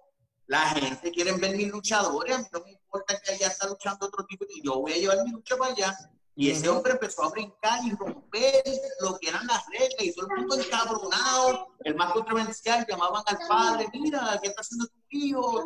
La 0.47 0.59
gente 0.71 1.09
quiere 1.11 1.31
ver 1.31 1.55
mis 1.55 1.69
luchadores, 1.69 2.51
no 2.51 2.59
me 2.59 2.71
importa 2.71 3.17
que 3.21 3.31
allá 3.31 3.47
está 3.47 3.65
luchando 3.65 4.07
otro 4.07 4.25
tipo, 4.25 4.43
yo 4.61 4.81
voy 4.81 4.91
a 4.91 4.97
llevar 4.97 5.23
mi 5.23 5.31
lucha 5.31 5.55
para 5.55 5.71
allá. 5.71 5.97
Y 6.39 6.51
ese 6.51 6.69
hombre 6.69 6.93
empezó 6.93 7.23
a 7.23 7.31
brincar 7.31 7.81
y 7.83 7.91
romper 7.91 8.63
lo 9.01 9.19
que 9.19 9.27
eran 9.27 9.45
las 9.45 9.61
reglas 9.67 9.99
y 9.99 10.13
todo 10.13 10.25
el 10.29 10.37
mundo 10.37 10.55
encabronado. 10.55 11.75
El 11.83 11.95
más 11.95 12.13
controversial 12.13 12.85
llamaban 12.87 13.23
al 13.25 13.39
padre, 13.45 13.89
mira, 13.91 14.39
¿qué 14.41 14.47
está 14.47 14.61
haciendo 14.61 14.87
tu 14.87 15.01
hijo? 15.09 15.65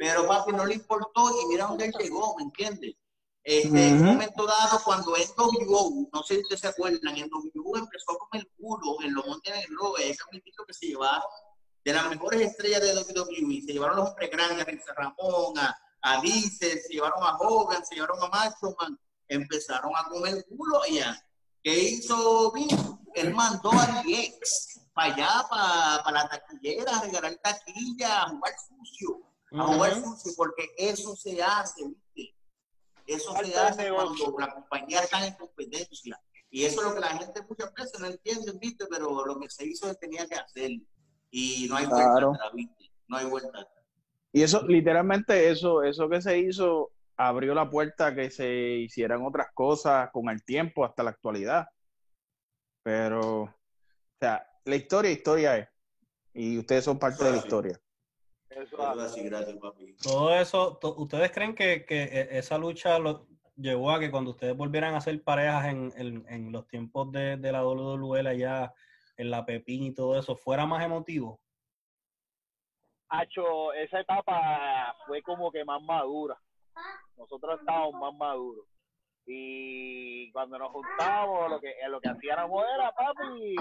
Pero 0.00 0.26
papi 0.26 0.50
no 0.50 0.66
le 0.66 0.74
importó 0.74 1.30
y 1.30 1.46
mira 1.46 1.66
dónde 1.66 1.84
él 1.84 1.92
llegó, 1.96 2.34
¿me 2.38 2.42
entiendes? 2.42 2.96
Este, 3.44 3.88
En 3.88 4.00
un 4.00 4.06
momento 4.06 4.46
dado, 4.46 4.80
cuando 4.84 5.16
en 5.16 5.28
WO, 5.36 6.08
no 6.12 6.22
sé 6.24 6.34
si 6.34 6.40
ustedes 6.40 6.62
se 6.62 6.66
acuerdan, 6.66 7.16
en 7.16 7.30
WO 7.30 7.76
empezó 7.78 8.18
con 8.18 8.40
el 8.40 8.50
culo 8.58 8.96
en 9.04 9.14
los 9.14 9.24
Montes 9.24 9.54
Negro, 9.54 9.96
ese 9.96 10.18
amiguito 10.28 10.64
que 10.66 10.74
se 10.74 10.86
llevaron 10.88 11.22
de 11.84 11.92
las 11.92 12.10
mejores 12.10 12.40
estrellas 12.40 12.80
de 12.80 12.94
WWE. 12.94 13.62
Se 13.64 13.72
llevaron 13.72 13.98
los 13.98 14.08
hombres 14.08 14.28
grandes, 14.28 14.88
a 14.88 14.92
Ramón, 14.92 15.56
a, 15.56 15.78
a 16.02 16.20
Diesel, 16.20 16.80
se 16.80 16.94
llevaron 16.94 17.22
a 17.22 17.36
Hogan, 17.38 17.86
se 17.86 17.94
llevaron 17.94 18.20
a 18.24 18.26
Macho 18.26 18.74
Man. 18.80 18.98
Empezaron 19.30 19.92
a 19.94 20.08
comer 20.08 20.44
culo 20.48 20.82
allá. 20.82 21.16
¿Qué 21.62 21.78
hizo 21.78 22.50
Vince? 22.52 22.76
Él 23.14 23.32
mandó 23.32 23.70
a 23.72 24.02
DX 24.02 24.80
para 24.92 25.14
allá, 25.14 25.46
para 25.48 26.10
la 26.12 26.28
taquillera, 26.28 26.98
a 26.98 27.02
regalar 27.04 27.36
taquilla, 27.36 28.22
a 28.24 28.28
jugar 28.30 28.52
sucio. 28.58 29.22
A 29.52 29.66
jugar 29.66 29.94
sucio, 30.02 30.32
porque 30.36 30.68
eso 30.76 31.14
se 31.14 31.40
hace, 31.40 31.84
¿viste? 31.86 32.34
Eso 33.06 33.32
se 33.44 33.56
hace 33.56 33.90
cuando 33.92 34.36
la 34.38 34.52
compañía 34.52 35.00
está 35.00 35.24
en 35.24 35.34
competencia. 35.34 36.20
Y 36.50 36.64
eso 36.64 36.80
es 36.80 36.88
lo 36.88 36.94
que 36.94 37.00
la 37.00 37.16
gente 37.16 37.40
muchas 37.48 37.72
veces 37.74 38.00
no 38.00 38.06
entiende, 38.06 38.52
¿viste? 38.60 38.86
Pero 38.90 39.24
lo 39.24 39.38
que 39.38 39.48
se 39.48 39.64
hizo 39.64 39.86
se 39.86 39.94
tenía 39.94 40.26
que 40.26 40.34
hacer. 40.34 40.72
Y 41.30 41.66
no 41.68 41.76
hay 41.76 41.86
vuelta 41.86 42.10
Claro. 42.10 42.34
atrás, 42.34 42.50
¿viste? 42.54 42.90
No 43.06 43.16
hay 43.16 43.26
vuelta 43.26 43.48
atrás. 43.60 43.84
Y 44.32 44.42
eso, 44.42 44.62
literalmente, 44.66 45.50
eso, 45.50 45.84
eso 45.84 46.08
que 46.08 46.20
se 46.20 46.38
hizo 46.38 46.90
abrió 47.22 47.54
la 47.54 47.68
puerta 47.68 48.06
a 48.06 48.14
que 48.14 48.30
se 48.30 48.48
hicieran 48.48 49.22
otras 49.26 49.48
cosas 49.52 50.10
con 50.10 50.30
el 50.30 50.42
tiempo 50.42 50.84
hasta 50.86 51.02
la 51.02 51.10
actualidad. 51.10 51.66
Pero, 52.82 53.42
o 53.42 53.54
sea, 54.18 54.46
la 54.64 54.76
historia, 54.76 55.10
historia 55.10 55.58
es. 55.58 55.68
Y 56.32 56.58
ustedes 56.58 56.84
son 56.84 56.98
parte 56.98 57.22
de 57.24 57.32
la 57.32 57.36
historia. 57.36 57.78
Eso 58.48 58.76
Todo 58.76 58.88
hace. 58.90 59.02
así, 59.02 59.22
gracias, 59.24 59.58
papi. 59.58 59.94
Todo 60.02 60.34
eso, 60.34 60.78
to- 60.78 60.94
¿ustedes 60.96 61.30
creen 61.30 61.54
que, 61.54 61.84
que 61.84 62.04
e- 62.04 62.38
esa 62.38 62.56
lucha 62.56 62.98
lo 62.98 63.26
llevó 63.54 63.90
a 63.90 64.00
que 64.00 64.10
cuando 64.10 64.30
ustedes 64.30 64.56
volvieran 64.56 64.94
a 64.94 65.00
ser 65.02 65.22
parejas 65.22 65.66
en, 65.66 65.92
en- 65.96 66.24
en 66.26 66.52
los 66.52 66.66
tiempos 66.68 67.12
de, 67.12 67.36
de 67.36 67.52
la 67.52 67.62
WWL 67.64 68.28
allá, 68.28 68.72
en 69.18 69.30
la 69.30 69.44
Pepín 69.44 69.82
y 69.84 69.92
todo 69.94 70.18
eso, 70.18 70.36
fuera 70.36 70.64
más 70.64 70.82
emotivo? 70.82 71.38
Hacho, 73.10 73.74
esa 73.74 74.00
etapa 74.00 74.96
fue 75.06 75.20
como 75.22 75.52
que 75.52 75.64
más 75.66 75.82
madura. 75.82 76.40
Nosotros 77.20 77.60
estábamos 77.60 78.00
más 78.00 78.14
maduros. 78.14 78.66
Y 79.26 80.32
cuando 80.32 80.58
nos 80.58 80.72
juntábamos, 80.72 81.50
lo 81.50 81.60
que, 81.60 81.74
lo 81.88 82.00
que 82.00 82.08
hacíamos 82.08 82.64
era, 82.74 82.90
papi, 82.92 83.54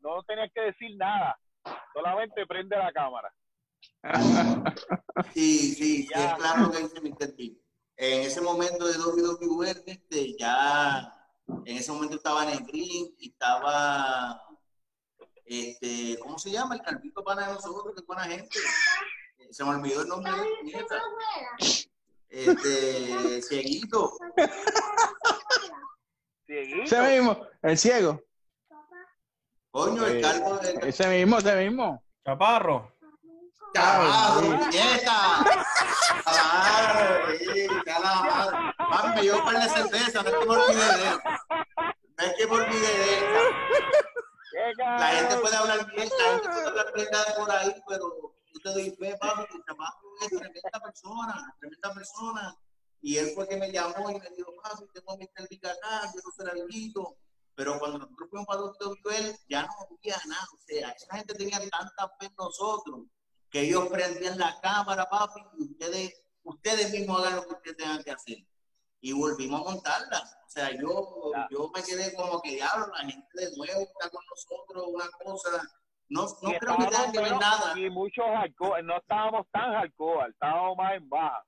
no 0.00 0.22
tenías 0.24 0.50
que 0.52 0.60
decir 0.62 0.96
nada. 0.96 1.38
Solamente 1.94 2.44
prende 2.46 2.76
la 2.76 2.92
cámara. 2.92 3.32
Sí, 5.32 5.74
sí, 5.74 6.08
es 6.12 6.34
claro 6.34 6.64
lo 6.64 6.70
que 6.70 6.78
dice 6.78 7.00
Mr. 7.00 7.36
T. 7.36 7.56
En 7.96 8.22
ese 8.22 8.40
momento 8.40 8.86
de 8.86 8.98
WWE, 8.98 9.74
¿viste? 9.86 10.36
ya 10.36 11.12
en 11.64 11.76
ese 11.76 11.92
momento 11.92 12.16
estaba 12.16 12.44
Negrín 12.44 13.14
y 13.18 13.30
estaba, 13.30 14.42
este, 15.44 16.18
¿cómo 16.18 16.38
se 16.38 16.50
llama? 16.50 16.74
El 16.74 16.82
calvito 16.82 17.22
pana 17.22 17.46
de 17.46 17.54
nosotros, 17.54 17.94
que 17.94 18.00
es 18.00 18.06
buena 18.06 18.24
gente. 18.24 18.58
Se 19.50 19.64
me 19.64 19.70
olvidó 19.70 20.02
el 20.02 20.08
nombre 20.08 20.32
de. 20.32 21.95
Este, 22.36 23.40
Cieguito. 23.48 24.12
Cieguito. 26.46 26.82
Ese 26.84 27.00
mismo, 27.02 27.46
el 27.62 27.78
ciego. 27.78 28.20
Coño, 29.70 30.06
el 30.06 30.18
Eh, 30.18 30.20
calvo 30.20 30.58
de 30.58 30.78
Ese 30.88 31.06
mismo, 31.08 31.38
ese 31.38 31.56
mismo. 31.56 32.02
Chaparro, 32.24 32.92
Chaval, 33.74 34.62
sí. 34.72 34.78
nieta. 34.78 35.44
Claro, 36.24 38.02
la 38.02 38.14
madre. 38.22 38.74
Papi, 38.78 39.08
me 39.16 39.22
llevo 39.22 39.38
un 39.38 39.44
par 39.44 39.62
de 39.62 39.68
cerveza, 39.68 40.22
no 40.22 40.28
es 40.28 40.34
que 40.36 40.46
me 40.46 40.54
olvide 40.56 40.84
de 40.96 41.08
él. 41.08 41.18
No 42.18 42.24
es 42.24 42.34
que 42.36 42.46
me 42.46 42.52
olvide 42.54 42.98
de. 42.98 43.16
¿Qué 44.50 44.72
La 44.82 45.06
gente 45.08 45.36
puede 45.36 45.56
hablar 45.56 45.86
bien, 45.94 46.08
la 46.18 46.24
gente 46.32 46.48
puede 46.48 46.66
hablar 46.68 46.92
bien 46.94 47.08
de 47.10 47.34
por 47.36 47.50
ahí, 47.50 47.82
pero 47.88 48.34
yo 48.56 48.72
te 48.72 48.80
doy 48.80 48.90
fe, 48.96 49.16
papi, 49.18 49.42
es 50.22 50.28
tremenda 50.28 50.80
persona, 50.82 51.56
tremenda 51.60 51.94
persona. 51.94 52.56
Y 53.02 53.18
él 53.18 53.30
fue 53.34 53.46
que 53.46 53.56
me 53.56 53.70
llamó 53.70 54.10
y 54.10 54.18
me 54.18 54.30
dijo, 54.30 54.52
papi, 54.62 54.84
tengo 54.92 55.16
Mr. 55.16 55.48
Vic 55.48 55.64
acá, 55.64 56.10
quiero 56.12 56.30
ser 56.36 56.50
amiguito. 56.50 57.16
Pero 57.54 57.78
cuando 57.78 57.98
nosotros 57.98 58.28
fuimos 58.30 58.46
para 58.46 58.60
WWE, 58.62 59.38
ya 59.48 59.62
no 59.62 59.68
había 59.80 60.16
nada. 60.26 60.46
O 60.52 60.58
sea, 60.66 60.90
esa 60.90 61.16
gente 61.16 61.34
tenía 61.34 61.58
tanta 61.58 62.08
fe 62.18 62.26
en 62.26 62.34
nosotros 62.38 63.06
que 63.50 63.60
ellos 63.60 63.88
prendían 63.88 64.38
la 64.38 64.60
cámara, 64.60 65.08
papi, 65.08 65.40
y 65.58 65.72
ustedes, 65.72 66.22
ustedes 66.42 66.90
mismos 66.90 67.20
hagan 67.20 67.36
lo 67.36 67.46
que 67.46 67.54
ustedes 67.54 67.76
tengan 67.76 68.02
que 68.02 68.10
hacer. 68.10 68.38
Y 69.00 69.12
volvimos 69.12 69.60
a 69.60 69.64
montarla. 69.72 70.20
O 70.46 70.50
sea, 70.50 70.70
yo, 70.72 71.32
yo 71.50 71.70
me 71.74 71.82
quedé 71.82 72.14
como 72.14 72.40
que, 72.42 72.52
diablo, 72.52 72.88
la 72.88 73.00
gente 73.00 73.26
de 73.34 73.56
nuevo 73.56 73.80
está 73.80 74.10
con 74.10 74.24
nosotros, 74.28 74.84
una 74.88 75.08
cosa. 75.24 75.62
No, 76.08 76.26
no 76.42 76.50
Y 76.50 76.58
creo 76.58 76.76
que 76.76 76.84
tenga 76.84 76.86
estábamos 76.86 77.12
que 77.12 77.20
ver 77.20 77.36
nada. 77.38 77.78
Y 77.78 77.90
muchos 77.90 78.24
alcohol, 78.26 78.86
no 78.86 78.96
estábamos 78.98 79.46
tan 79.50 79.74
alcohol, 79.74 80.30
estábamos 80.30 80.76
más 80.76 80.94
en 80.94 81.08
baja. 81.08 81.44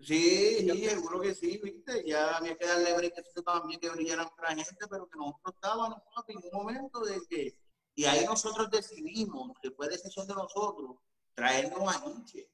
Sí, 0.00 0.68
sí, 0.70 0.88
seguro 0.88 1.20
que 1.20 1.34
sí, 1.34 1.58
viste. 1.62 2.04
Ya 2.06 2.36
había 2.36 2.56
que 2.56 2.66
darle 2.66 2.94
break 2.94 3.14
también 3.44 3.80
que 3.80 3.88
brillaran 3.88 4.26
otra 4.26 4.48
gente, 4.48 4.86
pero 4.90 5.08
que 5.08 5.18
nosotros 5.18 5.54
estábamos 5.54 6.02
en 6.28 6.36
un 6.36 6.50
momento 6.52 7.00
de 7.00 7.20
que, 7.28 7.58
y 7.94 8.04
ahí 8.04 8.26
nosotros 8.26 8.70
decidimos, 8.70 9.52
que 9.62 9.70
fue 9.70 9.88
decisión 9.88 10.26
de 10.26 10.34
nosotros, 10.34 10.96
traernos 11.34 11.94
a 11.94 12.06
Nietzsche. 12.06 12.50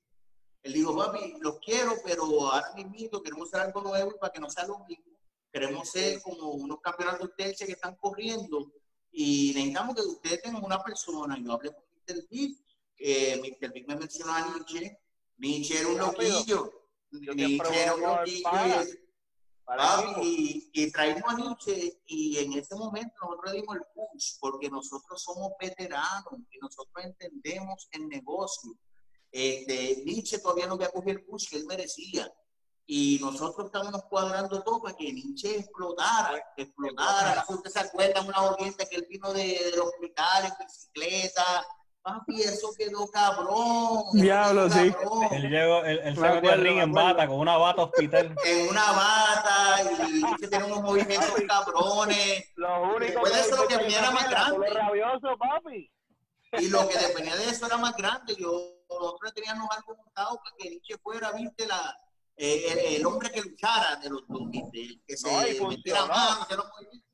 Él 0.62 0.72
dijo, 0.74 0.96
papi, 0.96 1.34
los 1.40 1.58
quiero, 1.58 1.94
pero 2.04 2.22
ahora 2.52 2.72
mismo 2.74 3.20
queremos 3.20 3.48
hacer 3.48 3.66
algo 3.66 3.82
nuevo 3.82 4.12
y 4.14 4.18
para 4.20 4.32
que 4.32 4.40
no 4.40 4.48
sea 4.48 4.66
lo 4.66 4.78
mismo. 4.86 5.12
Queremos 5.52 5.90
ser 5.90 6.22
como 6.22 6.52
unos 6.52 6.80
campeonatos 6.80 7.30
de 7.36 7.54
que 7.54 7.72
están 7.72 7.96
corriendo 7.96 8.72
y 9.12 9.52
necesitamos 9.54 9.94
que 9.94 10.02
ustedes 10.02 10.42
tengan 10.42 10.64
una 10.64 10.82
persona. 10.82 11.38
Yo 11.38 11.52
hablé 11.52 11.72
con 11.72 11.84
Mr. 12.08 12.28
Big, 12.30 12.56
eh, 12.98 13.36
Mr. 13.38 13.72
Big 13.72 13.86
me 13.86 13.96
mencionó 13.96 14.32
a 14.32 14.48
Nietzsche. 14.48 14.98
Nietzsche 15.36 15.78
era 15.78 15.88
un 15.88 15.98
loquillo. 15.98 16.72
Nietzsche 17.10 17.82
era 17.82 17.94
un 17.94 18.00
loquillo. 18.00 18.48
Y, 20.22 20.70
y, 20.72 20.90
traímos 20.90 21.22
a 21.26 21.36
Nietzsche 21.36 22.00
y 22.06 22.38
en 22.38 22.52
ese 22.54 22.74
momento 22.74 23.14
nosotros 23.22 23.52
dimos 23.52 23.76
el 23.76 23.82
push 23.94 24.38
porque 24.40 24.68
nosotros 24.68 25.22
somos 25.22 25.52
veteranos 25.58 26.40
y 26.50 26.58
nosotros 26.58 27.04
entendemos 27.04 27.88
el 27.92 28.08
negocio. 28.08 28.72
Este, 29.30 30.02
Nietzsche 30.04 30.38
todavía 30.38 30.66
no 30.66 30.74
había 30.74 30.90
cogido 30.90 31.18
el 31.18 31.24
push 31.24 31.48
que 31.48 31.56
él 31.56 31.66
merecía 31.66 32.30
y 32.86 33.18
nosotros 33.20 33.66
estábamos 33.66 34.04
cuadrando 34.04 34.62
todo 34.62 34.82
para 34.82 34.96
que 34.96 35.12
Nietzsche 35.12 35.58
explotara, 35.58 36.42
explotara. 36.56 37.44
No 37.48 37.56
sé 37.62 37.70
se 37.70 37.80
acuerda 37.80 38.22
una 38.22 38.36
audiencia 38.36 38.86
que 38.88 38.96
él 38.96 39.06
vino 39.08 39.32
de, 39.32 39.70
del 39.70 39.80
hospital 39.80 40.46
en 40.46 40.66
bicicleta, 40.66 41.66
Papi, 42.02 42.42
eso 42.42 42.72
quedó 42.76 43.06
cabrón. 43.06 44.02
Diablo, 44.12 44.68
sí. 44.68 44.92
Él, 45.30 45.48
llegó, 45.48 45.84
él, 45.84 46.00
él 46.02 46.14
se 46.16 46.20
metió 46.20 46.50
al 46.50 46.60
ring 46.60 46.80
en 46.80 46.90
bata, 46.90 47.28
con 47.28 47.38
una 47.38 47.56
bata 47.56 47.82
hospital. 47.82 48.34
En 48.44 48.68
una 48.68 48.90
bata 48.90 49.76
y 50.08 50.36
que 50.40 50.48
tiene 50.48 50.64
unos 50.64 50.82
movimientos 50.82 51.32
cabrones. 51.46 52.50
Lo 52.56 52.82
único 52.96 52.98
Después 52.98 53.32
de 53.32 53.40
eso, 53.40 53.56
lo 53.56 53.68
que 53.68 53.76
venía 53.76 54.00
era 54.00 54.10
más 54.10 54.28
grande. 54.28 54.68
rabioso, 54.70 55.28
papi. 55.38 55.92
Y 56.58 56.68
lo 56.70 56.88
que 56.88 56.98
dependía 56.98 57.36
de 57.36 57.44
eso 57.48 57.66
era 57.66 57.76
más 57.76 57.94
grande. 57.96 58.34
Yo, 58.36 58.82
nosotros 58.90 59.32
teníamos 59.32 59.68
algo 59.70 59.94
montado 59.96 60.40
para 60.42 60.56
que 60.58 60.70
Nietzsche 60.70 60.98
fuera, 60.98 61.30
viste, 61.30 61.68
la, 61.68 61.96
eh, 62.36 62.64
el, 62.72 62.96
el, 62.96 63.06
hombre 63.06 63.30
que 63.30 63.42
luchara 63.42 63.96
de 63.96 64.10
los 64.10 64.26
dos, 64.26 64.48
que 65.06 65.16
se 65.16 65.58
no, 65.58 65.68
metiera 65.68 66.06
más, 66.06 66.46
que 66.46 66.56
no 66.56 66.64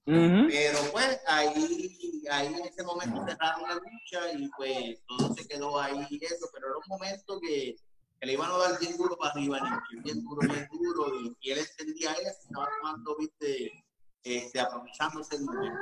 pero 0.09 0.79
pues 0.91 1.21
ahí, 1.27 2.25
ahí 2.31 2.47
en 2.47 2.65
ese 2.65 2.83
momento 2.83 3.27
cerraron 3.27 3.69
la 3.69 3.75
lucha 3.75 4.33
y 4.33 4.49
pues 4.57 5.03
todo 5.07 5.35
se 5.35 5.47
quedó 5.47 5.79
ahí 5.79 6.19
eso, 6.23 6.49
pero 6.51 6.69
era 6.69 6.77
un 6.79 6.89
momento 6.89 7.39
que, 7.41 7.77
que 8.19 8.27
le 8.27 8.33
iban 8.33 8.51
a 8.51 8.57
dar 8.57 8.81
bien 8.81 8.97
duro 8.97 9.19
para 9.19 9.33
arriba, 9.33 9.83
bien 10.03 10.25
duro, 10.25 10.49
bien 10.49 10.67
duro, 10.73 11.15
y, 11.21 11.37
y 11.41 11.51
él 11.51 11.59
entendía 11.59 12.13
eso, 12.13 12.39
estaba 12.43 12.69
tomando, 12.81 13.17
viste, 13.19 13.85
este, 14.23 14.61
aprovechándose 14.61 15.37
el 15.37 15.43
momento. 15.43 15.79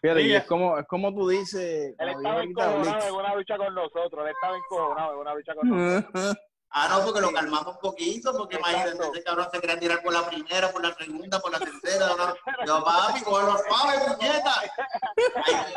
Fíjate, 0.00 0.22
y 0.22 0.34
es 0.34 0.44
como, 0.46 0.76
es 0.78 0.86
como 0.88 1.14
tú 1.14 1.28
dices. 1.28 1.94
Él 1.96 2.08
estaba 2.08 2.42
encojonado 2.42 3.06
en 3.06 3.14
una 3.14 3.36
lucha 3.36 3.56
con 3.56 3.72
nosotros, 3.72 4.26
él 4.26 4.32
estaba 4.34 4.56
encojonado 4.56 5.12
en 5.12 5.18
una 5.20 5.34
lucha 5.34 5.54
con 5.54 5.68
nosotros. 5.68 6.36
Ah, 6.74 6.88
no, 6.88 7.04
porque 7.04 7.20
lo 7.20 7.30
calmamos 7.32 7.74
un 7.74 7.80
poquito, 7.80 8.32
porque 8.36 8.56
imagínate, 8.56 8.96
ese 9.12 9.22
cabrón 9.22 9.46
se 9.52 9.60
quería 9.60 9.78
tirar 9.78 10.02
por 10.02 10.12
la 10.12 10.26
primera, 10.26 10.72
por 10.72 10.82
la 10.82 10.94
segunda, 10.94 11.38
por 11.38 11.52
la 11.52 11.58
tercera. 11.58 12.06
¿no? 12.16 12.34
Yo, 12.66 12.82
papi, 12.82 13.22
con 13.22 13.44
los 13.44 13.60
suave, 13.62 13.98
puñeta. 14.06 14.54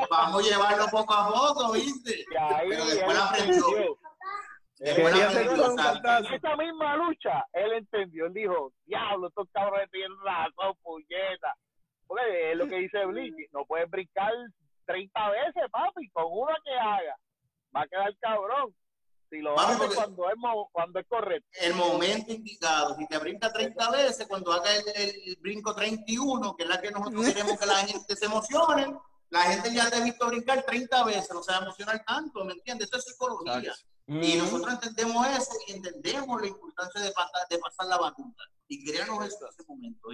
Vamos 0.10 0.42
a 0.42 0.50
llevarlo 0.50 0.86
poco 0.88 1.14
a 1.14 1.28
poco, 1.28 1.74
¿viste? 1.74 2.26
Pero 2.70 2.86
después 2.86 3.18
la 3.18 3.26
aprendió. 3.26 3.98
Después 4.80 5.18
la 5.18 5.28
aprendió. 5.28 6.36
Esa 6.36 6.56
misma 6.56 6.96
lucha, 6.96 7.46
él 7.52 7.74
entendió, 7.74 8.28
él 8.28 8.34
dijo, 8.34 8.72
diablo, 8.86 9.28
estos 9.28 9.50
cabrones 9.52 9.92
tienen 9.92 10.18
razón, 10.24 10.78
puñeta. 10.82 11.56
Porque 12.08 12.52
es 12.52 12.58
lo 12.58 12.68
que 12.68 12.76
dice 12.78 13.06
Blitz, 13.06 13.52
no 13.52 13.66
puedes 13.66 13.90
brincar 13.90 14.32
30 14.86 15.30
veces, 15.30 15.64
papi, 15.70 16.10
con 16.12 16.26
una 16.30 16.56
que 16.64 16.72
haga. 16.72 17.18
Va 17.76 17.82
a 17.82 17.88
quedar 17.88 18.16
cabrón. 18.22 18.74
Si 19.30 19.40
lo 19.40 19.60
hace 19.60 19.96
cuando 19.96 20.30
es, 20.30 20.36
cuando 20.72 21.00
es 21.00 21.06
correcto. 21.08 21.48
El 21.54 21.74
momento 21.74 22.32
indicado. 22.32 22.96
Si 22.96 23.08
te 23.08 23.18
brinca 23.18 23.52
30 23.52 23.92
veces, 23.92 24.28
cuando 24.28 24.52
haga 24.52 24.70
el, 24.76 24.84
el, 25.26 25.38
brinco 25.42 25.74
31, 25.74 26.56
que 26.56 26.64
es 26.64 26.70
la 26.70 26.82
que 26.82 26.92
nosotros 26.92 27.26
queremos 27.34 27.60
que 27.60 27.66
la 27.66 27.78
gente 27.78 28.16
se 28.16 28.26
emocione, 28.26 28.96
la 29.30 29.42
gente 29.42 29.74
ya 29.74 29.90
te 29.90 29.98
ha 29.98 30.04
visto 30.04 30.28
brincar 30.28 30.64
30 30.64 31.04
veces, 31.06 31.30
no 31.34 31.44
se 31.44 31.52
va 31.52 31.60
a 31.60 31.62
emocionar 31.64 32.04
tanto, 32.06 32.46
¿me 32.46 32.54
entiendes? 32.54 32.88
Eso 32.88 32.98
es 32.98 33.04
psicología. 33.06 33.74
Y 34.08 34.36
nosotros 34.36 34.74
entendemos 34.74 35.28
eso 35.28 35.52
y 35.68 35.74
entendemos 35.74 36.40
la 36.40 36.48
importancia 36.48 37.02
de 37.02 37.12
pasar, 37.12 37.48
de 37.50 37.58
pasar 37.58 37.88
la 37.88 37.98
batuta. 37.98 38.44
Y 38.68 38.86
créanos 38.86 39.26
eso 39.26 39.38
en 39.42 39.50
ese 39.50 39.64
momento. 39.68 40.10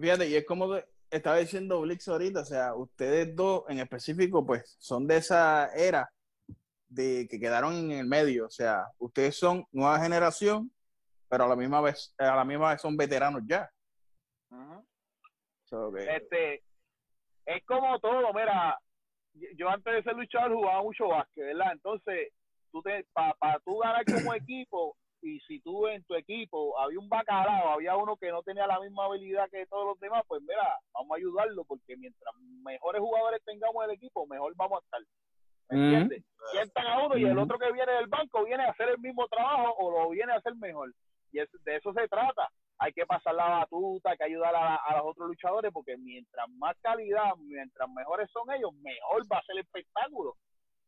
Fíjate, 0.00 0.28
y 0.28 0.36
es 0.36 0.46
como 0.46 0.74
estaba 1.10 1.36
diciendo 1.36 1.80
Blix 1.82 2.08
ahorita, 2.08 2.40
o 2.40 2.44
sea, 2.44 2.74
ustedes 2.74 3.36
dos 3.36 3.64
en 3.68 3.78
específico, 3.78 4.44
pues 4.44 4.76
son 4.78 5.06
de 5.06 5.18
esa 5.18 5.72
era 5.74 6.10
de 6.94 7.26
que 7.28 7.40
quedaron 7.40 7.74
en 7.74 7.90
el 7.92 8.06
medio. 8.06 8.46
O 8.46 8.50
sea, 8.50 8.86
ustedes 8.98 9.36
son 9.36 9.66
nueva 9.72 9.98
generación, 10.00 10.70
pero 11.28 11.44
a 11.44 11.48
la 11.48 11.56
misma 11.56 11.80
vez, 11.80 12.14
a 12.18 12.36
la 12.36 12.44
misma 12.44 12.70
vez 12.70 12.80
son 12.80 12.96
veteranos 12.96 13.42
ya. 13.46 13.70
Este, 16.16 16.62
es 17.46 17.64
como 17.66 17.98
todo, 17.98 18.32
mira, 18.32 18.78
yo 19.56 19.68
antes 19.68 19.92
de 19.92 20.02
ser 20.02 20.14
luchador 20.14 20.54
jugaba 20.54 20.82
mucho 20.82 21.08
básquet, 21.08 21.44
¿verdad? 21.44 21.72
Entonces, 21.72 22.32
tú 22.70 22.82
te, 22.82 23.04
para 23.12 23.34
pa, 23.34 23.60
tú 23.64 23.78
ganar 23.78 24.04
como 24.04 24.34
equipo, 24.34 24.96
y 25.24 25.40
si 25.40 25.58
tú 25.60 25.86
en 25.88 26.04
tu 26.04 26.14
equipo 26.14 26.78
había 26.78 26.98
un 26.98 27.08
bacalao, 27.08 27.70
había 27.70 27.96
uno 27.96 28.16
que 28.16 28.30
no 28.30 28.42
tenía 28.42 28.66
la 28.66 28.78
misma 28.78 29.06
habilidad 29.06 29.48
que 29.50 29.66
todos 29.66 29.86
los 29.86 30.00
demás, 30.00 30.22
pues 30.28 30.42
mira, 30.42 30.78
vamos 30.92 31.12
a 31.12 31.16
ayudarlo, 31.16 31.64
porque 31.64 31.96
mientras 31.96 32.34
mejores 32.62 33.00
jugadores 33.00 33.42
tengamos 33.44 33.84
en 33.84 33.90
el 33.90 33.96
equipo, 33.96 34.26
mejor 34.26 34.54
vamos 34.56 34.80
a 34.80 34.84
estar. 34.84 35.00
¿Me 35.70 35.78
entiendes? 35.78 36.24
Sientan 36.50 36.86
a 36.86 37.06
uno 37.06 37.16
y 37.16 37.24
el 37.24 37.38
otro 37.38 37.58
que 37.58 37.72
viene 37.72 37.92
del 37.92 38.06
banco 38.06 38.44
viene 38.44 38.64
a 38.64 38.70
hacer 38.70 38.90
el 38.90 38.98
mismo 38.98 39.26
trabajo 39.28 39.74
o 39.78 39.90
lo 39.90 40.10
viene 40.10 40.32
a 40.32 40.36
hacer 40.36 40.54
mejor. 40.56 40.92
Y 41.32 41.40
es, 41.40 41.48
de 41.64 41.76
eso 41.76 41.92
se 41.92 42.06
trata. 42.08 42.50
Hay 42.78 42.92
que 42.92 43.06
pasar 43.06 43.34
la 43.34 43.48
batuta, 43.48 44.10
hay 44.10 44.16
que 44.16 44.24
ayudar 44.24 44.54
a, 44.54 44.76
a 44.76 44.96
los 44.98 45.06
otros 45.06 45.28
luchadores 45.28 45.72
porque 45.72 45.96
mientras 45.96 46.48
más 46.58 46.76
calidad, 46.82 47.34
mientras 47.38 47.88
mejores 47.90 48.30
son 48.30 48.50
ellos, 48.52 48.72
mejor 48.82 49.22
va 49.32 49.38
a 49.38 49.42
ser 49.42 49.56
el 49.56 49.62
espectáculo. 49.62 50.36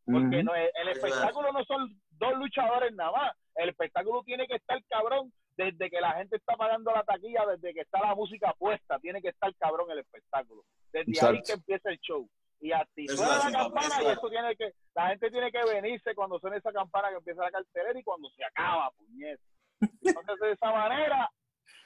Porque 0.05 0.45
no, 0.45 0.55
el 0.55 0.89
espectáculo 0.89 1.53
no 1.53 1.65
son 1.65 2.01
dos 2.11 2.37
luchadores 2.37 2.95
nada 2.95 3.11
más. 3.11 3.33
El 3.57 3.71
espectáculo 3.71 4.23
tiene 4.23 4.47
que 4.47 4.55
estar 4.55 4.79
cabrón 4.85 5.33
desde 5.57 5.91
que 5.91 6.01
la 6.01 6.13
gente 6.13 6.37
está 6.37 6.55
pagando 6.55 6.93
la 6.93 7.03
taquilla, 7.03 7.45
desde 7.47 7.75
que 7.75 7.81
está 7.81 8.01
la 8.01 8.15
música 8.15 8.55
puesta, 8.57 8.99
tiene 9.01 9.21
que 9.21 9.31
estar 9.31 9.53
cabrón 9.57 9.91
el 9.91 9.99
espectáculo. 9.99 10.63
Desde 10.93 11.27
ahí 11.27 11.43
que 11.43 11.55
empieza 11.55 11.91
el 11.91 11.99
show 11.99 12.29
y 12.61 12.73
a 12.73 12.87
ti 12.95 13.07
suena 13.09 13.51
la 13.51 13.53
campana 13.53 14.03
y 14.03 14.07
eso 14.07 14.29
tiene 14.29 14.57
que, 14.57 14.73
la 14.95 15.09
gente 15.09 15.31
tiene 15.31 15.53
que 15.53 15.65
venirse 15.65 16.15
cuando 16.15 16.39
suena 16.39 16.57
esa 16.57 16.73
campana 16.73 17.11
que 17.11 17.17
empieza 17.17 17.43
la 17.43 17.51
cartelera 17.51 17.99
y 17.99 18.03
cuando 18.03 18.31
se 18.31 18.45
acaba, 18.45 18.91
puñet. 18.97 19.41
Entonces 19.81 20.41
de 20.41 20.53
esa 20.53 20.73
manera 20.73 21.31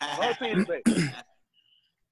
no 0.01 0.35
sirve. 0.35 0.83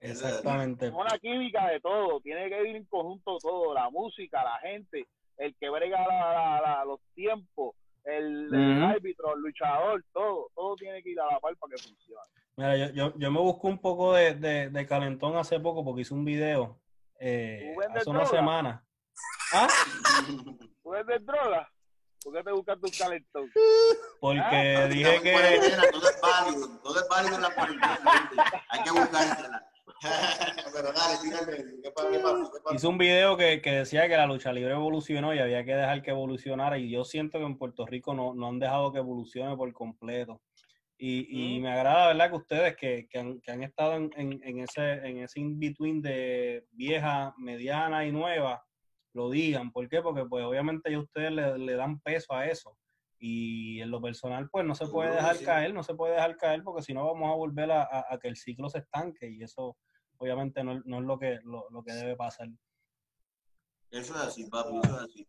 Exactamente. 0.01 0.91
Una 0.91 1.19
química 1.19 1.69
de 1.69 1.81
todo, 1.81 2.21
tiene 2.21 2.49
que 2.49 2.69
ir 2.69 2.77
en 2.77 2.85
conjunto 2.85 3.39
todo, 3.39 3.75
la 3.75 3.91
música, 3.91 4.45
la 4.45 4.59
gente, 4.59 5.07
el 5.37 5.57
que 5.57 5.69
brega 5.69 6.07
la, 6.07 6.61
la, 6.61 6.85
los 6.85 7.01
tiempos, 7.15 7.75
el, 8.05 8.53
el 8.55 8.83
árbitro, 8.83 9.35
el 9.35 9.43
luchador, 9.43 10.05
todo, 10.13 10.51
todo 10.55 10.77
tiene 10.77 11.03
que 11.03 11.11
ir 11.11 11.21
a 11.21 11.27
la 11.27 11.41
par 11.41 11.57
para 11.57 11.75
que 11.75 11.83
funcione. 11.83 12.23
Mira, 12.57 12.77
yo, 12.77 12.93
yo, 12.93 13.19
yo 13.19 13.31
me 13.31 13.41
busco 13.41 13.69
un 13.69 13.79
poco 13.79 14.15
de, 14.15 14.35
de, 14.35 14.71
de 14.71 14.87
calentón 14.87 15.37
hace 15.37 15.59
poco 15.59 15.85
porque 15.85 16.03
hice 16.03 16.15
un 16.15 16.25
video 16.25 16.79
eh, 17.19 17.75
hace 17.95 18.11
una 18.11 18.27
semana. 18.27 18.85
¿Ah? 19.53 19.69
¿Tú 20.83 20.91
vendes 20.91 21.25
droga? 21.25 21.71
¿Por 22.23 22.35
qué 22.35 22.43
te 22.43 22.53
buscas 22.53 22.81
tu 22.81 22.89
calentón? 22.99 23.51
Porque 24.21 24.77
¿Ah? 24.77 24.87
dije 24.89 25.23
que... 25.23 25.33
Todo 25.93 26.09
es 26.09 26.21
válido, 26.21 26.81
todo 26.83 27.01
es 27.01 27.09
válido 27.09 27.37
en 27.37 27.43
la 27.43 27.55
cuarentena. 27.55 28.31
Hay 28.71 28.83
que 28.83 28.91
buscársela. 28.91 29.69
Pero 30.73 30.93
dale, 30.93 31.19
dígame. 31.25 31.65
Hice 32.73 32.87
un 32.87 32.99
video 32.99 33.37
que, 33.37 33.61
que, 33.61 33.73
decía 33.73 34.09
que 34.09 34.17
la 34.17 34.27
lucha 34.27 34.53
libre 34.53 34.75
evolucionó 34.75 35.35
y 35.35 35.39
había 35.39 35.65
que 35.65 35.75
dejar 35.75 36.03
que 36.03 36.11
evolucionara 36.11 36.79
y 36.79 36.91
yo 36.91 37.05
siento 37.05 37.39
que 37.39 37.45
en 37.45 37.59
Puerto 37.59 37.87
Rico 37.87 38.15
no, 38.15 38.35
no 38.35 38.49
han 38.49 38.59
dejado 38.59 38.93
que 38.93 38.99
evolucione 38.99 39.57
por 39.57 39.73
completo. 39.73 40.41
Y, 41.01 41.55
y, 41.57 41.61
me 41.61 41.71
agrada, 41.71 42.09
¿verdad? 42.09 42.31
Que 42.31 42.37
ustedes 42.37 42.77
que, 42.77 43.07
que, 43.09 43.19
han, 43.21 43.41
que 43.41 43.53
han, 43.53 43.63
estado 43.63 43.95
en, 43.95 44.11
en, 44.17 44.41
en, 44.43 44.59
ese, 44.59 44.95
en 44.95 45.19
ese 45.19 45.39
in-between 45.39 46.03
de 46.03 46.67
vieja, 46.73 47.33
mediana 47.39 48.05
y 48.05 48.11
nueva, 48.11 48.65
lo 49.13 49.31
digan. 49.31 49.71
¿Por 49.71 49.89
qué? 49.89 50.03
Porque 50.03 50.25
pues 50.25 50.45
obviamente 50.45 50.91
ya 50.91 50.99
ustedes 50.99 51.31
le, 51.31 51.57
le, 51.57 51.75
dan 51.75 52.01
peso 52.01 52.35
a 52.35 52.47
eso. 52.47 52.77
Y 53.21 53.81
en 53.81 53.93
lo 53.93 54.03
personal, 54.03 54.49
pues 54.51 54.65
no 54.65 54.75
se 54.75 54.89
puede 54.89 55.15
dejar 55.15 55.39
caer, 55.41 55.73
no 55.73 55.85
se 55.85 55.95
puede 55.95 56.15
dejar 56.15 56.37
caer 56.37 56.63
porque 56.65 56.83
si 56.83 56.93
no 56.93 57.07
vamos 57.07 57.31
a 57.31 57.37
volver 57.37 57.71
a, 57.71 57.83
a, 57.83 58.15
a, 58.15 58.19
que 58.19 58.29
el 58.29 58.37
ciclo 58.37 58.69
se 58.69 58.79
estanque 58.79 59.29
y 59.29 59.43
eso 59.43 59.77
obviamente 60.19 60.63
no, 60.65 60.81
no 60.85 60.99
es 60.99 61.05
lo 61.05 61.19
que, 61.19 61.39
lo, 61.45 61.69
lo, 61.71 61.83
que 61.83 61.93
debe 61.93 62.17
pasar. 62.17 62.49
Eso 63.91 64.15
es 64.15 64.21
así, 64.21 64.49
papi, 64.49 64.79
eso 64.83 64.97
es 64.97 65.03
así. 65.03 65.29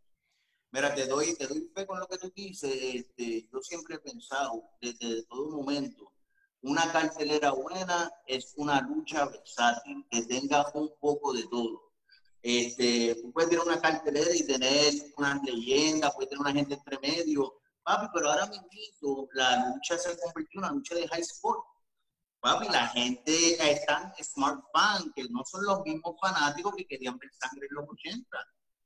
Mira, 0.71 0.93
te 0.93 1.07
doy, 1.07 1.35
te 1.35 1.47
doy 1.47 1.69
fe 1.73 1.85
con 1.87 1.99
lo 1.99 2.07
que 2.07 2.17
tú 2.17 2.31
dices. 2.35 2.71
Este, 2.71 3.47
yo 3.51 3.59
siempre 3.61 3.95
he 3.95 3.99
pensado 3.99 4.63
desde 4.79 5.23
todo 5.23 5.49
momento, 5.49 6.11
una 6.61 6.91
cartelera 6.91 7.51
buena 7.51 8.11
es 8.27 8.53
una 8.57 8.81
lucha 8.81 9.25
versátil, 9.25 10.05
que 10.11 10.23
tenga 10.23 10.69
un 10.73 10.91
poco 10.99 11.33
de 11.33 11.47
todo. 11.47 11.93
Este, 12.41 13.15
tú 13.15 13.31
puedes 13.31 13.49
tener 13.49 13.65
una 13.65 13.81
cartelera 13.81 14.35
y 14.35 14.45
tener 14.45 14.93
una 15.17 15.41
leyenda, 15.43 16.11
puedes 16.11 16.29
tener 16.29 16.41
una 16.41 16.53
gente 16.53 16.75
entre 16.75 16.99
medio, 16.99 17.61
papi, 17.83 18.07
pero 18.13 18.29
ahora 18.29 18.47
mismo 18.47 19.27
la 19.33 19.69
lucha 19.69 19.97
se 19.97 20.17
convirtió 20.19 20.59
en 20.59 20.65
una 20.65 20.73
lucha 20.73 20.95
de 20.95 21.07
high 21.07 21.21
sport. 21.21 21.65
Papi, 22.41 22.67
la 22.69 22.87
gente 22.87 23.71
están 23.71 24.13
smart 24.21 24.61
fan, 24.73 25.11
que 25.15 25.23
no 25.29 25.43
son 25.45 25.65
los 25.65 25.81
mismos 25.83 26.15
fanáticos 26.21 26.73
que 26.75 26.85
querían 26.85 27.17
ver 27.17 27.29
sangre 27.33 27.67
en 27.69 27.75
los 27.75 27.89
80. 27.89 28.37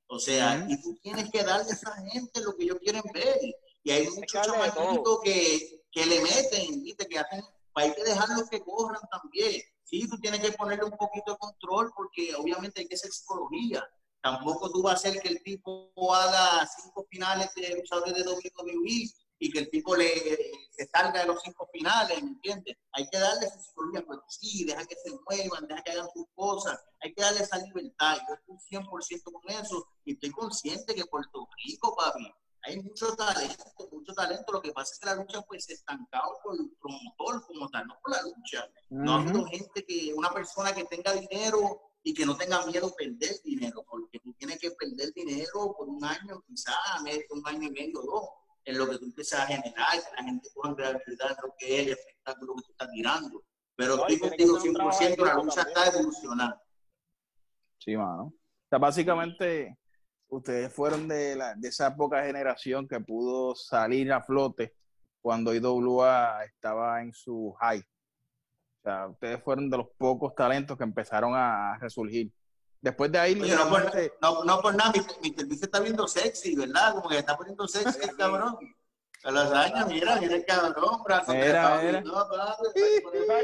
O 0.08 0.20
sea, 0.20 0.66
y 0.70 0.82
tú 0.82 0.98
tienes 1.02 1.30
que 1.32 1.44
darle 1.44 1.72
a 1.72 1.74
esa 1.74 1.94
gente 2.12 2.42
lo 2.42 2.56
que 2.56 2.64
ellos 2.64 2.78
quieren 2.82 3.04
ver. 3.14 3.38
Y 3.84 3.92
hay 3.92 4.08
muchos 4.10 4.42
chamaquitos 4.46 5.20
que, 5.24 5.84
que 5.92 6.06
le 6.06 6.22
meten, 6.22 6.84
¿viste? 6.84 7.08
Que 7.08 7.20
hacen, 7.20 7.44
hay 7.76 7.94
que 7.94 8.04
dejarlos 8.04 8.50
que 8.50 8.62
corran 8.62 9.02
también. 9.12 9.62
Sí, 9.84 10.08
tú 10.08 10.18
tienes 10.20 10.40
que 10.40 10.52
ponerle 10.54 10.86
un 10.86 10.98
poquito 10.98 11.34
de 11.34 11.38
control 11.38 11.92
porque 11.96 12.34
obviamente 12.36 12.82
hay 12.82 12.88
que 12.88 12.98
ser 12.98 13.12
psicología. 13.12 13.84
Tampoco 14.22 14.72
tú 14.72 14.82
vas 14.82 14.94
a 14.94 14.96
hacer 14.96 15.22
que 15.22 15.28
el 15.28 15.44
tipo 15.44 15.92
haga 16.14 16.68
cinco 16.82 17.06
finales 17.10 17.50
de 17.56 17.76
luchadores 17.76 18.14
de 18.14 18.24
WWE 18.24 19.10
y 19.44 19.52
que 19.52 19.60
el 19.60 19.70
tipo 19.70 19.94
le, 19.94 20.08
se 20.72 20.88
salga 20.88 21.20
de 21.20 21.26
los 21.26 21.42
cinco 21.44 21.68
finales, 21.74 22.24
¿me 22.24 22.30
entiendes? 22.30 22.78
Hay 22.94 23.06
que 23.10 23.20
darle 23.20 23.50
su 23.50 23.60
psicología, 23.60 24.02
pues 24.06 24.20
sí, 24.30 24.64
deja 24.64 24.86
que 24.86 24.96
se 24.96 25.12
muevan, 25.12 25.68
deja 25.68 25.84
que 25.84 25.92
hagan 25.92 26.08
sus 26.14 26.28
cosas, 26.34 26.80
hay 27.02 27.14
que 27.14 27.22
darle 27.22 27.42
esa 27.42 27.58
libertad. 27.58 28.20
Yo 28.26 28.36
estoy 28.36 28.80
100% 28.80 29.24
con 29.34 29.52
eso 29.54 29.86
y 30.06 30.14
estoy 30.14 30.32
consciente 30.32 30.96
que 30.96 31.04
Puerto 31.08 31.46
Rico, 31.58 31.94
papi, 31.94 32.26
hay 32.62 32.82
mucho 32.82 33.14
talento, 33.18 33.66
mucho 33.92 34.14
talento. 34.14 34.54
Lo 34.54 34.62
que 34.62 34.72
pasa 34.72 34.94
es 34.94 35.00
que 35.00 35.08
la 35.08 35.16
lucha 35.16 35.42
pues 35.42 35.66
se 35.66 35.74
estancado 35.74 36.40
por 36.42 36.56
el 36.58 36.72
promotor 36.80 37.46
como 37.46 37.68
tal, 37.68 37.86
no 37.86 38.00
por 38.02 38.12
la 38.16 38.22
lucha. 38.22 38.66
No 38.92 39.12
ha 39.12 39.22
habido 39.22 39.44
gente 39.48 39.84
que, 39.86 40.14
una 40.16 40.32
persona 40.32 40.74
que 40.74 40.86
tenga 40.86 41.12
dinero 41.12 41.92
y 42.02 42.14
que 42.14 42.26
no 42.26 42.38
tenga 42.38 42.66
miedo 42.66 42.88
a 42.88 42.96
perder 42.96 43.42
dinero, 43.44 43.84
porque 43.90 44.20
tú 44.20 44.34
tienes 44.36 44.58
que 44.60 44.72
perder 44.72 45.12
dinero 45.14 45.76
por 45.78 45.90
un 45.90 46.02
año, 46.06 46.42
quizás 46.48 46.76
un 47.30 47.46
año 47.46 47.68
y 47.68 47.72
medio 47.72 48.00
o 48.00 48.06
dos 48.06 48.30
en 48.66 48.78
lo 48.78 48.90
que 48.90 48.98
tú 48.98 49.06
empiezas 49.06 49.42
a 49.42 49.48
generar, 49.48 49.88
que 49.92 50.16
la 50.16 50.24
gente 50.24 50.50
pueda 50.54 50.74
realidad 50.76 51.32
en 51.32 51.38
lo 51.44 51.56
que 51.58 51.76
es 51.76 51.88
el 51.88 51.94
espectáculo 51.94 52.56
que 52.56 52.62
tú 52.64 52.72
estás 52.72 52.92
tirando. 52.92 53.44
Pero 53.76 53.96
estoy 53.96 54.20
contigo 54.20 54.60
100%, 54.60 55.26
la 55.26 55.34
lucha 55.36 55.62
está 55.62 55.88
evolucionando. 55.88 56.62
Sí, 57.80 57.98
mano. 57.98 58.24
O 58.26 58.68
sea, 58.70 58.80
básicamente, 58.80 59.78
ustedes 60.28 60.72
fueron 60.74 61.08
de, 61.08 61.36
la, 61.36 61.56
de 61.56 61.68
esa 61.68 61.96
poca 61.96 62.24
generación 62.24 62.88
que 62.88 63.00
pudo 63.00 63.56
salir 63.56 64.12
a 64.12 64.22
flote 64.22 64.76
cuando 65.22 65.54
IWA 65.54 66.44
estaba 66.46 67.02
en 67.02 67.14
su 67.14 67.54
high. 67.60 67.80
O 67.80 68.82
sea, 68.84 69.08
ustedes 69.08 69.42
fueron 69.42 69.70
de 69.70 69.78
los 69.78 69.88
pocos 69.98 70.36
talentos 70.36 70.78
que 70.78 70.84
empezaron 70.84 71.34
a 71.36 71.78
resurgir. 71.80 72.32
Después 72.84 73.12
de 73.14 73.18
ahí. 73.18 73.42
Oye, 73.42 73.56
no, 73.56 73.70
por, 73.70 73.90
no, 74.22 74.44
no, 74.44 74.62
por 74.62 74.76
nada, 74.76 74.92
mi, 74.92 75.00
mi 75.32 75.56
está 75.56 75.80
viendo 75.80 76.06
sexy, 76.06 76.54
¿verdad? 76.54 76.96
Como 76.96 77.08
que 77.08 77.18
está 77.18 77.38
poniendo 77.38 77.66
sexy 77.66 78.04
el 78.04 78.14
cabrón. 78.18 78.58
A 79.24 79.32
los 79.32 79.54
años, 79.54 79.88
mira, 79.88 80.18
mira 80.18 80.36
el 80.36 80.46
cabrón, 80.46 81.02
brazo. 81.02 81.32
Mira, 81.32 81.80
mira. 81.82 82.02
No, 82.02 82.26
¿Sabes 82.26 82.74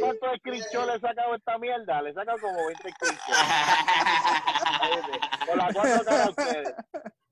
cuántos 0.01 0.29
screenshots 0.39 0.87
le 0.87 0.95
he 0.95 0.99
sacado 0.99 1.35
esta 1.35 1.57
mierda? 1.57 2.01
Le 2.01 2.09
he 2.09 2.13
sacado 2.13 2.37
como 2.41 2.67
20 2.67 2.91
screenshots. 2.91 3.29
Con 5.47 5.57
las 5.57 5.73
cuatro 5.73 6.03
caras 6.03 6.29
ustedes. 6.29 6.73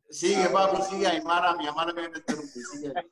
Sigue, 0.10 0.48
papi, 0.48 0.82
sigue, 0.84 1.08
Aymara, 1.08 1.56
mi 1.56 1.68
hermana 1.68 1.94
que 1.94 2.08
me 2.08 2.18
interrumpí, 2.18 2.62
sigue. 2.72 2.94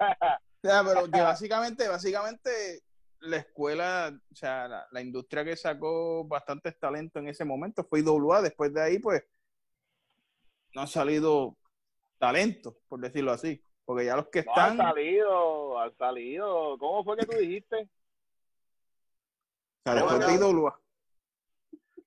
O 0.64 0.68
sea, 0.68 0.84
pero 0.84 1.12
que 1.12 1.22
básicamente, 1.22 1.88
básicamente, 1.88 2.82
la 3.26 3.38
escuela, 3.38 4.18
o 4.32 4.36
sea, 4.36 4.88
la, 4.92 5.02
industria 5.02 5.44
que 5.44 5.56
sacó 5.56 6.24
bastantes 6.26 6.78
talentos 6.80 7.22
en 7.22 7.30
ese 7.30 7.46
momento 7.46 7.84
fue 7.84 8.00
IWA. 8.00 8.42
Después 8.42 8.74
de 8.74 8.82
ahí, 8.82 9.00
pues, 9.00 9.24
no 10.74 10.82
ha 10.82 10.88
salido 10.88 11.58
talento, 12.18 12.78
por 12.88 13.00
decirlo 13.00 13.32
así. 13.32 13.62
Porque 13.86 14.06
ya 14.06 14.16
los 14.16 14.28
que 14.30 14.40
están. 14.40 14.72
Han 14.72 14.78
salido, 14.78 15.80
han 15.80 15.96
salido. 15.98 16.78
¿Cómo 16.80 17.04
fue 17.04 17.18
que 17.18 17.26
tú 17.26 17.38
dijiste? 17.38 17.88
O 19.86 19.92
sea, 19.92 19.96
después 19.96 20.28
de 20.28 20.34
IWA. 20.34 20.80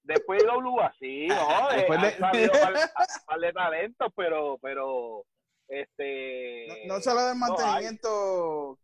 Después 0.02 0.42
de 0.42 0.48
IWA, 0.48 0.94
sí, 0.98 1.28
no. 1.28 1.68
después 1.70 2.02
de... 2.02 2.10
Salido 2.12 2.52
par, 3.26 3.40
de 3.40 3.52
talentos, 3.52 4.12
pero, 4.16 4.58
pero, 4.60 5.24
este. 5.68 6.86
No, 6.86 6.94
no 6.94 7.00
solo 7.00 7.26
del 7.26 7.36
mantenimiento 7.36 8.78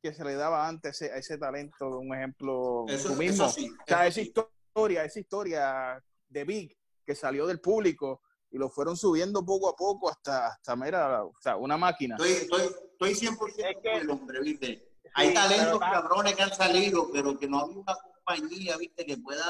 que 0.00 0.14
se 0.14 0.24
le 0.24 0.34
daba 0.34 0.66
antes 0.66 1.02
a 1.02 1.16
ese 1.16 1.38
talento, 1.38 1.98
un 1.98 2.14
ejemplo 2.14 2.84
eso, 2.88 3.14
mismo. 3.14 3.48
sí, 3.48 3.70
o 3.70 3.86
sea, 3.86 4.06
esa 4.06 4.20
historia, 4.20 5.04
esa 5.04 5.20
historia 5.20 6.04
de 6.28 6.44
Big 6.44 6.76
que 7.04 7.14
salió 7.14 7.46
del 7.46 7.60
público 7.60 8.22
y 8.50 8.58
lo 8.58 8.68
fueron 8.68 8.96
subiendo 8.96 9.44
poco 9.44 9.68
a 9.68 9.76
poco 9.76 10.10
hasta, 10.10 10.48
hasta 10.48 10.76
mira, 10.76 11.24
o 11.24 11.34
sea, 11.40 11.56
una 11.56 11.76
máquina. 11.76 12.16
Estoy, 12.16 12.32
estoy, 12.32 12.62
estoy 12.92 13.28
100% 13.28 13.48
es 13.56 13.76
que, 13.82 13.90
con 13.90 14.00
el 14.00 14.10
hombre, 14.10 14.40
¿viste? 14.40 14.90
Hay 15.14 15.34
talentos 15.34 15.78
cabrones 15.78 16.34
que 16.34 16.42
han 16.42 16.54
salido, 16.54 17.10
pero 17.12 17.38
que 17.38 17.48
no 17.48 17.64
hay 17.64 17.76
una 17.76 17.94
compañía, 17.94 18.76
¿viste? 18.76 19.04
Que 19.04 19.16
pueda 19.18 19.44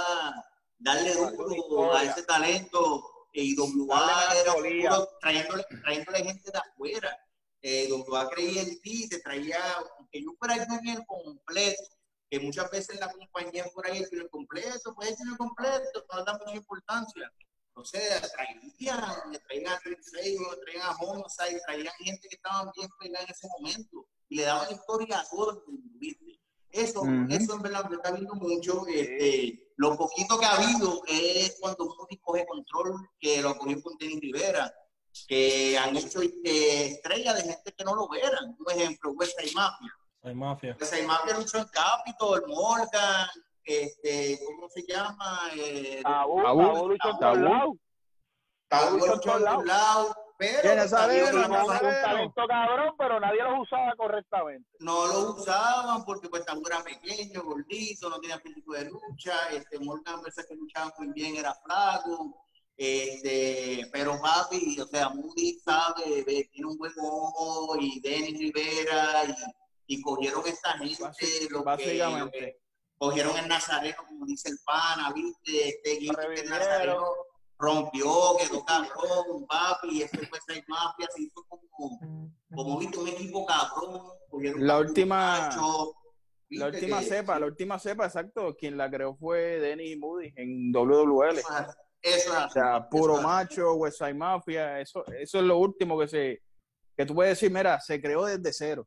darle 0.78 1.14
duro 1.14 1.94
a 1.94 2.04
ese 2.04 2.22
talento 2.22 3.04
y 3.32 3.58
WA 3.58 4.34
era 4.34 4.54
trayéndole, 5.20 5.64
trayéndole 5.82 6.24
gente 6.24 6.50
de 6.50 6.58
afuera. 6.58 7.18
Eh, 7.62 7.92
WA 7.92 8.30
creía 8.30 8.62
en 8.62 8.80
ti, 8.80 9.08
te 9.08 9.20
traía 9.20 9.60
que 10.10 10.22
yo 10.22 10.30
fuera 10.38 10.54
el 10.54 11.06
completo, 11.06 11.82
que 12.30 12.40
muchas 12.40 12.70
veces 12.70 12.98
la 12.98 13.12
compañía 13.12 13.64
por 13.74 13.86
ahí 13.86 14.02
el 14.10 14.30
completo, 14.30 14.94
puede 14.94 15.14
ser 15.16 15.26
el 15.28 15.36
completo, 15.36 16.06
no 16.12 16.24
da 16.24 16.38
mucha 16.38 16.56
importancia. 16.56 17.32
O 17.74 17.84
sea, 17.84 18.20
traían, 18.20 18.60
traían 19.46 19.68
a 19.68 19.78
Rick 19.84 20.00
traían 20.10 20.82
a 20.82 20.96
Homicide, 20.96 21.60
traían 21.66 21.94
gente 21.98 22.28
que 22.28 22.36
estaban 22.36 22.70
bien 22.76 22.88
pegada 22.98 23.24
en 23.24 23.30
ese 23.30 23.48
momento 23.58 24.06
y 24.28 24.36
le 24.36 24.42
daban 24.42 24.72
historia 24.72 25.20
a 25.20 25.28
todo 25.28 25.50
el 25.50 25.56
mundo, 25.66 25.86
Eso, 26.70 27.02
eso 27.30 27.54
en 27.54 27.62
verdad 27.62 27.88
me 27.88 27.96
está 27.96 28.12
viendo 28.12 28.34
mucho. 28.34 28.86
Este, 28.86 29.72
lo 29.76 29.96
poquito 29.96 30.38
que 30.38 30.46
ha 30.46 30.56
habido 30.56 31.02
es 31.08 31.56
cuando 31.58 31.86
Moody 31.86 32.18
coge 32.18 32.46
control, 32.46 33.08
que 33.18 33.40
lo 33.40 33.56
cogió 33.56 33.82
con 33.82 33.96
Denis 33.98 34.20
Rivera, 34.20 34.72
que 35.26 35.78
han 35.78 35.96
hecho 35.96 36.22
eh, 36.22 36.86
estrellas 36.92 37.36
de 37.36 37.52
gente 37.52 37.72
que 37.72 37.84
no 37.84 37.94
lo 37.94 38.08
veran. 38.08 38.56
Por 38.56 38.72
ejemplo, 38.72 39.12
West 39.12 39.38
Side 39.38 39.52
Mafia. 39.54 39.92
Hay 40.22 40.34
mafia. 40.34 40.76
Pues 40.76 40.92
hay 40.92 41.06
mafia 41.06 41.38
luchó 41.38 41.58
en 41.58 41.68
Capitol, 41.68 42.44
Morgan, 42.46 43.28
este, 43.64 44.38
¿cómo 44.44 44.68
se 44.68 44.82
llama? 44.86 45.50
Eh, 45.56 46.00
Tabú, 46.02 46.42
Tabú 46.42 46.88
luchó 46.88 47.10
en 47.10 47.18
todos 47.18 47.38
lados. 47.38 47.76
Tabú 48.68 48.98
luchó 48.98 49.38
en 49.38 49.44
todos 49.44 49.64
lados. 49.64 50.16
Pero 50.40 50.74
no 50.74 50.88
saber, 50.88 51.34
un 51.34 51.52
talento 51.52 52.46
cabrón, 52.48 52.94
pero 52.96 53.20
nadie 53.20 53.42
los 53.42 53.60
usaba 53.60 53.94
correctamente. 53.94 54.66
No 54.78 55.06
lo 55.06 55.34
usaban 55.34 56.02
porque 56.06 56.30
pues 56.30 56.46
Tabú 56.46 56.62
era 56.66 56.82
pequeño, 56.82 57.42
gordito, 57.42 58.08
no 58.08 58.18
tenía 58.20 58.40
físico 58.40 58.72
de 58.72 58.86
lucha. 58.86 59.34
Este, 59.52 59.78
Morgan, 59.78 60.22
veces 60.22 60.46
que 60.46 60.54
luchaba 60.54 60.94
muy 60.98 61.08
bien, 61.12 61.36
era 61.36 61.54
flaco. 61.54 62.46
Este, 62.82 63.86
pero 63.92 64.18
papi, 64.22 64.80
o 64.80 64.86
sea, 64.86 65.10
Moody 65.10 65.58
sabe, 65.62 66.24
tiene 66.24 66.66
un 66.66 66.78
buen 66.78 66.92
ojo 66.98 67.76
y 67.78 68.00
Denis 68.00 68.38
Rivera 68.38 69.24
y 69.26 69.34
y 69.90 70.00
cogieron 70.02 70.46
esta 70.46 70.78
gente, 70.78 71.04
lo 71.50 71.64
que, 72.30 72.60
cogieron 72.96 73.36
el 73.36 73.48
Nazareno, 73.48 73.96
como 74.06 74.24
dice 74.24 74.50
el 74.50 74.58
pana, 74.64 75.12
viste, 75.12 75.68
este 75.68 75.98
que 75.98 76.40
el 76.40 76.48
Nazareno 76.48 77.06
rompió, 77.58 78.36
quedó 78.38 78.64
cabrón, 78.64 79.46
papi, 79.48 79.98
y 79.98 80.02
este 80.02 80.28
fue 80.28 80.38
seis 80.46 80.62
mafia, 80.68 81.08
se 81.12 81.22
hizo 81.22 81.44
como, 81.48 82.00
como 82.54 82.78
viste, 82.78 82.98
un 82.98 83.08
equipo 83.08 83.44
cabrón. 83.46 84.00
La 84.58 84.78
última, 84.78 85.50
la 86.50 86.66
última 86.66 87.02
cepa, 87.02 87.40
la 87.40 87.46
última 87.46 87.78
cepa, 87.80 88.06
exacto, 88.06 88.54
quien 88.56 88.76
la 88.76 88.88
creó 88.88 89.16
fue 89.16 89.58
Denny 89.58 89.96
Moody 89.96 90.32
en 90.36 90.72
WWL. 90.72 91.40
Eso 92.02 92.32
es, 92.32 92.46
o 92.46 92.50
sea, 92.50 92.88
puro 92.88 93.20
macho, 93.20 93.74
West 93.74 93.98
Side 93.98 94.14
Mafia, 94.14 94.80
eso, 94.80 95.04
eso 95.06 95.38
es 95.38 95.44
lo 95.44 95.58
último 95.58 95.98
que 95.98 96.08
se, 96.08 96.42
que 96.96 97.04
tú 97.04 97.14
puedes 97.14 97.32
decir, 97.32 97.52
mira, 97.52 97.78
se 97.80 98.00
creó 98.00 98.24
desde 98.24 98.52
cero. 98.52 98.86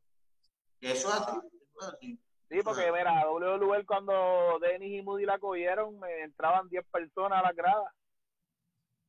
Eso 0.80 1.08
es 1.08 1.84
así. 1.86 2.20
Sí, 2.50 2.60
porque 2.62 2.92
mira, 2.92 3.28
WWE 3.28 3.84
cuando 3.86 4.58
Dennis 4.60 5.00
y 5.00 5.02
Moody 5.02 5.24
la 5.24 5.38
cogieron, 5.38 5.98
me 5.98 6.22
entraban 6.22 6.68
10 6.68 6.84
personas 6.86 7.40
a 7.40 7.42
la 7.42 7.52
grada. 7.52 7.92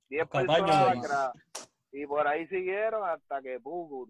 10 0.10 0.28
personas 0.28 0.76
a 0.76 0.96
la 0.96 1.02
grada. 1.02 1.34
Y 1.92 2.08
por 2.08 2.28
ahí 2.28 2.48
siguieron 2.48 3.08
hasta 3.08 3.42
que 3.42 3.60
pum, 3.60 4.08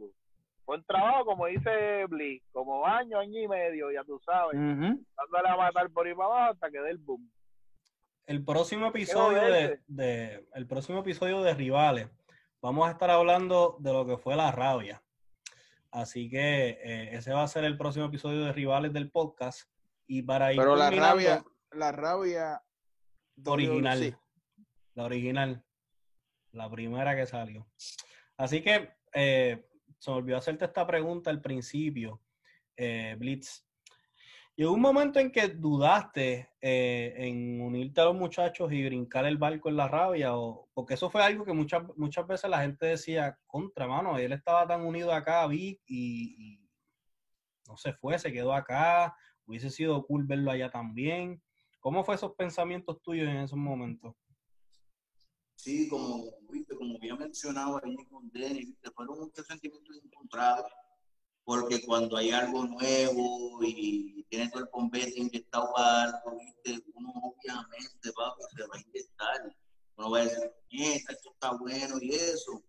Fue 0.64 0.78
un 0.78 0.84
trabajo, 0.86 1.26
como 1.26 1.48
dice 1.48 2.06
Bliss, 2.08 2.44
como 2.52 2.86
año, 2.86 3.20
año 3.20 3.42
y 3.42 3.48
medio, 3.48 3.92
ya 3.92 4.04
tú 4.04 4.20
sabes. 4.26 4.58
Dándole 4.58 5.50
a 5.50 5.58
matar 5.58 5.90
por 5.92 6.08
ahí 6.08 6.16
para 6.16 6.30
abajo 6.30 6.52
hasta 6.54 6.72
que 6.72 6.80
dé 6.80 6.92
el 6.92 6.98
boom. 6.98 7.30
El 8.28 8.44
próximo 8.44 8.88
episodio 8.88 9.42
de, 9.42 9.82
de, 9.88 10.48
el 10.54 10.68
próximo 10.68 11.00
episodio 11.00 11.42
de 11.44 11.54
Rivales, 11.54 12.10
vamos 12.62 12.88
a 12.88 12.92
estar 12.92 13.12
hablando 13.12 13.78
de 13.80 13.94
lo 13.94 14.06
que 14.06 14.18
fue 14.18 14.36
la 14.36 14.52
rabia. 14.52 15.04
Así 15.96 16.30
que 16.30 16.78
eh, 16.84 17.10
ese 17.14 17.32
va 17.32 17.44
a 17.44 17.48
ser 17.48 17.64
el 17.64 17.78
próximo 17.78 18.08
episodio 18.08 18.44
de 18.44 18.52
Rivales 18.52 18.92
del 18.92 19.10
podcast. 19.10 19.70
Y 20.08 20.24
para 20.24 20.52
ir 20.52 20.60
Pero 20.60 20.76
la 20.76 20.92
rabia, 20.92 21.44
la 21.72 21.94
rabia 21.94 22.62
original. 23.46 24.20
La 24.94 25.06
original. 25.06 25.64
La 26.52 26.70
primera 26.70 27.16
que 27.16 27.26
salió. 27.26 27.66
Así 28.36 28.62
que 28.62 28.92
eh, 29.14 29.66
se 29.98 30.12
me 30.12 30.18
olvidó 30.18 30.38
hacerte 30.38 30.66
esta 30.66 30.86
pregunta 30.86 31.30
al 31.30 31.42
principio, 31.42 32.22
eh, 32.76 33.16
Blitz. 33.18 33.65
Llegó 34.58 34.72
un 34.72 34.82
momento 34.82 35.20
en 35.20 35.32
que 35.32 35.50
dudaste 35.50 36.50
eh, 36.62 37.14
en 37.18 37.60
unirte 37.60 38.00
a 38.00 38.06
los 38.06 38.16
muchachos 38.16 38.72
y 38.72 38.86
brincar 38.86 39.26
el 39.26 39.38
barco 39.38 39.68
en 39.68 39.76
la 39.76 39.90
rabia, 39.90 40.38
o, 40.38 40.70
porque 40.74 40.94
eso 40.94 41.10
fue 41.10 41.22
algo 41.22 41.44
que 41.44 41.52
muchas, 41.52 41.84
muchas 41.98 42.26
veces 42.26 42.50
la 42.50 42.62
gente 42.62 42.86
decía, 42.86 43.38
contra, 43.48 43.86
mano, 43.86 44.18
él 44.18 44.32
estaba 44.32 44.66
tan 44.66 44.86
unido 44.86 45.12
acá 45.12 45.42
a 45.42 45.48
Vic 45.48 45.82
y, 45.88 46.36
y 46.38 46.70
no 47.68 47.76
se 47.76 47.92
fue, 47.94 48.18
se 48.18 48.32
quedó 48.32 48.54
acá, 48.54 49.14
hubiese 49.46 49.70
sido 49.70 50.06
cool 50.06 50.26
verlo 50.26 50.52
allá 50.52 50.70
también. 50.70 51.42
¿Cómo 51.82 52.04
fue 52.06 52.16
esos 52.16 52.34
pensamientos 52.34 53.02
tuyos 53.02 53.28
en 53.28 53.38
esos 53.38 53.58
momentos? 53.58 54.16
Sí, 55.56 55.88
como, 55.90 56.26
como 56.78 56.96
había 56.96 57.16
mencionado 57.16 57.82
ahí 57.84 57.96
con 58.10 58.30
Denny, 58.32 58.66
¿viste? 58.66 58.92
fueron 58.92 59.20
muchos 59.20 59.46
sentimientos 59.46 60.00
encontrados, 60.04 60.72
porque 61.46 61.86
cuando 61.86 62.18
hay 62.18 62.32
algo 62.32 62.66
nuevo 62.66 63.60
y 63.62 64.24
tienes 64.30 64.52
todo 64.52 64.64
el 64.64 64.70
bombete 64.74 65.20
inyectado 65.20 65.72
para 65.74 66.04
algo, 66.04 66.40
¿viste? 66.40 66.84
uno 66.96 67.14
obviamente 67.14 68.12
va, 68.20 68.36
se 68.56 68.64
va 68.64 68.76
a 68.76 68.80
inyectar. 68.80 69.56
Uno 69.98 70.10
va 70.10 70.20
a 70.20 70.24
decir, 70.24 70.52
esto 71.08 71.32
está 71.32 71.52
bueno 71.52 71.98
y 72.02 72.16
eso. 72.16 72.64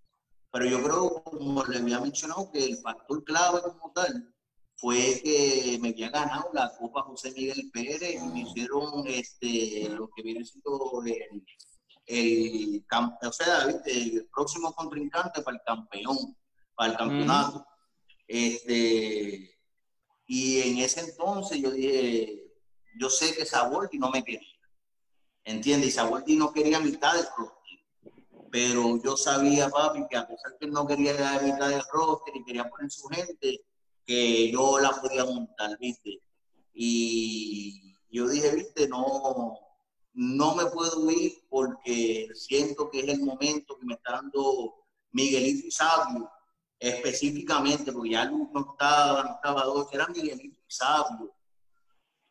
Pero 0.53 0.67
yo 0.67 0.83
creo, 0.83 1.23
como 1.25 1.65
le 1.65 1.79
había 1.79 2.01
mencionado, 2.01 2.51
que 2.53 2.65
el 2.65 2.77
factor 2.79 3.25
clave 3.25 3.63
como 3.63 3.93
tal 3.93 4.33
fue 4.77 5.21
que 5.25 5.79
me 5.81 5.89
había 5.89 6.11
ganado 6.11 6.51
la 6.53 6.71
Copa 6.79 7.03
José 7.03 7.33
Miguel 7.33 7.71
Pérez 7.73 8.23
y 8.23 8.27
me 8.29 8.41
hicieron 8.43 9.07
este, 9.07 9.89
lo 9.89 10.09
que 10.15 10.23
viene 10.23 10.45
siendo 10.45 11.03
el 11.05 11.43
el, 12.07 12.85
o 13.23 13.33
sea, 13.33 13.65
el 13.87 14.29
próximo 14.33 14.73
contrincante 14.75 15.43
para 15.43 15.57
el 15.57 15.63
campeón, 15.65 16.37
para 16.75 16.93
el 16.93 16.99
campeonato. 16.99 17.67
Este, 18.27 19.57
y 20.27 20.61
en 20.61 20.79
ese 20.79 21.01
entonces 21.01 21.61
yo 21.61 21.71
dije, 21.71 22.53
yo 22.99 23.11
sé 23.11 23.35
que 23.35 23.47
Saboldi 23.47 23.99
no 23.99 24.11
me 24.11 24.25
quería, 24.25 24.41
¿entiendes? 25.45 25.91
Y 25.91 25.93
Saboldi 25.93 26.37
no 26.37 26.53
quería 26.53 26.81
mitad 26.81 27.15
del 27.15 27.27
roster, 27.37 27.79
pero 28.51 29.01
yo 29.03 29.17
sabía, 29.17 29.69
papi, 29.69 30.07
que 30.11 30.17
a 30.17 30.27
pesar 30.27 30.57
que 30.59 30.67
no 30.67 30.87
quería 30.87 31.13
la 31.15 31.41
mitad 31.41 31.69
del 31.69 31.83
roster 31.93 32.37
y 32.37 32.45
quería 32.45 32.69
poner 32.69 32.91
su 32.91 33.07
gente, 33.09 33.65
que 34.05 34.51
yo 34.51 34.79
la 34.79 34.91
podía 34.91 35.25
montar, 35.25 35.77
¿viste? 35.79 36.21
Y 36.73 37.95
yo 38.11 38.29
dije, 38.29 38.55
¿viste? 38.55 38.89
No, 38.89 39.59
no 40.15 40.55
me 40.55 40.67
puedo 40.67 41.11
ir 41.11 41.45
porque 41.49 42.29
siento 42.35 42.91
que 42.91 43.01
es 43.01 43.09
el 43.09 43.21
momento 43.21 43.79
que 43.79 43.87
me 43.87 43.95
está 43.95 44.13
dando 44.13 44.75
Miguelito 45.13 45.67
y 45.67 45.71
Sabio, 45.71 46.31
específicamente, 46.79 47.93
porque 47.93 48.11
ya 48.11 48.27
no 48.27 48.51
estaba, 48.55 49.25
no 49.25 49.35
estaba 49.37 49.65
dos, 49.65 49.89
era 49.93 50.07
Miguelito 50.09 50.61
y 50.61 50.73
Sabio, 50.73 51.35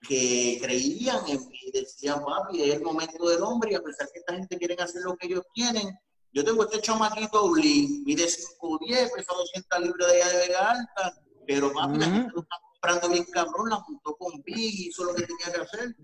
que 0.01 0.59
creían 0.61 1.27
en 1.27 1.47
mí, 1.49 1.59
decían, 1.73 2.23
papi, 2.23 2.61
es 2.61 2.75
el 2.75 2.81
momento 2.81 3.27
del 3.27 3.41
hombre, 3.41 3.71
y 3.71 3.75
a 3.75 3.83
pesar 3.83 4.07
que 4.11 4.19
esta 4.19 4.33
gente 4.35 4.57
quiere 4.57 4.75
hacer 4.75 5.01
lo 5.01 5.15
que 5.15 5.27
ellos 5.27 5.43
quieren, 5.53 5.97
yo 6.31 6.43
tengo 6.43 6.63
este 6.63 6.81
chamaquito 6.81 7.49
Blin, 7.49 8.03
mide 8.03 8.25
5'10, 8.25 9.11
pesa 9.15 9.33
200 9.33 9.79
libras 9.81 10.11
de 10.11 10.21
allá 10.21 10.31
de 10.31 10.47
Vega 10.47 10.71
Alta, 10.71 11.23
pero 11.47 11.73
papi, 11.73 11.97
la 11.97 12.05
gente 12.05 12.31
lo 12.33 12.41
está 12.41 12.55
comprando 12.71 13.09
bien 13.09 13.25
cabrón, 13.25 13.69
la 13.69 13.79
montó 13.87 14.15
con 14.15 14.41
Big, 14.43 14.87
hizo 14.89 15.05
lo 15.05 15.15
que 15.15 15.23
tenía 15.23 15.53
que 15.53 15.61
hacer 15.61 15.95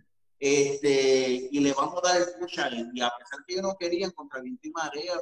este, 0.42 1.50
y 1.52 1.60
le 1.60 1.72
vamos 1.72 2.00
a 2.04 2.08
dar 2.08 2.22
el 2.22 2.28
push 2.40 2.60
a 2.60 2.68
él. 2.68 2.90
Y 2.94 3.02
a 3.02 3.12
pesar 3.16 3.46
que 3.46 3.56
yo 3.56 3.62
no 3.62 3.78
quería 3.80 4.10
contra 4.12 4.42
viento 4.42 4.68
y 4.68 4.72
marea, 4.72 5.14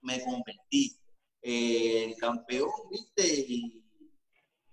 me 0.00 0.22
convertí. 0.22 0.96
Eh, 1.42 2.04
el 2.04 2.16
campeón, 2.16 2.70
viste, 2.90 3.26
y 3.26 3.82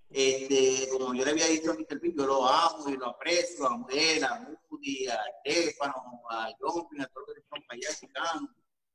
este, 0.09 0.89
como 0.91 1.13
yo 1.13 1.25
le 1.25 1.31
había 1.31 1.47
dicho 1.47 1.71
a 1.71 1.75
Mr. 1.75 1.99
Pink, 1.99 2.15
yo 2.17 2.27
lo 2.27 2.47
amo 2.47 2.89
y 2.89 2.97
lo 2.97 3.07
aprecio, 3.07 3.67
a 3.67 3.77
Miguel, 3.77 4.23
a 4.23 4.47
Moody, 4.69 5.07
a 5.07 5.19
Estefano, 5.43 6.21
a 6.29 6.49
John, 6.59 7.01
a 7.01 7.07
todos 7.07 7.27
los 7.27 7.35
que 7.35 7.41
están 7.41 7.63
para 7.67 7.77
allá, 7.77 8.49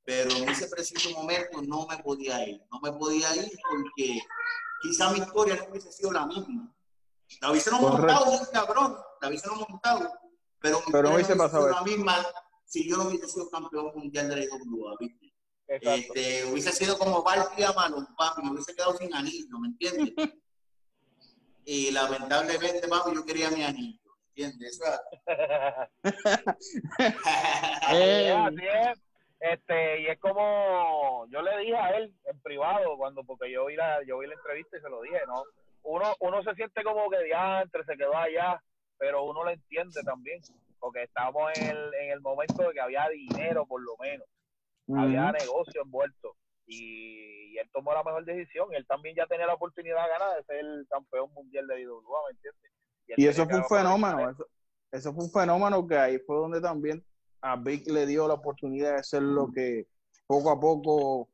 pero 0.05 0.31
en 0.31 0.49
ese 0.49 0.69
preciso 0.69 1.11
momento 1.11 1.63
no 1.63 1.87
me 1.87 1.99
podía 1.99 2.47
ir, 2.47 2.63
no 2.71 2.81
me 2.81 2.93
podía 2.93 3.35
ir 3.37 3.51
porque 3.69 4.21
quizá 4.83 5.11
mi 5.13 5.19
historia 5.21 5.57
no 5.57 5.71
hubiese 5.71 5.93
sido 5.93 6.13
la 6.13 6.27
misma. 6.27 6.75
La 7.41 7.51
hubiesen 7.51 7.75
montado 7.75 8.31
un 8.31 8.47
cabrón, 8.53 8.97
la 9.21 9.29
hubiesen 9.29 9.53
montado, 9.55 10.13
pero, 10.61 10.81
pero 10.93 11.09
no 11.09 11.15
hubiese 11.15 11.37
pasado 11.37 11.71
la 11.71 11.83
misma 11.83 12.25
si 12.67 12.89
yo 12.89 12.97
no 12.97 13.05
hubiese 13.05 13.29
sido 13.29 13.49
campeón 13.51 13.93
mundial 13.95 14.29
de 14.29 14.37
la 14.37 14.45
IWA, 14.45 14.97
¿viste? 14.99 15.24
Este, 15.67 16.45
hubiese 16.45 16.73
sido 16.73 16.99
como 16.99 17.23
Valky 17.23 17.63
Amano, 17.63 18.07
papi, 18.17 18.43
me 18.43 18.53
hubiese 18.53 18.75
quedado 18.75 18.97
sin 18.97 19.15
anillo, 19.15 19.59
¿me 19.59 19.69
entiendes? 19.69 20.13
y 21.65 21.91
lamentablemente, 21.91 22.87
papi, 22.87 23.15
yo 23.15 23.25
quería 23.25 23.51
mi 23.51 23.65
anillo, 23.65 23.99
¿me 24.05 24.27
entiendes? 24.29 24.79
Este, 29.41 30.01
y 30.01 30.07
es 30.07 30.19
como 30.21 31.27
yo 31.29 31.43
le 31.43 31.59
dije 31.59 31.77
a 31.77 31.91
él 31.99 32.15
en 32.25 32.41
privado 32.41 32.97
cuando 32.97 33.23
porque 33.25 33.53
yo 33.53 33.67
vi 33.67 33.77
la 33.77 34.03
yo 34.05 34.17
vi 34.17 34.27
la 34.27 34.33
entrevista 34.33 34.79
y 34.79 34.81
se 34.81 34.89
lo 34.89 35.03
dije 35.03 35.21
no 35.27 35.45
uno 35.83 36.17
uno 36.21 36.43
se 36.43 36.55
siente 36.55 36.83
como 36.83 37.11
que 37.11 37.23
diantre 37.25 37.85
se 37.85 37.95
quedó 37.99 38.17
allá 38.17 38.59
pero 38.99 39.25
uno 39.25 39.45
lo 39.45 39.51
entiende 39.51 40.03
también, 40.03 40.41
porque 40.79 41.03
estamos 41.03 41.51
en 41.57 41.69
el, 41.69 41.95
en 41.95 42.11
el 42.11 42.21
momento 42.21 42.63
de 42.63 42.73
que 42.73 42.81
había 42.81 43.09
dinero, 43.09 43.67
por 43.67 43.83
lo 43.83 43.97
menos, 43.99 44.27
había 44.89 45.33
negocio 45.33 45.83
envuelto, 45.83 46.37
y, 46.67 47.57
él 47.57 47.71
tomó 47.73 47.93
la 47.93 48.03
mejor 48.03 48.25
decisión, 48.25 48.69
él 48.75 48.85
también 48.87 49.15
ya 49.15 49.27
tenía 49.27 49.47
la 49.47 49.55
oportunidad 49.55 50.03
de 50.03 50.11
ganar 50.11 50.37
de 50.37 50.45
ser 50.45 50.57
el 50.57 50.87
campeón 50.89 51.33
mundial 51.33 51.67
de 51.69 51.83
IWA, 51.83 52.21
¿me 52.27 52.35
entiendes? 52.35 52.73
Y, 53.17 53.27
eso 53.27 53.45
fue 53.47 53.59
un 53.59 53.65
fenómeno, 53.65 54.37
eso, 54.91 55.13
fue 55.13 55.25
un 55.25 55.31
fenómeno 55.31 55.87
que 55.87 55.97
ahí 55.97 56.19
fue 56.19 56.37
donde 56.37 56.61
también 56.61 57.05
a 57.41 57.57
Vic 57.57 57.87
le 57.89 58.07
dio 58.07 58.27
la 58.27 58.35
oportunidad 58.35 58.97
de 58.97 59.05
ser 59.05 59.23
lo 59.23 59.53
que 59.53 59.87
poco 60.27 60.51
a 60.51 60.59
poco 60.59 61.29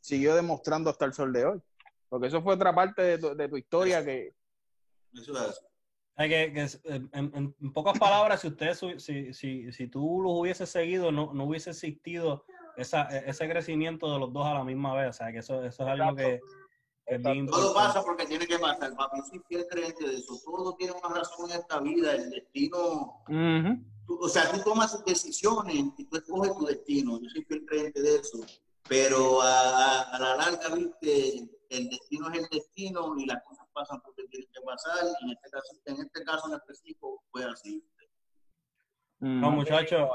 siguió 0.00 0.34
demostrando 0.34 0.90
hasta 0.90 1.04
el 1.04 1.14
sol 1.14 1.32
de 1.32 1.44
hoy. 1.44 1.62
Porque 2.08 2.26
eso 2.26 2.42
fue 2.42 2.54
otra 2.54 2.74
parte 2.74 3.02
de 3.02 3.18
tu, 3.18 3.34
de 3.34 3.48
tu 3.48 3.56
historia 3.56 4.04
que... 4.04 4.34
Eso 5.14 5.32
es 5.48 5.71
que, 6.16 6.52
que 6.52 6.66
en, 7.12 7.72
pocas 7.72 7.98
palabras, 7.98 8.40
si 8.40 8.48
ustedes, 8.48 8.80
si, 8.98 9.32
si, 9.32 9.72
si 9.72 9.86
tú 9.88 10.20
los 10.22 10.32
hubieses 10.32 10.68
seguido, 10.68 11.10
no, 11.10 11.32
no 11.32 11.44
hubiese 11.44 11.70
existido 11.70 12.44
esa, 12.76 13.08
e, 13.10 13.30
ese 13.30 13.48
crecimiento 13.48 14.12
de 14.12 14.18
los 14.18 14.32
dos 14.32 14.46
a 14.46 14.54
la 14.54 14.64
misma 14.64 14.94
vez. 14.94 15.10
O 15.10 15.12
sea, 15.12 15.32
que 15.32 15.38
eso, 15.38 15.62
eso 15.62 15.82
es 15.82 15.88
algo 15.88 16.14
que, 16.16 16.40
Todo 17.50 17.74
pasa 17.74 18.02
porque 18.02 18.26
tiene 18.26 18.46
que 18.46 18.58
pasar. 18.58 18.94
Papi, 18.94 19.20
soy 19.28 19.40
fiel 19.48 19.66
creyente 19.70 20.06
de 20.06 20.14
eso. 20.14 20.38
Todo 20.44 20.74
tiene 20.76 20.92
una 20.92 21.14
razón 21.16 21.50
en 21.50 21.60
esta 21.60 21.80
vida. 21.80 22.14
El 22.14 22.30
destino. 22.30 23.24
o 24.06 24.28
sea, 24.28 24.50
tú 24.52 24.60
tomas 24.62 24.92
tus 24.92 25.04
decisiones 25.04 25.74
y 25.96 26.04
tú 26.04 26.16
escoges 26.16 26.56
tu 26.56 26.66
destino. 26.66 27.20
Yo 27.20 27.28
soy 27.30 27.44
fiel 27.44 27.64
creyente 27.66 28.02
de 28.02 28.16
eso. 28.16 28.38
Pero 28.88 29.40
a, 29.40 30.02
a 30.02 30.18
la 30.18 30.36
larga, 30.36 30.74
viste, 30.74 31.48
el 31.72 31.88
destino 31.88 32.30
es 32.30 32.38
el 32.38 32.48
destino 32.50 33.14
y 33.18 33.26
las 33.26 33.42
cosas 33.42 33.66
pasan 33.72 34.00
porque 34.02 34.24
tienen 34.28 34.48
que 34.52 34.60
pasar. 34.60 35.04
Y 35.20 35.24
en 35.24 35.30
este 35.30 35.50
caso, 35.50 35.66
en 35.86 36.00
este 36.00 36.24
caso 36.24 36.48
en 36.48 36.54
específico 36.54 37.22
fue 37.30 37.44
así. 37.44 37.84
No, 39.20 39.50
muchachos, 39.52 40.10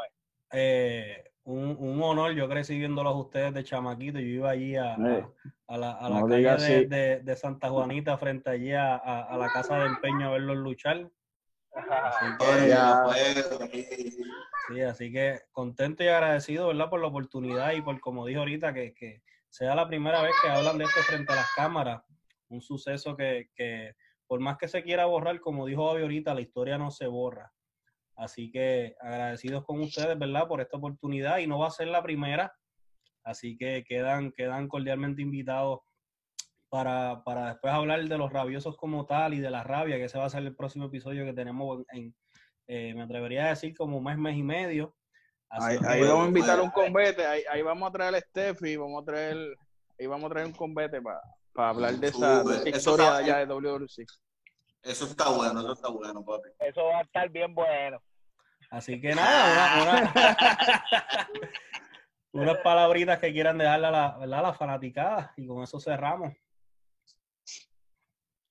eh, 0.52 1.32
un, 1.44 1.78
un, 1.80 2.02
honor. 2.04 2.34
Yo 2.34 2.50
crecí 2.50 2.78
viéndolos 2.78 3.16
ustedes 3.16 3.54
de 3.54 3.64
chamaquito. 3.64 4.20
Yo 4.20 4.28
iba 4.28 4.50
allí 4.50 4.76
a, 4.76 4.96
a, 4.96 5.78
la, 5.78 5.92
a 5.94 6.10
la 6.10 6.22
calle 6.22 6.88
de, 6.88 7.22
de, 7.22 7.36
Santa 7.36 7.70
Juanita, 7.70 8.18
frente 8.18 8.50
allí 8.50 8.74
a, 8.74 8.96
a, 8.98 9.38
la 9.38 9.52
casa 9.52 9.80
de 9.80 9.86
empeño 9.88 10.28
a 10.28 10.32
verlos 10.32 10.58
luchar. 10.58 11.10
Así 11.72 12.26
que, 13.72 14.12
sí, 14.68 14.82
así 14.82 15.12
que 15.12 15.42
contento 15.52 16.04
y 16.04 16.08
agradecido, 16.08 16.68
¿verdad? 16.68 16.90
Por 16.90 17.00
la 17.00 17.08
oportunidad 17.08 17.72
y 17.74 17.82
por, 17.82 18.00
como 18.02 18.26
dijo 18.26 18.40
ahorita, 18.40 18.74
que, 18.74 18.94
que 18.94 19.22
sea 19.58 19.74
la 19.74 19.88
primera 19.88 20.22
vez 20.22 20.34
que 20.42 20.50
hablan 20.50 20.78
de 20.78 20.86
esto 20.86 21.02
frente 21.02 21.34
a 21.34 21.38
las 21.38 21.52
cámaras 21.56 22.04
un 22.50 22.62
suceso 22.62 23.16
que, 23.18 23.50
que, 23.56 23.96
por 24.28 24.40
más 24.40 24.58
que 24.58 24.68
se 24.68 24.84
quiera 24.84 25.06
borrar, 25.06 25.40
como 25.40 25.66
dijo 25.66 25.84
Bobby 25.84 26.04
ahorita, 26.04 26.34
la 26.34 26.42
historia 26.42 26.78
no 26.78 26.92
se 26.92 27.08
borra. 27.08 27.52
Así 28.16 28.52
que 28.52 28.96
agradecidos 29.00 29.66
con 29.66 29.82
ustedes, 29.82 30.18
¿verdad? 30.18 30.48
Por 30.48 30.62
esta 30.62 30.78
oportunidad 30.78 31.40
y 31.40 31.48
no 31.48 31.60
va 31.60 31.68
a 31.68 31.72
ser 31.72 31.88
la 31.88 32.04
primera. 32.04 32.54
Así 33.24 33.58
que 33.58 33.84
quedan, 33.84 34.32
quedan 34.32 34.68
cordialmente 34.68 35.22
invitados 35.22 35.80
para, 36.70 37.24
para 37.24 37.50
después 37.50 37.74
hablar 37.74 38.04
de 38.04 38.18
los 38.18 38.32
rabiosos 38.32 38.78
como 38.78 39.06
tal 39.06 39.34
y 39.34 39.40
de 39.40 39.50
la 39.50 39.64
rabia, 39.64 39.98
que 39.98 40.06
ese 40.06 40.18
va 40.18 40.26
a 40.26 40.30
ser 40.30 40.44
el 40.44 40.56
próximo 40.56 40.86
episodio 40.86 41.26
que 41.26 41.34
tenemos 41.34 41.84
en, 41.92 42.16
eh, 42.68 42.94
me 42.94 43.04
atrevería 43.04 43.46
a 43.46 43.50
decir 43.50 43.76
como 43.76 43.98
un 43.98 44.04
mes, 44.04 44.18
mes 44.18 44.38
y 44.38 44.44
medio. 44.44 44.96
Ahí, 45.50 46.02
vamos 46.02 46.26
a 46.26 46.28
invitar 46.28 46.62
un 46.62 46.70
combate, 46.72 47.26
ahí, 47.26 47.44
ahí 47.50 47.62
vamos 47.62 47.90
a 47.90 47.92
traer 47.92 48.16
a 48.16 48.20
Steffi, 48.22 48.76
vamos 48.76 49.02
a 49.02 49.06
traer, 49.06 49.38
ahí 50.00 50.06
vamos 50.08 50.26
a 50.26 50.34
traer 50.34 50.48
un 50.48 50.54
combate 50.54 51.02
para 51.02 51.22
para 51.58 51.70
hablar 51.70 51.96
de 51.96 52.08
esa, 52.10 52.44
historia 52.66 53.16
allá 53.16 53.38
de 53.40 53.46
WWC. 53.48 54.06
Eso 54.84 55.06
está 55.06 55.30
bueno, 55.30 55.60
eso 55.60 55.74
está 55.74 55.90
bueno, 55.90 56.24
papi. 56.24 56.50
Eso 56.60 56.86
va 56.86 57.00
a 57.00 57.02
estar 57.02 57.28
bien 57.30 57.56
bueno. 57.56 58.00
Así 58.70 59.02
que 59.02 59.16
nada, 59.16 59.82
una, 59.82 61.30
unas 62.32 62.58
palabritas 62.60 63.18
que 63.18 63.34
quieran 63.34 63.58
dejarle 63.58 63.88
a 63.88 63.92
la, 63.92 64.18
¿verdad? 64.20 64.44
la 64.44 64.54
fanaticada 64.54 65.34
y 65.36 65.48
con 65.48 65.64
eso 65.64 65.80
cerramos. 65.80 66.32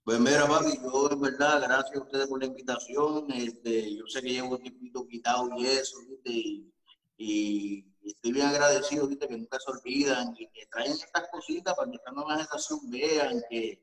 Pues 0.03 0.19
mira, 0.19 0.49
papi, 0.49 0.77
yo 0.83 1.09
en 1.13 1.21
verdad, 1.21 1.63
gracias 1.63 1.97
a 1.97 2.03
ustedes 2.03 2.27
por 2.27 2.41
la 2.41 2.47
invitación. 2.47 3.31
Este, 3.31 3.95
yo 3.95 4.05
sé 4.09 4.21
que 4.21 4.31
llevo 4.31 4.57
un 4.57 4.63
tiempito 4.63 5.07
quitado 5.07 5.49
y 5.59 5.67
eso, 5.67 5.99
¿viste? 6.09 6.33
Y, 6.33 6.73
y 7.17 7.85
estoy 8.05 8.33
bien 8.33 8.47
agradecido, 8.47 9.07
¿viste? 9.07 9.29
Que 9.29 9.37
nunca 9.37 9.59
se 9.59 9.71
olvidan 9.71 10.35
y 10.39 10.49
que 10.49 10.67
traen 10.67 10.93
estas 10.93 11.29
cositas 11.31 11.75
para 11.75 11.91
que 11.91 11.97
esta 11.97 12.13
nueva 12.13 12.37
generación 12.37 12.81
vean 12.91 13.43
que, 13.49 13.83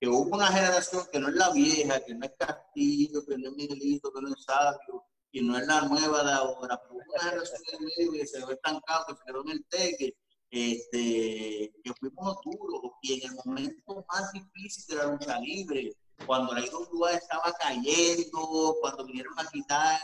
que 0.00 0.08
hubo 0.08 0.36
una 0.36 0.48
generación 0.48 1.04
que 1.10 1.18
no 1.18 1.28
es 1.28 1.34
la 1.34 1.50
vieja, 1.50 2.00
que 2.04 2.14
no 2.14 2.26
es 2.26 2.32
Castillo, 2.38 3.24
que 3.26 3.38
no 3.38 3.50
es 3.50 3.56
Miguelito, 3.56 4.12
que 4.12 4.20
no 4.20 4.28
es 4.28 4.44
Sabio, 4.44 5.04
y 5.32 5.40
no 5.42 5.58
es 5.58 5.66
la 5.66 5.82
nueva 5.82 6.22
de 6.22 6.32
ahora, 6.32 6.80
pero 6.80 6.94
hubo 6.94 7.12
una 7.12 7.22
generación 7.24 7.62
en 7.72 7.84
medio 7.84 8.12
que 8.12 8.26
se 8.26 8.38
quedó 8.38 8.52
estancado, 8.52 9.06
que 9.08 9.14
se 9.16 9.24
quedó 9.26 9.42
en 9.42 9.50
el 9.50 9.64
teque, 9.66 10.16
este, 10.50 11.74
que 11.82 11.94
fuimos 11.98 12.36
duros 12.44 12.92
y 13.02 13.14
en 13.14 13.30
el 13.30 13.36
momento 13.44 14.06
más 14.08 14.32
difícil 14.32 14.84
de 14.86 15.02
la 15.02 15.10
lucha 15.10 15.40
libre, 15.40 15.92
cuando 16.26 16.54
la 16.54 16.60
IWA 16.60 17.12
estaba 17.12 17.52
cayendo, 17.58 18.76
cuando 18.80 19.04
vinieron 19.04 19.38
a 19.38 19.46
quitar 19.50 20.00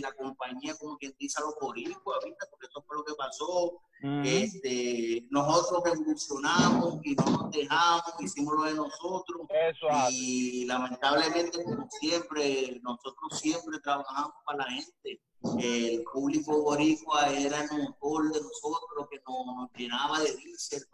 la 0.00 0.12
compañía, 0.12 0.74
como 0.78 0.96
quien 0.96 1.14
dice, 1.18 1.40
a 1.40 1.44
los 1.44 1.54
boricuas. 1.60 2.18
Porque 2.50 2.66
eso 2.66 2.82
fue 2.86 2.96
lo 2.96 3.04
que 3.04 3.14
pasó. 3.14 3.80
este, 4.24 5.26
nosotros 5.30 5.82
evolucionamos 5.86 6.98
y 7.04 7.14
no 7.14 7.24
nos 7.24 7.50
dejamos, 7.50 8.14
hicimos 8.20 8.54
lo 8.54 8.64
de 8.64 8.74
nosotros. 8.74 9.46
Eso 9.50 9.86
y 10.10 10.64
lamentablemente, 10.64 11.62
como 11.62 11.88
siempre, 11.90 12.80
nosotros 12.82 13.38
siempre 13.38 13.78
trabajamos 13.80 14.32
para 14.44 14.64
la 14.64 14.70
gente 14.70 15.20
el 15.42 16.04
público 16.04 16.62
boricua 16.62 17.30
era 17.30 17.64
el 17.64 17.70
motor 17.78 18.30
de 18.32 18.40
nosotros, 18.40 19.08
que 19.10 19.20
nos, 19.26 19.72
llenaba 19.74 20.20
de 20.20 20.36
diésel. 20.36 20.84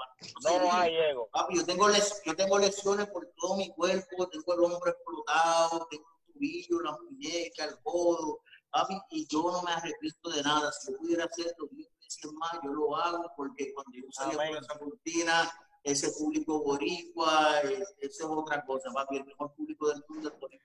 No, 0.44 0.59
no 0.61 0.72
hay 0.72 0.94
ego. 0.94 1.28
Papi, 1.32 1.57
yo 1.57 1.64
tengo, 1.64 1.88
les, 1.88 2.22
yo 2.24 2.34
tengo 2.36 2.59
lesiones 2.59 3.09
por 3.09 3.26
todo 3.36 3.57
mi 3.57 3.70
cuerpo, 3.70 4.28
tengo 4.28 4.55
el 4.55 4.61
hombro 4.61 4.90
explotado, 4.90 5.86
tengo 5.90 6.05
el 6.09 6.32
tubillo, 6.32 6.80
la 6.80 6.97
muñeca, 6.97 7.64
el 7.64 7.76
codo, 7.82 8.40
papi, 8.70 8.97
y 9.11 9.26
yo 9.26 9.51
no 9.51 9.62
me 9.62 9.72
arrepiento 9.72 10.30
de 10.30 10.42
nada. 10.42 10.70
Si 10.72 10.92
yo 10.92 10.99
pudiera 10.99 11.24
hacerlo 11.24 11.68
diez 11.72 11.88
veces 11.99 12.32
más, 12.34 12.53
yo 12.62 12.72
lo 12.72 12.97
hago, 12.97 13.24
porque 13.36 13.72
cuando 13.74 13.99
yo 13.99 14.07
salía 14.12 14.36
por 14.36 14.62
esa 14.62 14.78
cortina, 14.78 15.51
ese 15.82 16.11
público 16.12 16.62
boricua, 16.62 17.61
esa 17.62 17.84
es 18.01 18.20
otra 18.22 18.64
cosa, 18.64 18.92
papi, 18.92 19.16
el 19.16 19.24
mejor 19.24 19.53
público 19.55 19.88
del 19.88 20.05
mundo 20.09 20.28
es 20.28 20.34
el 20.34 20.40
público 20.40 20.62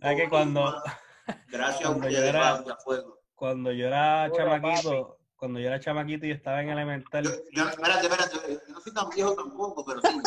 que 0.00 0.28
cuando... 0.28 0.74
Gracias 1.46 1.88
a 1.88 1.92
ustedes, 1.92 2.18
era, 2.18 2.64
fuego 2.82 3.19
cuando 3.40 3.72
yo 3.72 3.86
era 3.86 4.30
chamaquito, 4.30 5.16
cuando 5.34 5.58
yo 5.60 5.68
era 5.68 5.80
chamaquito 5.80 6.26
y 6.26 6.30
estaba 6.30 6.60
en 6.60 6.68
elemental. 6.68 7.24
Yo, 7.24 7.66
espérate, 7.70 8.06
espérate, 8.06 8.36
yo 8.68 8.74
no 8.74 8.80
soy 8.82 8.92
tan 8.92 9.08
viejo 9.08 9.34
tampoco, 9.34 9.82
pero 9.82 10.02
sí. 10.02 10.20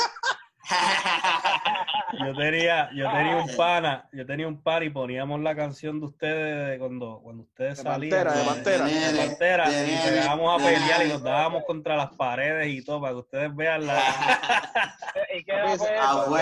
yo 2.25 2.35
tenía, 2.35 2.89
yo 2.95 3.11
tenía 3.11 3.37
un 3.37 3.47
pana, 3.55 4.09
yo 4.11 4.25
tenía 4.25 4.47
un 4.47 4.63
par 4.63 4.81
y 4.81 4.89
poníamos 4.89 5.41
la 5.41 5.55
canción 5.55 5.99
de 5.99 6.07
ustedes 6.07 6.69
de 6.71 6.79
cuando, 6.79 7.19
cuando 7.21 7.43
ustedes 7.43 7.77
salían. 7.77 8.09
de 8.09 8.45
pantera, 8.45 8.85
de 8.87 9.27
pantera, 9.27 9.69
y 9.69 10.09
llegábamos 10.09 10.59
a 10.59 10.65
pelear 10.65 11.05
y 11.05 11.09
nos 11.09 11.21
dábamos 11.21 11.65
contra 11.67 11.95
las 11.95 12.15
paredes 12.15 12.67
y 12.67 12.83
todo, 12.83 12.99
para 12.99 13.13
que 13.13 13.19
ustedes 13.19 13.55
vean 13.55 13.85
la. 13.85 14.01
¿Y 15.37 15.43
qué 15.43 15.51
edad, 15.51 15.77
fue? 16.25 16.41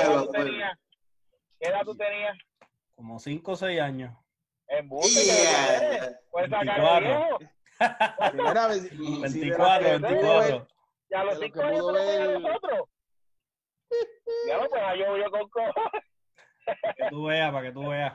¿Qué 1.60 1.68
edad 1.68 1.82
tú 1.84 1.98
tenías? 1.98 2.38
Como 2.96 3.20
5 3.20 3.52
o 3.52 3.56
6 3.58 3.82
años. 3.82 4.21
En 4.72 4.90
yeah. 4.90 6.18
Pues 6.32 6.50
24. 6.50 7.40
24, 9.22 10.00
24. 10.00 10.68
Ya 11.10 11.24
los 11.26 11.40
5 11.40 11.62
años 11.62 11.94
de 11.94 12.40
nosotros. 12.40 12.90
Ya 14.48 14.58
lo 14.58 14.70
pues 14.70 14.82
yo 14.98 15.18
yo 15.18 15.30
con 15.30 15.50
Que 16.96 17.10
tú 17.10 17.26
veas, 17.26 17.52
para 17.52 17.68
que 17.68 17.74
tú 17.74 17.90
veas. 17.90 18.14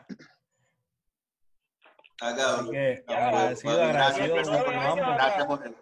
Acá, 2.23 2.55
Así 2.55 2.71
que 2.71 3.05
agradecido, 3.07 3.83
agradecido. 3.83 4.37
Gracias 4.37 5.47
por 5.47 5.67
el 5.67 5.77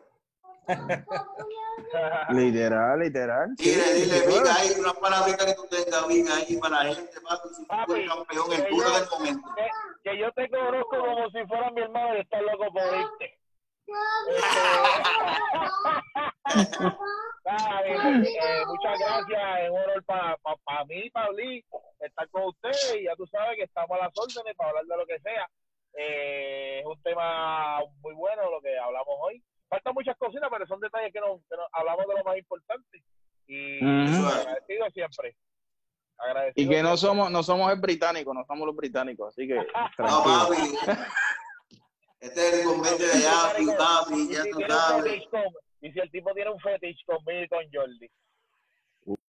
literal, 2.30 2.98
literal. 2.98 3.54
Dile, 3.56 3.94
dile, 3.94 4.26
Viga, 4.26 4.54
hay 4.56 4.70
una 4.78 4.92
palabrita 4.94 5.46
que 5.46 5.54
tú 5.54 5.66
tengas, 5.68 6.08
Viga, 6.08 6.34
ahí 6.36 6.56
para 6.56 6.84
la 6.84 6.94
gente, 6.94 7.20
papi, 7.20 7.48
si 7.54 7.66
tú 7.66 7.94
eres 7.94 8.08
campeón, 8.08 8.52
el 8.52 8.68
duro 8.70 8.90
del 8.90 9.08
momento. 9.10 9.48
Que, 9.54 10.10
que, 10.10 10.18
yo 10.18 10.32
te 10.32 10.50
conozco 10.50 10.98
como 10.98 11.30
si 11.30 11.46
fuera 11.46 11.70
mi 11.70 11.82
hermano 11.82 12.16
y 12.16 12.20
estás 12.20 12.42
loco 12.42 12.72
por 12.72 12.82
irte. 12.82 13.38
eh, 17.84 18.64
muchas 18.66 18.98
gracias, 18.98 19.60
es 19.62 19.70
un 19.70 19.76
honor 19.76 20.02
para 20.04 20.36
pa, 20.38 20.56
pa 20.64 20.84
mí 20.86 21.02
y 21.04 21.10
para 21.10 21.28
estar 22.00 22.28
con 22.30 22.44
ustedes 22.44 22.96
y 22.98 23.04
ya 23.04 23.14
tú 23.16 23.26
sabes 23.26 23.56
que 23.56 23.64
estamos 23.64 23.98
a 23.98 24.04
las 24.04 24.12
órdenes 24.16 24.56
para 24.56 24.70
hablar 24.70 24.86
de 24.86 24.96
lo 24.96 25.04
que 25.06 25.20
sea. 25.20 25.46
Eh, 25.96 26.80
es 26.80 26.86
un 26.86 27.00
tema 27.02 27.80
muy 28.00 28.14
bueno 28.14 28.50
lo 28.50 28.60
que 28.60 28.76
hablamos 28.78 29.14
hoy 29.20 29.42
faltan 29.74 29.94
muchas 29.94 30.16
cositas, 30.16 30.48
pero 30.50 30.66
son 30.66 30.80
detalles 30.80 31.12
que 31.12 31.20
nos, 31.20 31.40
hablamos 31.72 32.06
de 32.06 32.14
lo 32.14 32.24
más 32.24 32.36
importante. 32.36 33.02
Y 33.46 33.84
agradecido 33.84 34.90
siempre. 34.90 35.36
Agradecido 36.18 36.64
y 36.64 36.68
que 36.74 36.82
no 36.82 36.96
somos, 36.96 37.30
no 37.30 37.42
somos 37.42 37.72
el 37.72 37.80
británico, 37.80 38.32
no 38.32 38.44
somos 38.46 38.66
los 38.66 38.76
británicos, 38.76 39.28
así 39.28 39.46
que. 39.46 39.54
no, 39.98 40.24
papi. 40.24 40.56
Este 42.20 42.48
es 42.48 42.54
el 42.54 42.64
convenio 42.64 43.06
de 43.06 43.12
allá, 43.12 43.76
papi, 43.76 44.28
ya 44.32 44.44
tú 44.44 44.60
sabes. 44.66 45.22
Y 45.80 45.92
si 45.92 46.00
el 46.00 46.10
tipo 46.10 46.32
tiene 46.32 46.50
un 46.50 46.60
fetish 46.60 47.04
conmigo 47.04 47.42
y 47.42 47.48
con 47.48 47.64
Jordi. 47.72 48.10